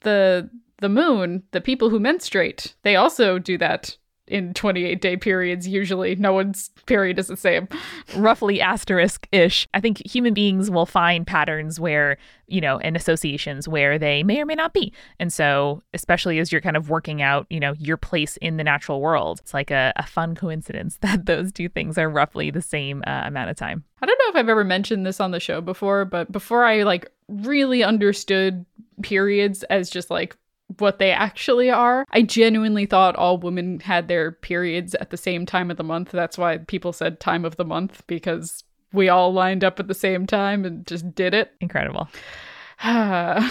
the 0.00 0.48
the 0.78 0.88
moon, 0.88 1.44
the 1.52 1.60
people 1.60 1.90
who 1.90 2.00
menstruate, 2.00 2.74
they 2.82 2.96
also 2.96 3.38
do 3.38 3.56
that 3.58 3.96
in 4.32 4.54
28 4.54 5.00
day 5.00 5.16
periods 5.16 5.68
usually 5.68 6.16
no 6.16 6.32
one's 6.32 6.70
period 6.86 7.18
is 7.18 7.28
the 7.28 7.36
same 7.36 7.68
Roughly 8.16 8.60
asterisk 8.60 9.26
ish. 9.32 9.68
I 9.74 9.80
think 9.80 10.04
human 10.06 10.34
beings 10.34 10.70
will 10.70 10.86
find 10.86 11.26
patterns 11.26 11.80
where, 11.80 12.18
you 12.46 12.60
know, 12.60 12.78
and 12.78 12.96
associations 12.96 13.68
where 13.68 13.98
they 13.98 14.22
may 14.22 14.40
or 14.40 14.46
may 14.46 14.54
not 14.54 14.72
be. 14.72 14.92
And 15.18 15.32
so, 15.32 15.82
especially 15.94 16.38
as 16.38 16.52
you're 16.52 16.60
kind 16.60 16.76
of 16.76 16.90
working 16.90 17.22
out, 17.22 17.46
you 17.48 17.60
know, 17.60 17.72
your 17.78 17.96
place 17.96 18.36
in 18.38 18.56
the 18.56 18.64
natural 18.64 19.00
world, 19.00 19.40
it's 19.40 19.54
like 19.54 19.70
a, 19.70 19.92
a 19.96 20.04
fun 20.04 20.34
coincidence 20.34 20.96
that 21.00 21.26
those 21.26 21.52
two 21.52 21.68
things 21.68 21.98
are 21.98 22.08
roughly 22.08 22.50
the 22.50 22.62
same 22.62 23.02
uh, 23.06 23.22
amount 23.24 23.50
of 23.50 23.56
time. 23.56 23.84
I 24.00 24.06
don't 24.06 24.18
know 24.18 24.30
if 24.30 24.36
I've 24.36 24.48
ever 24.48 24.64
mentioned 24.64 25.06
this 25.06 25.20
on 25.20 25.30
the 25.30 25.40
show 25.40 25.60
before, 25.60 26.04
but 26.04 26.30
before 26.30 26.64
I 26.64 26.82
like 26.82 27.10
really 27.28 27.82
understood 27.82 28.66
periods 29.02 29.62
as 29.64 29.88
just 29.90 30.10
like 30.10 30.36
what 30.78 30.98
they 30.98 31.10
actually 31.10 31.70
are, 31.70 32.04
I 32.10 32.22
genuinely 32.22 32.86
thought 32.86 33.16
all 33.16 33.38
women 33.38 33.80
had 33.80 34.08
their 34.08 34.32
periods 34.32 34.94
at 34.96 35.10
the 35.10 35.16
same 35.16 35.46
time 35.46 35.70
of 35.70 35.76
the 35.76 35.84
month. 35.84 36.10
That's 36.10 36.38
why 36.38 36.58
people 36.58 36.92
said 36.92 37.20
time 37.20 37.44
of 37.44 37.56
the 37.56 37.64
month 37.64 38.02
because 38.06 38.64
we 38.92 39.08
all 39.08 39.32
lined 39.32 39.64
up 39.64 39.80
at 39.80 39.88
the 39.88 39.94
same 39.94 40.26
time 40.26 40.64
and 40.64 40.86
just 40.86 41.14
did 41.14 41.34
it. 41.34 41.52
Incredible. 41.60 42.08
the 42.82 43.42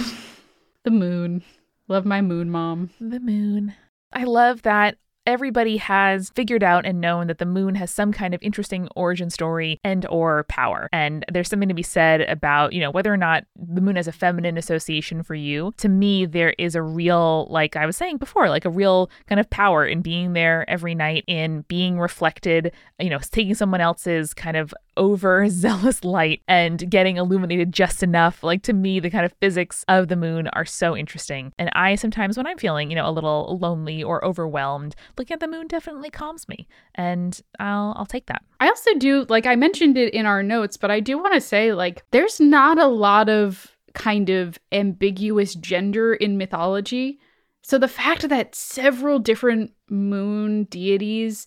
moon. 0.86 1.44
Love 1.88 2.06
my 2.06 2.22
moon 2.22 2.50
mom. 2.50 2.90
The 3.00 3.20
moon. 3.20 3.76
I 4.14 4.24
love 4.24 4.62
that 4.64 4.98
everybody 5.26 5.78
has 5.78 6.32
figured 6.36 6.64
out 6.64 6.86
and 6.86 7.00
known 7.00 7.28
that 7.28 7.38
the 7.38 7.46
moon 7.46 7.76
has 7.76 7.92
some 7.92 8.12
kind 8.12 8.34
of 8.34 8.42
interesting 8.42 8.88
origin 8.96 9.30
story 9.30 9.80
and 9.84 10.06
or 10.08 10.46
power. 10.46 10.90
And 10.92 11.26
there's 11.32 11.50
something 11.50 11.70
to 11.70 11.76
be 11.76 11.84
said 11.84 12.22
about 12.22 12.74
you 12.74 12.80
know 12.80 12.92
whether 12.92 13.14
or 13.14 13.18
not 13.18 13.46
the 13.56 13.82
moon 13.82 13.96
has 13.96 14.08
a 14.08 14.12
feminine 14.12 14.58
association 14.58 15.24
for 15.24 15.36
you. 15.36 15.74
To 15.78 15.90
me 15.90 16.26
there 16.26 16.56
is 16.58 16.76
a 16.76 16.82
real 16.82 17.48
like 17.50 17.76
i 17.76 17.86
was 17.86 17.98
saying 17.98 18.18
before 18.18 18.50
like 18.50 18.66
a 18.66 18.70
real 18.70 19.10
kind 19.28 19.40
of 19.40 19.50
power 19.50 19.86
in 19.86 20.02
being 20.02 20.34
there 20.34 20.70
every 20.70 20.96
night 20.96 21.24
in 21.28 21.62
being 21.68 22.00
reflected 22.00 22.72
you 23.00 23.10
know 23.10 23.20
taking 23.20 23.56
someone 23.56 23.82
else's 23.82 24.34
kind 24.34 24.58
of 24.58 24.74
overzealous 24.98 26.04
light 26.04 26.42
and 26.48 26.90
getting 26.90 27.18
illuminated 27.18 27.72
just 27.72 28.04
enough. 28.04 28.44
Like 28.44 28.64
to 28.64 28.74
me, 28.74 29.00
the 29.00 29.10
kind 29.10 29.26
of 29.26 29.34
physics 29.40 29.86
of 29.88 30.08
the 30.08 30.16
moon 30.16 30.48
are 30.50 30.66
so 30.66 30.96
interesting. 30.96 31.54
And 31.58 31.70
I 31.74 31.96
sometimes, 31.96 32.38
when 32.38 32.48
I'm 32.48 32.58
feeling, 32.58 32.90
you 32.90 32.96
know, 32.96 33.08
a 33.08 33.12
little 33.12 33.58
lonely 33.60 34.04
or 34.04 34.24
overwhelmed, 34.24 34.96
looking 35.18 35.34
at 35.36 35.40
the 35.40 35.48
moon 35.48 35.68
definitely 35.68 36.10
calms 36.10 36.48
me. 36.48 36.68
And 36.96 37.40
I'll 37.60 37.94
I'll 37.98 38.06
take 38.06 38.28
that. 38.28 38.44
I 38.60 38.68
also 38.68 38.94
do, 38.96 39.26
like, 39.30 39.46
I 39.46 39.56
mentioned 39.56 39.98
it 39.98 40.14
in 40.14 40.26
our 40.26 40.44
notes, 40.44 40.78
but 40.78 40.92
I 40.92 41.00
do 41.00 41.18
want 41.18 41.34
to 41.34 41.42
say, 41.42 41.74
like, 41.74 42.04
there's 42.12 42.40
not 42.40 42.78
a 42.78 42.88
lot 42.88 43.30
of 43.30 43.76
kind 43.94 44.30
of 44.30 44.58
ambiguous 44.72 45.56
gender 45.56 46.14
in 46.14 46.38
mythology. 46.38 47.20
So 47.62 47.78
the 47.78 47.88
fact 47.88 48.28
that 48.30 48.56
several 48.56 49.20
different 49.20 49.72
moon 49.90 50.66
deities 50.66 51.46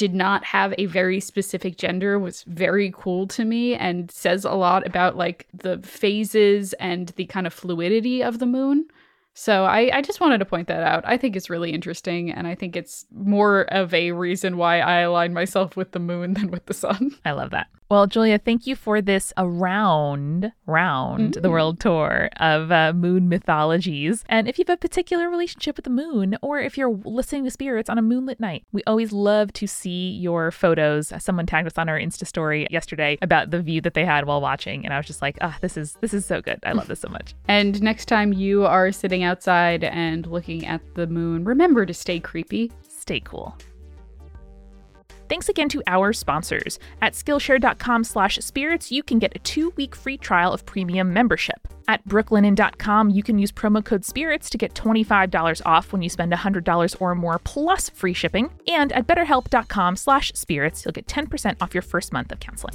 did 0.00 0.14
not 0.14 0.42
have 0.44 0.72
a 0.78 0.86
very 0.86 1.20
specific 1.20 1.76
gender 1.76 2.18
was 2.18 2.42
very 2.44 2.90
cool 2.96 3.26
to 3.26 3.44
me 3.44 3.74
and 3.74 4.10
says 4.10 4.46
a 4.46 4.52
lot 4.52 4.86
about 4.86 5.14
like 5.14 5.46
the 5.52 5.76
phases 5.80 6.72
and 6.80 7.08
the 7.16 7.26
kind 7.26 7.46
of 7.46 7.52
fluidity 7.52 8.22
of 8.22 8.38
the 8.38 8.46
moon. 8.46 8.86
So 9.34 9.64
I, 9.64 9.90
I 9.98 10.02
just 10.02 10.20
wanted 10.20 10.38
to 10.38 10.44
point 10.44 10.68
that 10.68 10.82
out. 10.82 11.04
I 11.06 11.16
think 11.16 11.36
it's 11.36 11.48
really 11.48 11.70
interesting, 11.72 12.30
and 12.30 12.46
I 12.46 12.54
think 12.54 12.76
it's 12.76 13.06
more 13.12 13.62
of 13.72 13.94
a 13.94 14.12
reason 14.12 14.56
why 14.56 14.80
I 14.80 15.00
align 15.00 15.32
myself 15.32 15.76
with 15.76 15.92
the 15.92 15.98
moon 15.98 16.34
than 16.34 16.50
with 16.50 16.66
the 16.66 16.74
sun. 16.74 17.12
I 17.24 17.32
love 17.32 17.50
that. 17.50 17.68
Well, 17.90 18.06
Julia, 18.06 18.38
thank 18.38 18.68
you 18.68 18.76
for 18.76 19.02
this 19.02 19.32
around, 19.36 20.52
round 20.66 21.34
the 21.34 21.50
world 21.50 21.80
tour 21.80 22.28
of 22.36 22.70
uh, 22.70 22.92
moon 22.92 23.28
mythologies. 23.28 24.24
And 24.28 24.46
if 24.46 24.58
you 24.58 24.64
have 24.68 24.74
a 24.74 24.76
particular 24.76 25.28
relationship 25.28 25.74
with 25.74 25.84
the 25.84 25.90
moon, 25.90 26.36
or 26.40 26.60
if 26.60 26.78
you're 26.78 27.00
listening 27.04 27.42
to 27.44 27.50
spirits 27.50 27.90
on 27.90 27.98
a 27.98 28.02
moonlit 28.02 28.38
night, 28.38 28.64
we 28.70 28.84
always 28.86 29.10
love 29.10 29.52
to 29.54 29.66
see 29.66 30.10
your 30.10 30.52
photos. 30.52 31.12
Someone 31.18 31.46
tagged 31.46 31.66
us 31.66 31.78
on 31.78 31.88
our 31.88 31.98
Insta 31.98 32.24
story 32.28 32.68
yesterday 32.70 33.18
about 33.22 33.50
the 33.50 33.60
view 33.60 33.80
that 33.80 33.94
they 33.94 34.04
had 34.04 34.24
while 34.24 34.40
watching, 34.40 34.84
and 34.84 34.94
I 34.94 34.96
was 34.96 35.06
just 35.06 35.20
like, 35.20 35.36
ah, 35.40 35.58
this 35.60 35.76
is 35.76 35.94
this 36.00 36.14
is 36.14 36.24
so 36.24 36.40
good. 36.40 36.60
I 36.64 36.72
love 36.72 36.86
this 36.86 37.00
so 37.00 37.08
much. 37.08 37.34
And 37.48 37.82
next 37.82 38.06
time 38.06 38.32
you 38.32 38.66
are 38.66 38.92
sitting 38.92 39.19
outside 39.22 39.84
and 39.84 40.26
looking 40.26 40.66
at 40.66 40.80
the 40.94 41.06
moon, 41.06 41.44
remember 41.44 41.86
to 41.86 41.94
stay 41.94 42.20
creepy. 42.20 42.70
Stay 42.88 43.20
cool. 43.20 43.56
Thanks 45.30 45.48
again 45.48 45.68
to 45.68 45.82
our 45.86 46.12
sponsors. 46.12 46.80
At 47.02 47.12
Skillshare.com 47.12 48.02
slash 48.02 48.38
spirits, 48.38 48.90
you 48.90 49.04
can 49.04 49.20
get 49.20 49.36
a 49.36 49.38
two-week 49.38 49.94
free 49.94 50.18
trial 50.18 50.52
of 50.52 50.66
premium 50.66 51.12
membership. 51.12 51.68
At 51.86 52.04
Brooklinen.com, 52.08 53.10
you 53.10 53.22
can 53.22 53.38
use 53.38 53.52
promo 53.52 53.84
code 53.84 54.04
SPIRITS 54.04 54.50
to 54.50 54.58
get 54.58 54.74
$25 54.74 55.62
off 55.64 55.92
when 55.92 56.02
you 56.02 56.08
spend 56.08 56.32
$100 56.32 56.96
or 57.00 57.14
more 57.14 57.38
plus 57.44 57.90
free 57.90 58.12
shipping. 58.12 58.50
And 58.66 58.92
at 58.92 59.06
BetterHelp.com 59.06 59.94
slash 59.94 60.32
spirits, 60.34 60.84
you'll 60.84 60.92
get 60.92 61.06
10% 61.06 61.56
off 61.60 61.74
your 61.74 61.82
first 61.82 62.12
month 62.12 62.32
of 62.32 62.40
counseling. 62.40 62.74